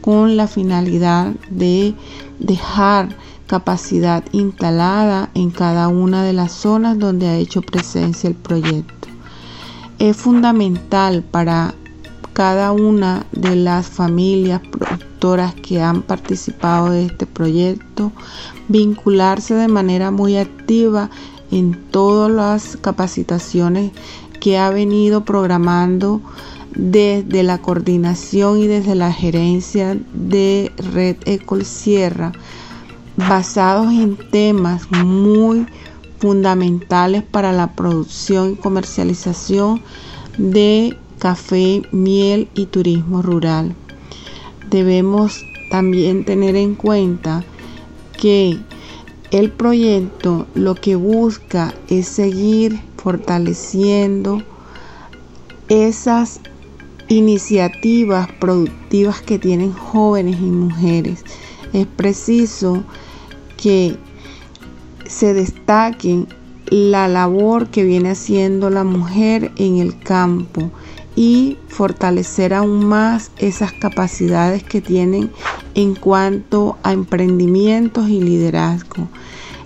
con 0.00 0.36
la 0.36 0.48
finalidad 0.48 1.34
de 1.50 1.94
dejar 2.38 3.16
capacidad 3.46 4.24
instalada 4.32 5.30
en 5.34 5.50
cada 5.50 5.88
una 5.88 6.24
de 6.24 6.32
las 6.32 6.52
zonas 6.52 6.98
donde 6.98 7.28
ha 7.28 7.36
hecho 7.36 7.62
presencia 7.62 8.28
el 8.28 8.36
proyecto. 8.36 9.08
Es 9.98 10.16
fundamental 10.16 11.22
para 11.22 11.74
cada 12.32 12.72
una 12.72 13.26
de 13.32 13.54
las 13.54 13.86
familias 13.86 14.60
productoras 14.60 15.54
que 15.54 15.80
han 15.80 16.02
participado 16.02 16.90
de 16.90 17.06
este 17.06 17.26
proyecto 17.26 18.10
vincularse 18.68 19.54
de 19.54 19.68
manera 19.68 20.10
muy 20.10 20.36
activa 20.36 21.10
en 21.50 21.80
todas 21.90 22.30
las 22.30 22.76
capacitaciones 22.76 23.92
que 24.40 24.58
ha 24.58 24.70
venido 24.70 25.24
programando 25.24 26.20
desde 26.74 27.44
la 27.44 27.58
coordinación 27.58 28.58
y 28.58 28.66
desde 28.66 28.94
la 28.94 29.12
gerencia 29.12 29.96
de 30.12 30.72
Red 30.92 31.16
Ecol 31.24 31.64
Sierra, 31.64 32.32
basados 33.16 33.92
en 33.92 34.16
temas 34.30 34.90
muy 34.90 35.66
fundamentales 36.18 37.22
para 37.22 37.52
la 37.52 37.74
producción 37.74 38.52
y 38.52 38.56
comercialización 38.56 39.82
de 40.38 40.96
café, 41.18 41.82
miel 41.92 42.48
y 42.54 42.66
turismo 42.66 43.22
rural. 43.22 43.74
Debemos 44.70 45.44
también 45.70 46.24
tener 46.24 46.56
en 46.56 46.74
cuenta 46.74 47.44
que 48.20 48.58
el 49.30 49.50
proyecto 49.50 50.46
lo 50.54 50.74
que 50.74 50.96
busca 50.96 51.74
es 51.88 52.08
seguir 52.08 52.80
fortaleciendo 52.96 54.42
esas 55.68 56.40
iniciativas 57.08 58.28
productivas 58.40 59.20
que 59.20 59.38
tienen 59.38 59.72
jóvenes 59.72 60.40
y 60.40 60.44
mujeres. 60.44 61.24
Es 61.74 61.86
preciso 61.86 62.84
que 63.58 63.98
se 65.06 65.34
destaque 65.34 66.24
la 66.70 67.08
labor 67.08 67.68
que 67.68 67.82
viene 67.82 68.10
haciendo 68.10 68.70
la 68.70 68.84
mujer 68.84 69.50
en 69.56 69.78
el 69.78 69.98
campo 69.98 70.70
y 71.16 71.58
fortalecer 71.68 72.54
aún 72.54 72.86
más 72.86 73.32
esas 73.38 73.72
capacidades 73.72 74.62
que 74.62 74.80
tienen 74.80 75.30
en 75.74 75.96
cuanto 75.96 76.78
a 76.84 76.92
emprendimientos 76.92 78.08
y 78.08 78.20
liderazgo. 78.20 79.08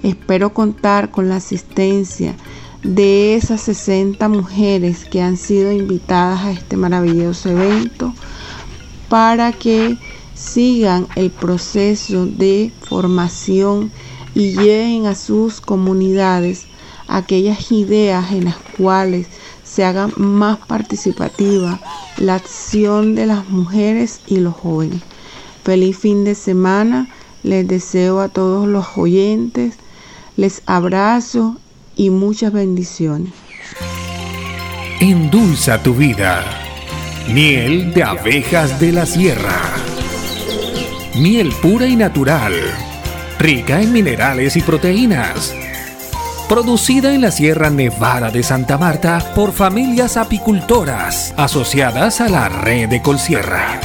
Espero 0.02 0.54
contar 0.54 1.10
con 1.10 1.28
la 1.28 1.36
asistencia 1.36 2.34
de 2.82 3.34
esas 3.34 3.60
60 3.62 4.28
mujeres 4.30 5.04
que 5.04 5.20
han 5.20 5.36
sido 5.36 5.72
invitadas 5.72 6.40
a 6.44 6.52
este 6.52 6.78
maravilloso 6.78 7.50
evento 7.50 8.14
para 9.08 9.52
que 9.52 9.98
sigan 10.38 11.08
el 11.16 11.30
proceso 11.30 12.26
de 12.26 12.72
formación 12.82 13.90
y 14.34 14.52
lleven 14.52 15.06
a 15.06 15.14
sus 15.14 15.60
comunidades 15.60 16.66
aquellas 17.08 17.72
ideas 17.72 18.30
en 18.30 18.44
las 18.44 18.56
cuales 18.76 19.26
se 19.64 19.84
haga 19.84 20.08
más 20.16 20.58
participativa 20.58 21.80
la 22.18 22.36
acción 22.36 23.14
de 23.14 23.26
las 23.26 23.48
mujeres 23.48 24.20
y 24.26 24.38
los 24.38 24.54
jóvenes. 24.54 25.02
Feliz 25.64 25.98
fin 25.98 26.24
de 26.24 26.34
semana, 26.34 27.08
les 27.42 27.66
deseo 27.66 28.20
a 28.20 28.28
todos 28.28 28.68
los 28.68 28.86
oyentes, 28.96 29.74
les 30.36 30.62
abrazo 30.66 31.56
y 31.96 32.10
muchas 32.10 32.52
bendiciones. 32.52 33.32
Endulza 35.00 35.82
tu 35.82 35.94
vida. 35.94 36.44
Miel 37.28 37.92
de 37.92 38.02
abejas 38.02 38.80
de 38.80 38.92
la 38.92 39.04
sierra. 39.04 39.87
Miel 41.14 41.52
pura 41.62 41.86
y 41.86 41.96
natural. 41.96 42.52
Rica 43.38 43.80
en 43.80 43.92
minerales 43.92 44.56
y 44.56 44.62
proteínas. 44.62 45.54
Producida 46.48 47.14
en 47.14 47.20
la 47.20 47.30
Sierra 47.30 47.70
Nevada 47.70 48.30
de 48.30 48.42
Santa 48.42 48.78
Marta 48.78 49.32
por 49.34 49.52
familias 49.52 50.16
apicultoras 50.16 51.34
asociadas 51.36 52.20
a 52.20 52.28
la 52.28 52.48
red 52.48 52.88
de 52.88 53.02
Colsierra. 53.02 53.80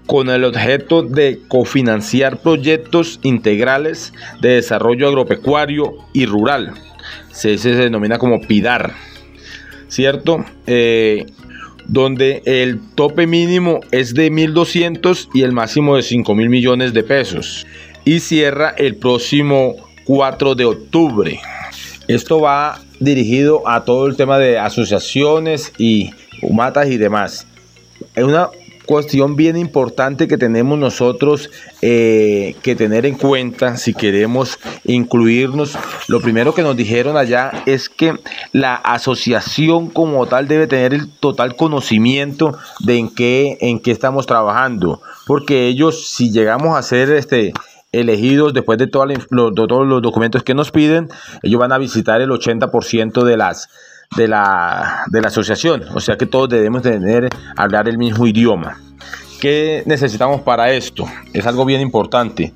con 0.06 0.30
el 0.30 0.46
objeto 0.46 1.04
de 1.04 1.42
cofinanciar 1.48 2.38
proyectos 2.38 3.20
integrales 3.24 4.14
de 4.40 4.50
desarrollo 4.50 5.10
agropecuario 5.10 5.96
y 6.14 6.26
rural. 6.26 6.74
Se 7.32 7.58
denomina 7.58 8.18
como 8.18 8.40
PIDAR. 8.40 8.94
¿Cierto? 9.88 10.46
Eh, 10.68 11.26
donde 11.88 12.42
el 12.46 12.80
tope 12.96 13.28
mínimo 13.28 13.82
es 13.92 14.14
de 14.14 14.32
1.200 14.32 15.30
y 15.34 15.44
el 15.44 15.52
máximo 15.52 15.96
de 15.96 16.02
5.000 16.02 16.50
millones 16.50 16.94
de 16.94 17.04
pesos. 17.04 17.66
Y 18.04 18.20
cierra 18.20 18.74
el 18.78 18.96
próximo 18.96 19.76
4 20.06 20.56
de 20.56 20.66
octubre. 20.66 21.40
Esto 22.08 22.40
va 22.40 22.82
dirigido 23.00 23.68
a 23.68 23.84
todo 23.84 24.08
el 24.08 24.16
tema 24.16 24.38
de 24.38 24.58
asociaciones 24.58 25.74
y 25.78 26.12
humatas 26.42 26.90
y 26.90 26.98
demás. 26.98 27.48
Es 28.16 28.24
una 28.24 28.50
cuestión 28.86 29.36
bien 29.36 29.58
importante 29.58 30.28
que 30.28 30.38
tenemos 30.38 30.78
nosotros 30.78 31.50
eh, 31.82 32.56
que 32.62 32.76
tener 32.76 33.06
en 33.06 33.16
cuenta 33.16 33.78
si 33.78 33.94
queremos 33.94 34.60
incluirnos. 34.84 35.78
Lo 36.08 36.22
primero 36.22 36.54
que 36.54 36.62
nos 36.62 36.76
dijeron 36.76 37.18
allá 37.18 37.64
es 37.66 37.90
que 37.90 38.18
la 38.52 38.76
asociación 38.76 39.90
como 39.90 40.26
tal 40.28 40.48
debe 40.48 40.68
tener 40.68 40.94
el 40.94 41.10
total 41.10 41.56
conocimiento 41.56 42.58
de 42.80 42.98
en 42.98 43.10
qué, 43.10 43.58
en 43.62 43.80
qué 43.80 43.92
estamos 43.92 44.26
trabajando. 44.26 45.02
Porque 45.26 45.68
ellos, 45.68 46.08
si 46.08 46.32
llegamos 46.32 46.76
a 46.76 46.80
hacer 46.80 47.12
este 47.12 47.54
elegidos 48.00 48.54
después 48.54 48.78
de, 48.78 48.88
todos 48.88 49.08
los 49.32 50.02
documentos 50.02 50.44
que 50.44 50.54
nos 50.54 50.72
piden, 50.72 51.10
ellos 51.44 51.60
van 51.60 51.72
a 51.72 51.78
visitar 51.78 52.22
el 52.22 52.30
80% 52.30 53.24
de 53.24 53.38
las 53.38 53.70
de 54.16 54.28
la, 54.28 55.04
de 55.08 55.22
la 55.22 55.28
asociación, 55.28 55.84
o 55.94 56.00
sea 56.00 56.18
que 56.18 56.26
todos 56.26 56.50
debemos 56.50 56.82
tener, 56.82 57.30
hablar 57.56 57.88
el 57.88 57.98
mismo 57.98 58.26
idioma. 58.28 58.78
¿Qué 59.40 59.84
necesitamos 59.86 60.42
para 60.42 60.72
esto? 60.72 61.06
Es 61.34 61.46
algo 61.46 61.66
bien 61.66 61.82
importante. 61.82 62.54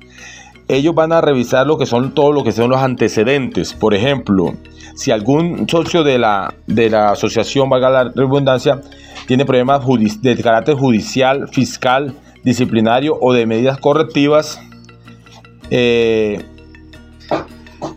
Ellos 0.66 0.94
van 0.94 1.12
a 1.12 1.20
revisar 1.20 1.66
lo 1.66 1.76
que 1.76 1.86
son 1.86 2.14
todo 2.14 2.32
lo 2.32 2.44
que 2.44 2.52
son 2.52 2.70
los 2.70 2.80
antecedentes. 2.80 3.74
Por 3.74 3.94
ejemplo, 3.94 4.54
si 4.94 5.10
algún 5.10 5.68
socio 5.68 6.04
de 6.04 6.18
la, 6.18 6.54
de 6.66 6.90
la 6.90 7.10
asociación, 7.10 7.68
valga 7.68 7.90
la 7.90 8.04
redundancia, 8.04 8.80
tiene 9.26 9.44
problemas 9.44 9.82
de 10.20 10.36
carácter 10.36 10.74
judicial, 10.74 11.48
fiscal, 11.48 12.14
disciplinario 12.44 13.16
o 13.20 13.32
de 13.32 13.46
medidas 13.46 13.78
correctivas, 13.78 14.60
eh, 15.70 16.44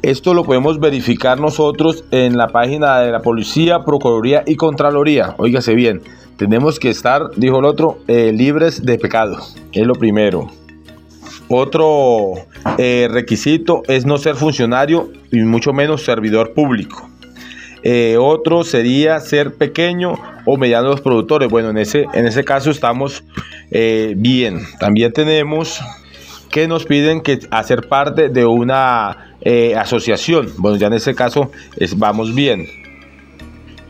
esto 0.01 0.33
lo 0.33 0.43
podemos 0.43 0.79
verificar 0.79 1.39
nosotros 1.39 2.03
en 2.11 2.37
la 2.37 2.47
página 2.47 2.99
de 2.99 3.11
la 3.11 3.21
Policía, 3.21 3.83
Procuraduría 3.85 4.43
y 4.45 4.55
Contraloría. 4.55 5.35
Óigase 5.37 5.75
bien, 5.75 6.01
tenemos 6.37 6.79
que 6.79 6.89
estar, 6.89 7.29
dijo 7.35 7.59
el 7.59 7.65
otro, 7.65 7.99
eh, 8.07 8.31
libres 8.33 8.85
de 8.85 8.97
pecado. 8.97 9.37
Es 9.71 9.85
lo 9.85 9.93
primero. 9.93 10.49
Otro 11.47 12.33
eh, 12.77 13.07
requisito 13.11 13.83
es 13.87 14.05
no 14.05 14.17
ser 14.17 14.35
funcionario 14.35 15.11
y 15.31 15.39
mucho 15.39 15.73
menos 15.73 16.03
servidor 16.03 16.53
público. 16.53 17.09
Eh, 17.83 18.17
otro 18.19 18.63
sería 18.63 19.19
ser 19.19 19.55
pequeño 19.55 20.15
o 20.45 20.57
mediano 20.57 20.89
los 20.89 21.01
productores. 21.01 21.49
Bueno, 21.49 21.69
en 21.69 21.77
ese, 21.77 22.05
en 22.13 22.25
ese 22.25 22.43
caso 22.43 22.71
estamos 22.71 23.23
bien. 24.15 24.61
También 24.79 25.11
tenemos 25.11 25.81
que 26.53 26.67
nos 26.67 26.85
piden 26.85 27.21
que 27.21 27.39
hacer 27.49 27.87
parte 27.87 28.29
de 28.29 28.45
una 28.45 29.32
eh, 29.45 29.75
asociación. 29.75 30.49
Bueno, 30.57 30.77
ya 30.77 30.87
en 30.87 30.93
ese 30.93 31.15
caso 31.15 31.51
es, 31.75 31.97
vamos 31.97 32.33
bien. 32.33 32.65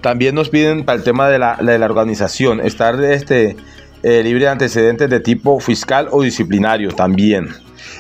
También 0.02 0.34
nos 0.36 0.50
piden 0.50 0.84
para 0.84 0.98
el 0.98 1.04
tema 1.04 1.30
de 1.30 1.38
la, 1.38 1.58
de 1.58 1.78
la 1.78 1.86
organización, 1.86 2.60
estar 2.60 3.02
este, 3.04 3.56
eh, 4.02 4.24
libre 4.24 4.46
de 4.46 4.50
antecedentes 4.50 5.10
de 5.10 5.20
tipo 5.20 5.60
fiscal 5.60 6.08
o 6.12 6.24
disciplinario 6.24 6.92
también. 6.92 7.50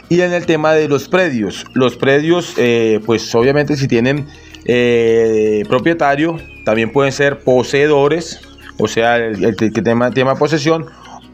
Y 0.09 0.21
en 0.21 0.33
el 0.33 0.45
tema 0.45 0.73
de 0.73 0.87
los 0.87 1.07
predios, 1.07 1.65
los 1.73 1.95
predios, 1.95 2.55
eh, 2.57 2.99
pues 3.05 3.33
obviamente 3.35 3.77
si 3.77 3.87
tienen 3.87 4.25
propietario, 5.67 6.37
también 6.65 6.91
pueden 6.91 7.11
ser 7.11 7.39
poseedores, 7.39 8.41
o 8.79 8.87
sea, 8.87 9.17
el, 9.17 9.43
el, 9.43 9.55
tema, 9.55 10.09
tema 10.11 10.33
de 10.33 10.39
posesión, 10.39 10.85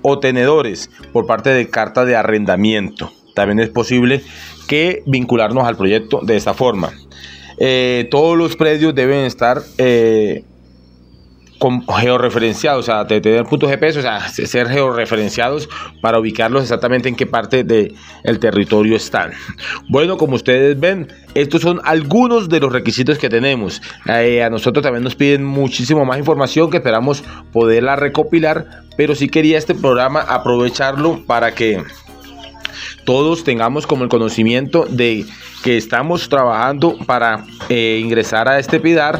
o 0.02 0.20
tenedores 0.20 0.90
por 1.14 1.26
parte 1.26 1.50
de 1.52 1.70
carta 1.70 2.06
de 2.06 2.16
arrendamiento. 2.16 3.12
También 3.36 3.60
es 3.60 3.70
posible 3.70 4.22
que 4.70 5.02
vincularnos 5.08 5.68
al 5.68 5.76
proyecto 5.76 6.22
de 6.22 6.38
esta 6.38 6.54
forma. 6.54 6.92
Eh, 7.58 8.08
todos 8.12 8.38
los 8.38 8.56
predios 8.56 8.94
deben 8.94 9.26
estar 9.26 9.62
eh, 9.80 10.44
georreferenciados, 12.00 12.88
o 12.88 12.92
sea, 12.92 13.08
tener 13.08 13.44
puntos 13.46 13.70
GPS, 13.70 13.98
o 13.98 14.02
sea, 14.04 14.30
ser 14.30 14.70
georreferenciados 14.70 15.68
para 16.02 16.20
ubicarlos 16.20 16.62
exactamente 16.62 17.10
en 17.10 17.16
qué 17.16 17.26
parte 17.26 17.64
del 17.64 18.40
territorio 18.40 18.96
están. 18.96 19.32
Bueno, 19.90 20.18
como 20.18 20.36
ustedes 20.36 20.80
ven, 20.80 21.08
estos 21.34 21.62
son 21.62 21.82
algunos 21.84 22.48
de 22.48 22.60
los 22.60 22.72
requisitos 22.72 23.18
que 23.18 23.28
tenemos. 23.28 23.82
Eh, 24.06 24.44
a 24.44 24.52
nosotros 24.52 24.84
también 24.84 25.04
nos 25.04 25.16
piden 25.16 25.44
muchísimo 25.44 26.06
más 26.06 26.20
información 26.20 26.70
que 26.70 26.78
esperamos 26.78 27.24
poderla 27.52 27.96
recopilar, 27.96 28.84
pero 28.96 29.16
sí 29.16 29.30
quería 29.30 29.58
este 29.58 29.74
programa 29.74 30.22
aprovecharlo 30.22 31.26
para 31.26 31.56
que 31.56 31.84
todos 33.06 33.44
tengamos 33.44 33.88
como 33.88 34.04
el 34.04 34.10
conocimiento 34.10 34.86
de 34.86 35.26
que 35.64 35.78
estamos 35.78 36.30
trabajando 36.30 36.98
para 37.06 37.46
eh, 37.70 38.00
ingresar 38.02 38.48
a 38.48 38.60
este 38.60 38.80
PIDAR 38.80 39.20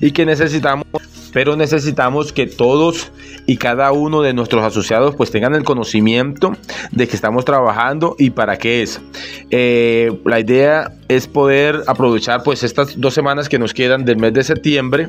y 0.00 0.12
que 0.12 0.26
necesitamos, 0.26 0.86
pero 1.34 1.56
necesitamos 1.56 2.32
que 2.32 2.46
todos 2.46 3.10
y 3.44 3.56
cada 3.56 3.90
uno 3.90 4.22
de 4.22 4.32
nuestros 4.32 4.62
asociados 4.62 5.16
pues 5.16 5.32
tengan 5.32 5.54
el 5.56 5.64
conocimiento 5.64 6.52
de 6.92 7.08
que 7.08 7.16
estamos 7.16 7.44
trabajando 7.44 8.14
y 8.18 8.30
para 8.30 8.56
qué 8.56 8.82
es. 8.82 9.02
Eh, 9.50 10.16
la 10.24 10.38
idea 10.38 10.92
es 11.08 11.26
poder 11.26 11.82
aprovechar 11.88 12.44
pues 12.44 12.62
estas 12.62 12.98
dos 13.00 13.12
semanas 13.12 13.48
que 13.48 13.58
nos 13.58 13.74
quedan 13.74 14.04
del 14.04 14.16
mes 14.16 14.32
de 14.32 14.44
septiembre 14.44 15.08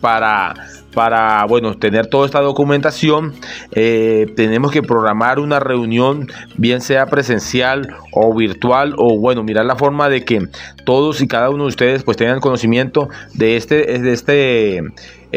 para 0.00 0.54
para 0.94 1.44
bueno 1.44 1.74
tener 1.74 2.06
toda 2.06 2.24
esta 2.24 2.40
documentación 2.40 3.34
eh, 3.72 4.32
tenemos 4.34 4.72
que 4.72 4.80
programar 4.80 5.38
una 5.38 5.60
reunión 5.60 6.26
bien 6.56 6.80
sea 6.80 7.04
presencial 7.04 7.94
o 8.12 8.34
virtual 8.34 8.94
o 8.96 9.18
bueno 9.18 9.42
mirar 9.42 9.66
la 9.66 9.76
forma 9.76 10.08
de 10.08 10.24
que 10.24 10.48
todos 10.86 11.20
y 11.20 11.28
cada 11.28 11.50
uno 11.50 11.64
de 11.64 11.68
ustedes 11.68 12.02
pues 12.02 12.16
tengan 12.16 12.40
conocimiento 12.40 13.10
de 13.34 13.58
este 13.58 13.98
de 13.98 14.12
este 14.14 14.80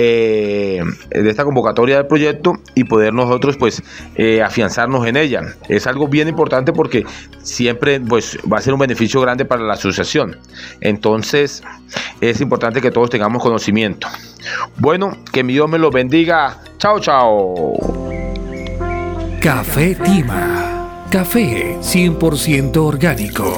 eh, 0.02 0.82
de 1.10 1.30
esta 1.30 1.44
convocatoria 1.44 1.98
del 1.98 2.08
proyecto 2.08 2.54
y 2.74 2.86
poder 2.86 3.14
nosotros 3.14 3.58
pues 3.58 3.84
eh, 4.16 4.42
afianzarnos 4.42 5.06
en 5.08 5.18
ella 5.18 5.42
es 5.68 5.88
algo 5.88 6.08
bien 6.08 6.30
importante 6.30 6.72
porque 6.72 7.06
siempre 7.42 8.00
pues 8.00 8.38
va 8.52 8.60
a 8.60 8.62
ser 8.62 8.74
un 8.74 8.80
beneficio 8.80 9.20
grande 9.20 9.44
para 9.44 9.64
la 9.64 9.74
asociación 9.74 10.38
entonces 10.80 11.64
es 12.22 12.40
importante 12.40 12.80
que 12.82 12.92
todos 12.92 13.10
tengamos 13.10 13.44
conocimiento 13.44 14.08
bueno, 14.78 15.18
que 15.32 15.44
mi 15.44 15.54
Dios 15.54 15.70
me 15.70 15.78
lo 15.78 15.92
bendiga. 15.92 16.58
Chao, 16.78 17.00
chao. 17.00 17.74
Café 19.42 19.96
Tima. 19.96 21.06
Café 21.10 21.78
100% 21.82 22.78
orgánico. 22.78 23.58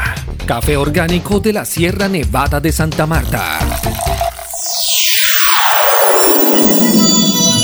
café 0.44 0.76
orgánico 0.76 1.40
de 1.40 1.54
la 1.54 1.64
Sierra 1.64 2.06
Nevada 2.06 2.60
de 2.60 2.70
Santa 2.70 3.06
Marta. 3.06 3.60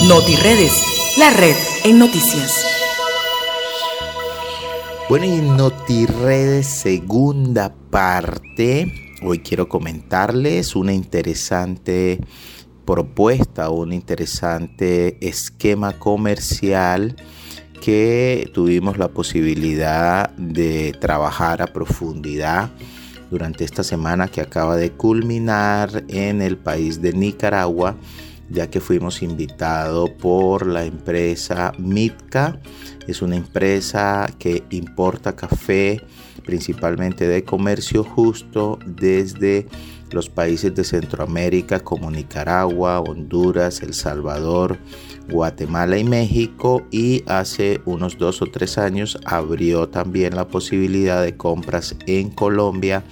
NotiRedes, 0.07 0.83
la 1.18 1.29
red 1.29 1.57
en 1.85 1.99
noticias. 1.99 2.64
Bueno, 5.11 5.26
y 5.26 5.33
en 5.33 5.59
NotiRedes 5.59 6.66
segunda 6.66 7.74
parte, 7.91 9.08
hoy 9.23 9.41
quiero 9.41 9.69
comentarles 9.69 10.77
una 10.77 10.93
interesante 10.93 12.21
propuesta, 12.85 13.71
un 13.71 13.93
interesante 13.93 15.19
esquema 15.27 15.99
comercial 15.99 17.16
que 17.83 18.51
tuvimos 18.55 18.99
la 18.99 19.09
posibilidad 19.09 20.31
de 20.37 20.97
trabajar 21.01 21.62
a 21.62 21.66
profundidad 21.66 22.71
durante 23.31 23.64
esta 23.64 23.85
semana 23.85 24.29
que 24.29 24.41
acaba 24.41 24.77
de 24.77 24.93
culminar 24.93 26.05
en 26.09 26.41
el 26.41 26.57
país 26.57 27.03
de 27.03 27.12
Nicaragua, 27.12 27.97
ya 28.49 28.71
que 28.71 28.81
fuimos 28.81 29.23
invitados 29.23 30.11
por 30.11 30.66
la 30.66 30.85
empresa 30.85 31.73
Mitka. 31.79 32.59
Es 33.07 33.21
una 33.21 33.37
empresa 33.37 34.29
que 34.39 34.64
importa 34.71 35.37
café 35.37 36.03
principalmente 36.49 37.29
de 37.29 37.45
comercio 37.45 38.03
justo 38.03 38.79
desde 38.87 39.67
los 40.13 40.31
países 40.31 40.75
de 40.75 40.83
Centroamérica 40.83 41.81
como 41.81 42.11
Nicaragua, 42.11 43.01
Honduras, 43.01 43.83
El 43.83 43.93
Salvador, 43.93 44.79
Guatemala 45.31 45.99
y 45.99 46.05
México 46.05 46.87
y 46.91 47.23
hace 47.27 47.83
unos 47.85 48.17
dos 48.17 48.41
o 48.41 48.47
tres 48.47 48.79
años 48.79 49.19
abrió 49.27 49.91
también 49.91 50.37
la 50.37 50.49
posibilidad 50.49 51.23
de 51.23 51.37
compras 51.37 51.95
en 52.07 52.31
Colombia 52.31 53.05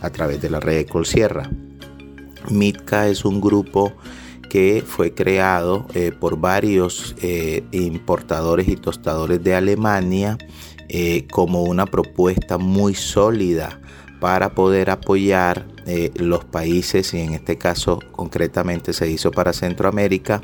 a 0.00 0.10
través 0.10 0.40
de 0.40 0.50
la 0.50 0.60
red 0.60 0.76
de 0.76 0.86
Colsierra. 0.86 1.50
Mitka 2.48 3.08
es 3.08 3.24
un 3.24 3.40
grupo 3.40 3.92
que 4.48 4.84
fue 4.86 5.14
creado 5.14 5.88
eh, 5.94 6.12
por 6.12 6.38
varios 6.38 7.16
eh, 7.20 7.64
importadores 7.72 8.68
y 8.68 8.76
tostadores 8.76 9.42
de 9.42 9.56
Alemania 9.56 10.38
eh, 10.88 11.26
como 11.30 11.62
una 11.64 11.86
propuesta 11.86 12.58
muy 12.58 12.94
sólida 12.94 13.80
para 14.20 14.54
poder 14.54 14.90
apoyar 14.90 15.66
los 16.16 16.46
países, 16.46 17.12
y 17.12 17.20
en 17.20 17.34
este 17.34 17.58
caso 17.58 17.98
concretamente 18.10 18.94
se 18.94 19.10
hizo 19.10 19.30
para 19.30 19.52
Centroamérica, 19.52 20.40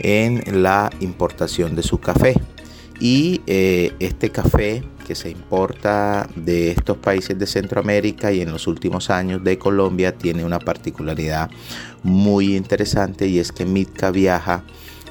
en 0.00 0.62
la 0.62 0.90
importación 1.00 1.74
de 1.74 1.82
su 1.82 2.00
café. 2.00 2.34
Y 3.00 3.40
eh, 3.46 3.92
este 3.98 4.30
café 4.30 4.84
que 5.06 5.14
se 5.14 5.30
importa 5.30 6.28
de 6.36 6.70
estos 6.70 6.96
países 6.96 7.38
de 7.38 7.46
Centroamérica 7.46 8.32
y 8.32 8.40
en 8.40 8.50
los 8.50 8.66
últimos 8.66 9.10
años 9.10 9.42
de 9.44 9.58
Colombia 9.58 10.16
tiene 10.16 10.44
una 10.44 10.58
particularidad 10.58 11.50
muy 12.02 12.56
interesante 12.56 13.26
y 13.26 13.38
es 13.38 13.52
que 13.52 13.66
Mitka 13.66 14.10
viaja 14.10 14.64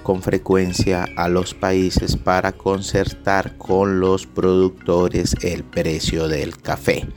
con 0.03 0.21
frecuencia 0.21 1.07
a 1.15 1.29
los 1.29 1.53
países 1.53 2.17
para 2.17 2.51
concertar 2.51 3.57
con 3.57 3.99
los 3.99 4.27
productores 4.27 5.35
el 5.41 5.63
precio 5.63 6.27
del 6.27 6.57
café. 6.57 7.07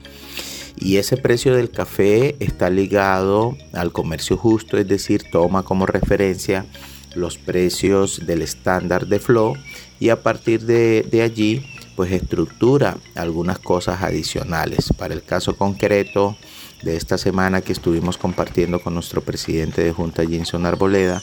Y 0.78 0.98
ese 0.98 1.16
precio 1.16 1.54
del 1.54 1.70
café 1.70 2.36
está 2.38 2.70
ligado 2.70 3.56
al 3.72 3.92
comercio 3.92 4.36
justo, 4.36 4.78
es 4.78 4.86
decir, 4.86 5.24
toma 5.30 5.62
como 5.62 5.86
referencia 5.86 6.66
los 7.14 7.38
precios 7.38 8.26
del 8.26 8.42
estándar 8.42 9.06
de 9.06 9.18
flow 9.18 9.56
y 9.98 10.10
a 10.10 10.22
partir 10.22 10.62
de, 10.62 11.22
allí 11.22 11.66
pues 11.96 12.12
estructura 12.12 12.98
algunas 13.14 13.58
cosas 13.58 14.02
adicionales. 14.02 14.92
Para 14.96 15.14
el 15.14 15.22
caso 15.22 15.56
concreto 15.56 16.36
de 16.82 16.96
esta 16.96 17.16
semana 17.16 17.62
que 17.62 17.72
estuvimos 17.72 18.18
compartiendo 18.18 18.80
con 18.80 18.94
nuestro 18.94 19.22
presidente 19.22 19.82
de 19.82 19.92
Junta, 19.92 20.26
Jinson 20.26 20.66
Arboleda, 20.66 21.22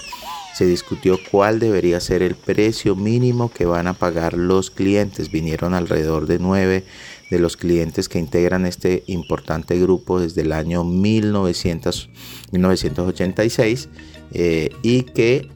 se 0.54 0.66
discutió 0.66 1.18
cuál 1.32 1.60
debería 1.60 2.00
ser 2.00 2.22
el 2.22 2.36
precio 2.36 2.96
mínimo 2.96 3.52
que 3.52 3.66
van 3.66 3.88
a 3.88 3.94
pagar 3.94 4.34
los 4.34 4.70
clientes. 4.70 5.32
Vinieron 5.32 5.74
alrededor 5.74 6.28
de 6.28 6.40
nueve 6.40 6.84
de 7.32 7.40
los 7.40 7.58
clientes 7.58 8.08
que 8.08 8.20
integran 8.20 8.66
este 8.66 9.04
importante 9.08 9.80
grupo 9.80 10.20
desde 10.20 10.42
el 10.42 10.52
año 10.52 10.84
1900, 10.84 12.10
1986 12.52 13.90
eh, 14.32 14.70
y 14.84 15.04
que 15.04 15.50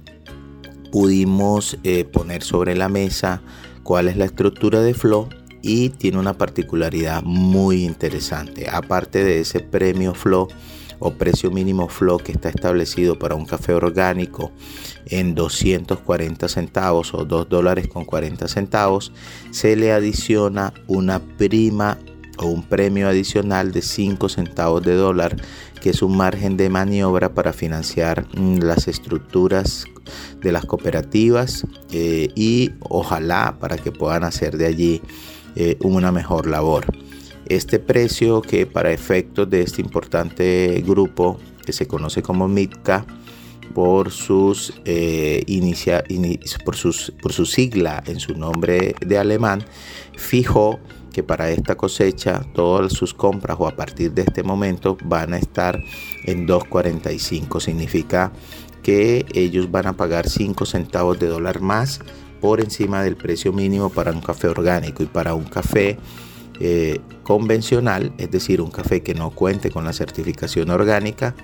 pudimos 0.91 1.77
eh, 1.83 2.03
poner 2.03 2.41
sobre 2.41 2.75
la 2.75 2.89
mesa 2.89 3.41
cuál 3.83 4.07
es 4.07 4.17
la 4.17 4.25
estructura 4.25 4.81
de 4.81 4.95
Flow 4.95 5.29
y 5.61 5.89
tiene 5.89 6.17
una 6.17 6.33
particularidad 6.33 7.21
muy 7.23 7.83
interesante. 7.83 8.67
Aparte 8.69 9.23
de 9.23 9.41
ese 9.41 9.59
premio 9.59 10.13
Flow 10.15 10.47
o 10.99 11.11
precio 11.11 11.51
mínimo 11.51 11.87
Flow 11.87 12.17
que 12.17 12.31
está 12.31 12.49
establecido 12.49 13.17
para 13.19 13.35
un 13.35 13.45
café 13.45 13.73
orgánico 13.73 14.51
en 15.05 15.35
240 15.35 16.47
centavos 16.47 17.13
o 17.13 17.25
2 17.25 17.49
dólares 17.49 17.87
con 17.87 18.05
40 18.05 18.47
centavos, 18.47 19.11
se 19.51 19.75
le 19.75 19.91
adiciona 19.91 20.73
una 20.87 21.19
prima 21.19 21.97
o 22.39 22.45
un 22.47 22.63
premio 22.63 23.07
adicional 23.07 23.71
de 23.71 23.81
5 23.81 24.29
centavos 24.29 24.83
de 24.83 24.93
dólar, 24.95 25.35
que 25.81 25.89
es 25.89 26.01
un 26.01 26.15
margen 26.17 26.57
de 26.57 26.69
maniobra 26.69 27.33
para 27.33 27.53
financiar 27.53 28.27
mm, 28.37 28.59
las 28.59 28.87
estructuras 28.87 29.85
de 30.41 30.51
las 30.51 30.65
cooperativas 30.65 31.65
eh, 31.91 32.29
y 32.35 32.71
ojalá 32.81 33.57
para 33.59 33.77
que 33.77 33.91
puedan 33.91 34.23
hacer 34.23 34.57
de 34.57 34.65
allí 34.65 35.01
eh, 35.55 35.77
una 35.81 36.11
mejor 36.11 36.47
labor. 36.47 36.85
Este 37.49 37.79
precio 37.79 38.41
que 38.41 38.65
para 38.65 38.91
efectos 38.91 39.49
de 39.49 39.61
este 39.61 39.81
importante 39.81 40.83
grupo 40.85 41.39
que 41.65 41.73
se 41.73 41.87
conoce 41.87 42.21
como 42.21 42.47
MITCA 42.47 43.05
por 43.73 44.11
sus, 44.11 44.73
eh, 44.85 45.43
inicia, 45.47 46.03
por, 46.65 46.75
sus, 46.75 47.13
por 47.21 47.33
su 47.33 47.45
sigla 47.45 48.03
en 48.07 48.19
su 48.19 48.33
nombre 48.33 48.95
de 49.05 49.17
alemán, 49.17 49.63
fijó 50.15 50.79
que 51.13 51.23
para 51.23 51.49
esta 51.49 51.75
cosecha 51.75 52.45
todas 52.53 52.93
sus 52.93 53.13
compras 53.13 53.57
o 53.59 53.67
a 53.67 53.75
partir 53.75 54.11
de 54.13 54.21
este 54.21 54.43
momento 54.43 54.97
van 55.03 55.33
a 55.33 55.37
estar 55.37 55.79
en 56.25 56.47
2.45. 56.47 57.59
Significa 57.59 58.31
que 58.83 59.25
ellos 59.33 59.71
van 59.71 59.87
a 59.87 59.93
pagar 59.93 60.29
5 60.29 60.65
centavos 60.65 61.19
de 61.19 61.27
dólar 61.27 61.59
más 61.61 62.01
por 62.39 62.61
encima 62.61 63.01
del 63.03 63.15
precio 63.17 63.51
mínimo 63.51 63.89
para 63.89 64.11
un 64.11 64.21
café 64.21 64.47
orgánico 64.47 65.03
y 65.03 65.07
para 65.07 65.33
un 65.33 65.45
café 65.45 65.97
eh, 66.59 66.99
convencional, 67.23 68.13
es 68.17 68.31
decir, 68.31 68.61
un 68.61 68.71
café 68.71 69.01
que 69.03 69.13
no 69.13 69.31
cuente 69.31 69.69
con 69.69 69.83
la 69.85 69.93
certificación 69.93 70.69
orgánica, 70.69 71.35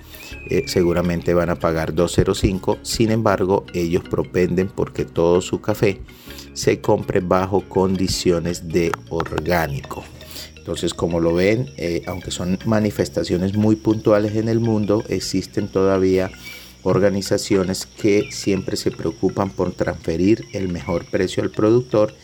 eh, 0.50 0.64
seguramente 0.66 1.34
van 1.34 1.50
a 1.50 1.54
pagar 1.56 1.94
2.05. 1.94 2.78
Sin 2.82 3.10
embargo, 3.10 3.64
ellos 3.74 4.02
propenden 4.02 4.68
porque 4.68 5.04
todo 5.04 5.40
su 5.40 5.60
café 5.60 6.00
se 6.52 6.80
compre 6.80 7.20
bajo 7.20 7.60
condiciones 7.68 8.68
de 8.68 8.92
orgánico. 9.08 10.02
Entonces, 10.56 10.94
como 10.94 11.20
lo 11.20 11.34
ven, 11.34 11.68
eh, 11.76 12.02
aunque 12.06 12.30
son 12.30 12.58
manifestaciones 12.64 13.54
muy 13.54 13.76
puntuales 13.76 14.34
en 14.36 14.48
el 14.48 14.60
mundo, 14.60 15.04
existen 15.08 15.68
todavía 15.68 16.30
organizaciones 16.82 17.86
que 17.86 18.30
siempre 18.30 18.76
se 18.76 18.90
preocupan 18.90 19.50
por 19.50 19.72
transferir 19.72 20.46
el 20.52 20.68
mejor 20.68 21.04
precio 21.04 21.42
al 21.42 21.50
productor 21.50 22.14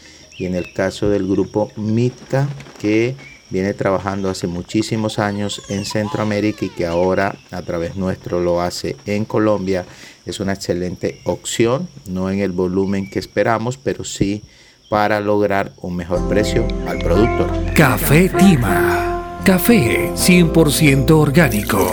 y 0.40 0.46
en 0.46 0.54
el 0.54 0.72
caso 0.72 1.10
del 1.10 1.28
grupo 1.28 1.70
MITCA 1.76 2.48
que 2.80 3.14
viene 3.50 3.74
trabajando 3.74 4.30
hace 4.30 4.46
muchísimos 4.46 5.18
años 5.18 5.60
en 5.68 5.84
Centroamérica 5.84 6.64
y 6.64 6.70
que 6.70 6.86
ahora 6.86 7.36
a 7.50 7.60
través 7.62 7.96
nuestro 7.96 8.40
lo 8.40 8.62
hace 8.62 8.96
en 9.04 9.26
Colombia 9.26 9.84
es 10.24 10.40
una 10.40 10.54
excelente 10.54 11.20
opción, 11.24 11.88
no 12.06 12.30
en 12.30 12.38
el 12.38 12.52
volumen 12.52 13.10
que 13.10 13.18
esperamos, 13.18 13.76
pero 13.76 14.02
sí 14.04 14.42
para 14.88 15.20
lograr 15.20 15.72
un 15.82 15.94
mejor 15.96 16.26
precio 16.28 16.66
al 16.88 16.98
productor. 16.98 17.50
Café 17.74 18.30
Tima, 18.30 19.40
café 19.44 20.10
100% 20.14 21.10
orgánico 21.10 21.92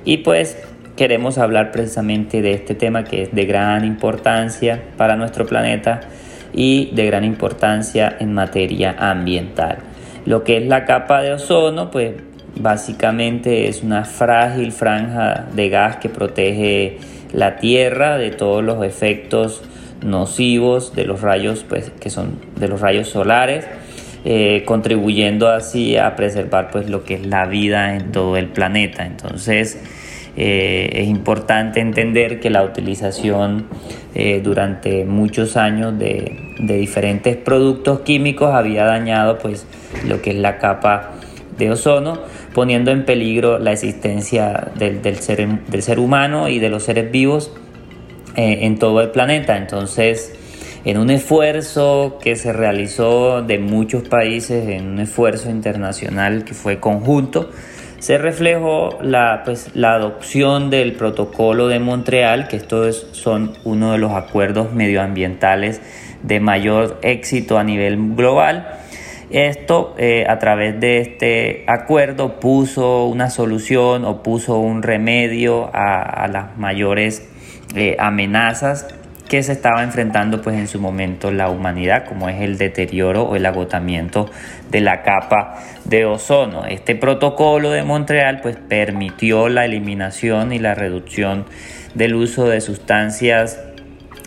Y 0.04 0.18
pues 0.18 0.56
queremos 1.00 1.38
hablar 1.38 1.72
precisamente 1.72 2.42
de 2.42 2.52
este 2.52 2.74
tema 2.74 3.04
que 3.04 3.22
es 3.22 3.34
de 3.34 3.46
gran 3.46 3.86
importancia 3.86 4.82
para 4.98 5.16
nuestro 5.16 5.46
planeta 5.46 6.02
y 6.52 6.90
de 6.92 7.06
gran 7.06 7.24
importancia 7.24 8.18
en 8.20 8.34
materia 8.34 8.94
ambiental. 8.98 9.78
Lo 10.26 10.44
que 10.44 10.58
es 10.58 10.66
la 10.66 10.84
capa 10.84 11.22
de 11.22 11.32
ozono, 11.32 11.90
pues 11.90 12.12
Básicamente 12.56 13.68
es 13.68 13.82
una 13.82 14.04
frágil 14.04 14.72
franja 14.72 15.46
de 15.54 15.68
gas 15.70 15.96
que 15.96 16.10
protege 16.10 16.98
la 17.32 17.56
Tierra 17.56 18.18
de 18.18 18.32
todos 18.32 18.62
los 18.62 18.84
efectos 18.84 19.62
nocivos 20.04 20.94
de 20.94 21.04
los 21.04 21.22
rayos, 21.22 21.64
pues, 21.66 21.90
que 22.00 22.10
son 22.10 22.40
de 22.56 22.68
los 22.68 22.80
rayos 22.80 23.08
solares, 23.08 23.66
eh, 24.24 24.64
contribuyendo 24.66 25.48
así 25.48 25.96
a 25.96 26.16
preservar 26.16 26.70
pues, 26.70 26.90
lo 26.90 27.04
que 27.04 27.14
es 27.14 27.26
la 27.26 27.46
vida 27.46 27.94
en 27.94 28.12
todo 28.12 28.36
el 28.36 28.48
planeta. 28.48 29.06
Entonces, 29.06 29.80
eh, 30.36 30.90
es 30.94 31.08
importante 31.08 31.80
entender 31.80 32.40
que 32.40 32.50
la 32.50 32.62
utilización 32.62 33.66
eh, 34.14 34.40
durante 34.42 35.04
muchos 35.04 35.56
años 35.56 35.98
de, 35.98 36.54
de, 36.58 36.76
diferentes 36.76 37.36
productos 37.36 38.00
químicos 38.00 38.54
había 38.54 38.84
dañado 38.84 39.38
pues, 39.38 39.66
lo 40.06 40.22
que 40.22 40.30
es 40.30 40.36
la 40.36 40.58
capa 40.58 41.12
de 41.58 41.70
ozono 41.70 42.18
poniendo 42.54 42.90
en 42.90 43.04
peligro 43.04 43.58
la 43.58 43.72
existencia 43.72 44.72
del, 44.76 45.02
del, 45.02 45.16
ser, 45.16 45.46
del 45.46 45.82
ser, 45.82 45.98
humano 45.98 46.48
y 46.48 46.58
de 46.58 46.68
los 46.68 46.84
seres 46.84 47.10
vivos 47.10 47.52
eh, 48.36 48.58
en 48.62 48.78
todo 48.78 49.00
el 49.00 49.10
planeta. 49.10 49.56
Entonces, 49.56 50.32
en 50.84 50.98
un 50.98 51.10
esfuerzo 51.10 52.18
que 52.22 52.36
se 52.36 52.52
realizó 52.52 53.42
de 53.42 53.58
muchos 53.58 54.08
países, 54.08 54.68
en 54.68 54.88
un 54.88 55.00
esfuerzo 55.00 55.50
internacional 55.50 56.44
que 56.44 56.54
fue 56.54 56.80
conjunto, 56.80 57.50
se 58.00 58.18
reflejó 58.18 58.98
la, 59.02 59.42
pues, 59.44 59.70
la 59.74 59.94
adopción 59.94 60.70
del 60.70 60.94
protocolo 60.94 61.68
de 61.68 61.78
Montreal, 61.78 62.48
que 62.48 62.56
estos 62.56 63.06
son 63.12 63.52
uno 63.64 63.92
de 63.92 63.98
los 63.98 64.12
acuerdos 64.12 64.72
medioambientales 64.72 65.80
de 66.22 66.40
mayor 66.40 66.98
éxito 67.02 67.58
a 67.58 67.64
nivel 67.64 68.14
global. 68.14 68.80
Esto 69.30 69.94
eh, 69.96 70.26
a 70.28 70.38
través 70.38 70.80
de 70.80 71.00
este 71.00 71.64
acuerdo 71.68 72.40
puso 72.40 73.04
una 73.04 73.30
solución 73.30 74.04
o 74.04 74.22
puso 74.22 74.58
un 74.58 74.82
remedio 74.82 75.70
a, 75.72 76.26
las 76.26 76.56
mayores 76.58 77.28
eh, 77.76 77.96
amenazas 78.00 78.88
que 79.30 79.44
se 79.44 79.52
estaba 79.52 79.84
enfrentando 79.84 80.42
pues 80.42 80.56
en 80.56 80.66
su 80.66 80.80
momento 80.80 81.30
la 81.30 81.50
humanidad 81.50 82.04
como 82.04 82.28
es 82.28 82.40
el 82.40 82.58
deterioro 82.58 83.22
o 83.22 83.36
el 83.36 83.46
agotamiento 83.46 84.28
de 84.70 84.80
la 84.80 85.02
capa 85.02 85.54
de 85.84 86.04
ozono. 86.04 86.66
Este 86.66 86.96
protocolo 86.96 87.70
de 87.70 87.84
Montreal 87.84 88.40
pues 88.40 88.56
permitió 88.56 89.48
la 89.48 89.66
eliminación 89.66 90.52
y 90.52 90.58
la 90.58 90.74
reducción 90.74 91.46
del 91.94 92.16
uso 92.16 92.48
de 92.48 92.60
sustancias 92.60 93.60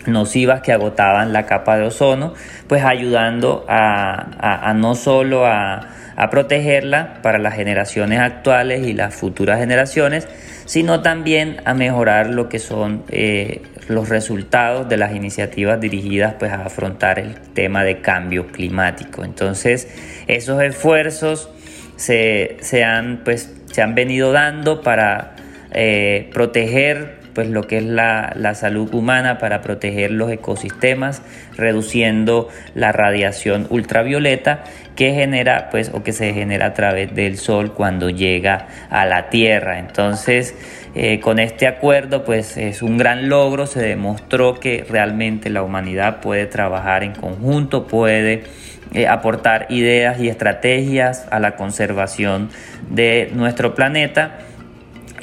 nocivas 0.06 0.62
que 0.62 0.72
agotaban 0.72 1.34
la 1.34 1.44
capa 1.44 1.76
de 1.76 1.84
ozono, 1.84 2.32
pues 2.66 2.82
ayudando 2.82 3.66
a, 3.68 4.72
no 4.74 4.94
solo 4.94 5.44
a, 5.46 5.90
protegerla 6.30 7.18
para 7.22 7.38
las 7.38 7.54
generaciones 7.54 8.20
actuales 8.20 8.86
y 8.86 8.94
las 8.94 9.14
futuras 9.14 9.58
generaciones, 9.58 10.28
sino 10.64 11.02
también 11.02 11.56
a 11.66 11.74
mejorar 11.74 12.30
lo 12.30 12.48
que 12.48 12.58
son 12.60 13.02
eh, 13.08 13.62
los 13.88 14.08
resultados 14.08 14.88
de 14.88 14.96
las 14.96 15.14
iniciativas 15.14 15.80
dirigidas 15.80 16.34
pues, 16.38 16.52
a 16.52 16.64
afrontar 16.64 17.18
el 17.18 17.34
tema 17.34 17.84
de 17.84 18.00
cambio 18.00 18.46
climático. 18.46 19.24
Entonces, 19.24 19.88
esos 20.26 20.62
esfuerzos 20.62 21.50
se, 21.96 22.84
han, 22.84 23.22
pues, 23.24 23.54
se 23.66 23.82
han 23.82 23.94
venido 23.94 24.32
dando 24.32 24.82
para 24.82 25.36
eh, 25.72 26.30
proteger 26.32 27.23
pues 27.34 27.50
lo 27.50 27.66
que 27.66 27.78
es 27.78 27.84
la, 27.84 28.54
salud 28.54 28.92
humana 28.94 29.38
para 29.38 29.60
proteger 29.60 30.10
los 30.10 30.30
ecosistemas, 30.30 31.22
reduciendo 31.56 32.48
la 32.74 32.92
radiación 32.92 33.66
ultravioleta 33.70 34.64
que 34.96 35.12
genera 35.12 35.70
pues 35.70 35.90
o 35.92 36.04
que 36.04 36.12
se 36.12 36.32
genera 36.32 36.66
a 36.66 36.74
través 36.74 37.14
del 37.14 37.36
sol 37.36 37.72
cuando 37.72 38.10
llega 38.10 38.68
a 38.90 39.04
la 39.06 39.28
tierra. 39.28 39.80
Entonces, 39.80 40.54
eh, 40.94 41.18
con 41.18 41.40
este 41.40 41.66
acuerdo 41.66 42.24
pues 42.24 42.56
es 42.56 42.80
un 42.80 42.96
gran 42.96 43.28
logro, 43.28 43.66
se 43.66 43.80
demostró 43.82 44.60
que 44.60 44.86
realmente 44.88 45.50
la 45.50 45.62
humanidad 45.62 46.20
puede 46.20 46.46
trabajar 46.46 47.02
en 47.02 47.12
conjunto, 47.12 47.88
puede 47.88 48.44
eh, 48.92 49.08
aportar 49.08 49.66
ideas 49.70 50.20
y 50.20 50.28
estrategias 50.28 51.26
a 51.32 51.40
la 51.40 51.56
conservación 51.56 52.50
de 52.88 53.30
nuestro 53.34 53.74
planeta 53.74 54.38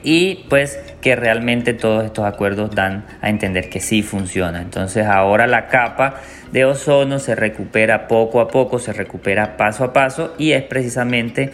y 0.03 0.45
pues 0.49 0.77
que 1.01 1.15
realmente 1.15 1.73
todos 1.73 2.05
estos 2.05 2.25
acuerdos 2.25 2.73
dan 2.75 3.05
a 3.21 3.29
entender 3.29 3.69
que 3.69 3.79
sí 3.79 4.03
funciona. 4.03 4.61
Entonces 4.61 5.05
ahora 5.07 5.47
la 5.47 5.67
capa 5.67 6.21
de 6.51 6.65
ozono 6.65 7.19
se 7.19 7.35
recupera 7.35 8.07
poco 8.07 8.39
a 8.39 8.47
poco, 8.47 8.79
se 8.79 8.93
recupera 8.93 9.57
paso 9.57 9.83
a 9.83 9.93
paso 9.93 10.33
y 10.37 10.51
es 10.51 10.63
precisamente 10.63 11.51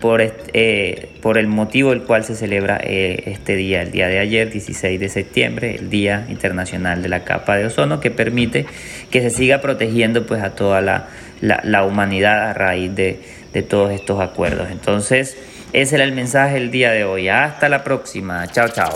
por, 0.00 0.22
eh, 0.22 1.10
por 1.20 1.38
el 1.38 1.46
motivo 1.46 1.92
el 1.92 2.02
cual 2.02 2.24
se 2.24 2.34
celebra 2.34 2.80
eh, 2.82 3.22
este 3.26 3.54
día, 3.54 3.82
el 3.82 3.92
día 3.92 4.08
de 4.08 4.18
ayer, 4.18 4.50
16 4.50 4.98
de 4.98 5.08
septiembre, 5.08 5.76
el 5.76 5.90
Día 5.90 6.26
Internacional 6.28 7.02
de 7.02 7.08
la 7.08 7.24
Capa 7.24 7.56
de 7.56 7.66
Ozono, 7.66 8.00
que 8.00 8.10
permite 8.10 8.66
que 9.10 9.20
se 9.20 9.30
siga 9.30 9.60
protegiendo 9.60 10.26
pues, 10.26 10.42
a 10.42 10.54
toda 10.54 10.80
la, 10.80 11.08
la, 11.40 11.84
humanidad 11.84 12.50
a 12.50 12.54
raíz 12.54 12.94
de, 12.94 13.20
de 13.52 13.62
todos 13.62 13.92
estos 13.92 14.20
acuerdos. 14.20 14.68
Entonces, 14.70 15.36
ese 15.72 15.94
era 15.94 16.04
el 16.04 16.12
mensaje 16.12 16.54
del 16.54 16.70
día 16.70 16.90
de 16.90 17.04
hoy. 17.04 17.28
Hasta 17.28 17.68
la 17.68 17.84
próxima. 17.84 18.46
Chao, 18.48 18.68
chao. 18.68 18.94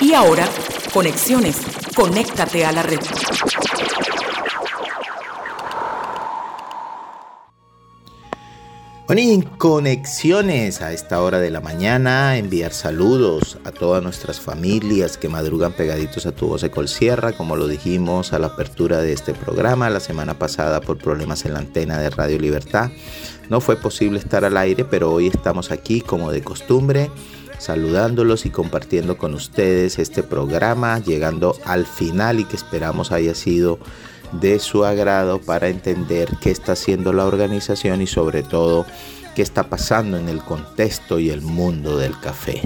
Y 0.00 0.12
ahora, 0.12 0.44
conexiones. 0.92 1.60
Conéctate 1.94 2.64
a 2.64 2.72
la 2.72 2.82
red. 2.82 3.00
Bueno, 9.08 9.22
y 9.22 9.32
en 9.32 9.40
conexiones 9.40 10.82
a 10.82 10.92
esta 10.92 11.22
hora 11.22 11.40
de 11.40 11.50
la 11.50 11.62
mañana, 11.62 12.36
enviar 12.36 12.74
saludos 12.74 13.56
a 13.64 13.72
todas 13.72 14.02
nuestras 14.02 14.38
familias 14.38 15.16
que 15.16 15.30
madrugan 15.30 15.72
pegaditos 15.72 16.26
a 16.26 16.32
tu 16.32 16.48
voz 16.48 16.60
de 16.60 16.70
Colsierra, 16.70 17.32
como 17.32 17.56
lo 17.56 17.66
dijimos 17.68 18.34
a 18.34 18.38
la 18.38 18.48
apertura 18.48 18.98
de 19.00 19.14
este 19.14 19.32
programa 19.32 19.88
la 19.88 20.00
semana 20.00 20.38
pasada 20.38 20.82
por 20.82 20.98
problemas 20.98 21.46
en 21.46 21.54
la 21.54 21.60
antena 21.60 21.98
de 21.98 22.10
Radio 22.10 22.38
Libertad. 22.38 22.90
No 23.48 23.60
fue 23.60 23.76
posible 23.76 24.18
estar 24.18 24.44
al 24.44 24.56
aire, 24.56 24.84
pero 24.84 25.12
hoy 25.12 25.28
estamos 25.28 25.70
aquí 25.70 26.00
como 26.00 26.30
de 26.30 26.42
costumbre, 26.42 27.10
saludándolos 27.58 28.44
y 28.44 28.50
compartiendo 28.50 29.16
con 29.16 29.34
ustedes 29.34 29.98
este 29.98 30.22
programa, 30.22 30.98
llegando 30.98 31.56
al 31.64 31.86
final 31.86 32.40
y 32.40 32.44
que 32.44 32.56
esperamos 32.56 33.10
haya 33.10 33.34
sido 33.34 33.78
de 34.32 34.58
su 34.58 34.84
agrado 34.84 35.40
para 35.40 35.68
entender 35.68 36.28
qué 36.42 36.50
está 36.50 36.72
haciendo 36.72 37.14
la 37.14 37.24
organización 37.24 38.02
y 38.02 38.06
sobre 38.06 38.42
todo 38.42 38.84
qué 39.34 39.42
está 39.42 39.70
pasando 39.70 40.18
en 40.18 40.28
el 40.28 40.40
contexto 40.40 41.18
y 41.18 41.30
el 41.30 41.40
mundo 41.40 41.96
del 41.96 42.18
café. 42.20 42.60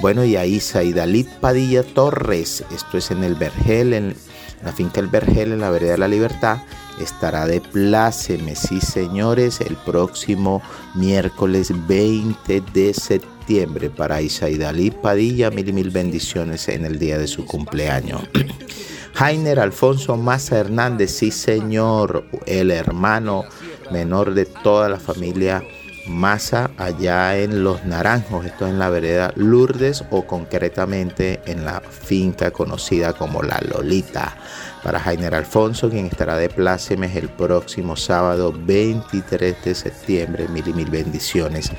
Bueno, 0.00 0.24
y 0.24 0.36
ahí 0.36 0.60
Saidalit 0.60 1.28
Padilla 1.28 1.82
Torres, 1.82 2.64
esto 2.74 2.96
es 2.96 3.10
en 3.10 3.22
el 3.22 3.34
Vergel, 3.34 3.92
en 3.92 4.14
la 4.62 4.72
finca 4.72 5.00
El 5.00 5.08
Vergel, 5.08 5.52
en 5.52 5.60
la 5.60 5.70
vereda 5.70 5.92
de 5.92 5.98
la 5.98 6.08
Libertad, 6.08 6.58
estará 7.00 7.46
de 7.46 7.60
pláceme, 7.60 8.54
sí 8.54 8.80
señores, 8.80 9.60
el 9.60 9.76
próximo 9.76 10.62
miércoles 10.94 11.72
20 11.86 12.62
de 12.72 12.94
septiembre 12.94 13.90
para 13.90 14.22
Isaidalí 14.22 14.90
Padilla, 14.90 15.50
mil 15.50 15.68
y 15.68 15.72
mil 15.72 15.90
bendiciones 15.90 16.68
en 16.68 16.84
el 16.84 16.98
día 16.98 17.18
de 17.18 17.26
su 17.26 17.44
cumpleaños. 17.44 18.22
Jainer 19.14 19.60
Alfonso 19.60 20.16
Maza 20.16 20.58
Hernández, 20.58 21.10
sí 21.10 21.30
señor, 21.30 22.24
el 22.46 22.70
hermano 22.70 23.44
menor 23.90 24.34
de 24.34 24.46
toda 24.46 24.88
la 24.88 24.98
familia 24.98 25.62
Maza 26.06 26.70
allá 26.78 27.38
en 27.38 27.62
Los 27.62 27.84
Naranjos, 27.84 28.44
esto 28.44 28.66
es 28.66 28.72
en 28.72 28.78
la 28.78 28.90
vereda 28.90 29.32
Lourdes 29.36 30.04
o 30.10 30.26
concretamente 30.26 31.40
en 31.46 31.64
la 31.64 31.80
finca 31.80 32.50
conocida 32.50 33.12
como 33.12 33.42
La 33.42 33.60
Lolita 33.60 34.36
para 34.82 34.98
Jainer 34.98 35.34
Alfonso, 35.34 35.90
quien 35.90 36.06
estará 36.06 36.36
de 36.36 36.48
plácemes 36.48 37.14
el 37.14 37.28
próximo 37.28 37.96
sábado 37.96 38.52
23 38.52 39.64
de 39.64 39.74
septiembre. 39.74 40.48
Mil 40.48 40.66
y 40.66 40.72
mil 40.72 40.90
bendiciones 40.90 41.70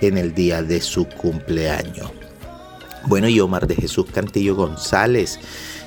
en 0.00 0.16
el 0.18 0.34
día 0.34 0.62
de 0.62 0.80
su 0.80 1.06
cumpleaños. 1.06 2.10
Bueno, 3.04 3.28
y 3.28 3.38
Omar 3.38 3.66
de 3.66 3.76
Jesús 3.76 4.06
Cantillo 4.12 4.56
González, 4.56 5.38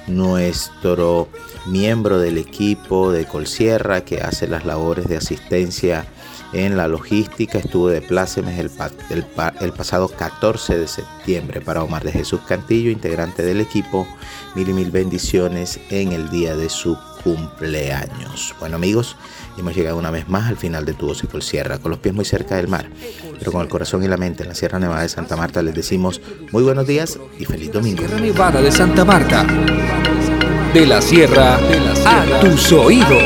nuestro 0.07 1.27
miembro 1.65 2.19
del 2.19 2.37
equipo 2.37 3.11
de 3.11 3.25
Colsierra 3.25 4.05
que 4.05 4.21
hace 4.21 4.47
las 4.47 4.65
labores 4.65 5.07
de 5.07 5.17
asistencia 5.17 6.05
en 6.53 6.77
la 6.77 6.87
logística. 6.87 7.59
Estuvo 7.59 7.89
de 7.89 8.01
plácemes 8.01 8.59
el, 8.59 9.71
pasado 9.71 10.07
14 10.09 10.77
de 10.77 10.87
septiembre 10.87 11.61
para 11.61 11.83
Omar 11.83 12.03
de 12.03 12.11
Jesús 12.11 12.41
Cantillo, 12.47 12.91
integrante 12.91 13.43
del 13.43 13.61
equipo. 13.61 14.07
Mil 14.55 14.69
y 14.69 14.73
mil 14.73 14.91
bendiciones 14.91 15.79
en 15.89 16.11
el 16.11 16.29
día 16.29 16.55
de 16.55 16.69
su 16.69 16.97
cumpleaños. 17.23 18.55
Bueno 18.59 18.77
amigos, 18.77 19.15
hemos 19.57 19.75
llegado 19.75 19.97
una 19.97 20.09
vez 20.09 20.27
más 20.27 20.49
al 20.49 20.57
final 20.57 20.85
de 20.85 20.93
Tu 20.93 21.05
Voz 21.05 21.23
y 21.23 21.41
Sierra, 21.41 21.77
con 21.77 21.91
los 21.91 21.99
pies 21.99 22.15
muy 22.15 22.25
cerca 22.25 22.55
del 22.55 22.67
mar, 22.67 22.89
pero 23.37 23.51
con 23.51 23.61
el 23.61 23.67
corazón 23.67 24.03
y 24.03 24.07
la 24.07 24.17
mente 24.17 24.43
en 24.43 24.49
la 24.49 24.55
Sierra 24.55 24.79
Nevada 24.79 25.01
de 25.01 25.09
Santa 25.09 25.35
Marta 25.35 25.61
les 25.61 25.75
decimos 25.75 26.21
muy 26.51 26.63
buenos 26.63 26.87
días 26.87 27.19
y 27.37 27.45
feliz 27.45 27.71
domingo. 27.71 27.99
Sierra 27.99 28.19
Nevada 28.19 28.61
de 28.61 28.71
Santa 28.71 29.05
Marta. 29.05 29.45
De 30.73 30.85
la 30.85 31.01
sierra, 31.01 31.57
a 32.05 32.39
tus 32.41 32.71
oídos. 32.71 33.23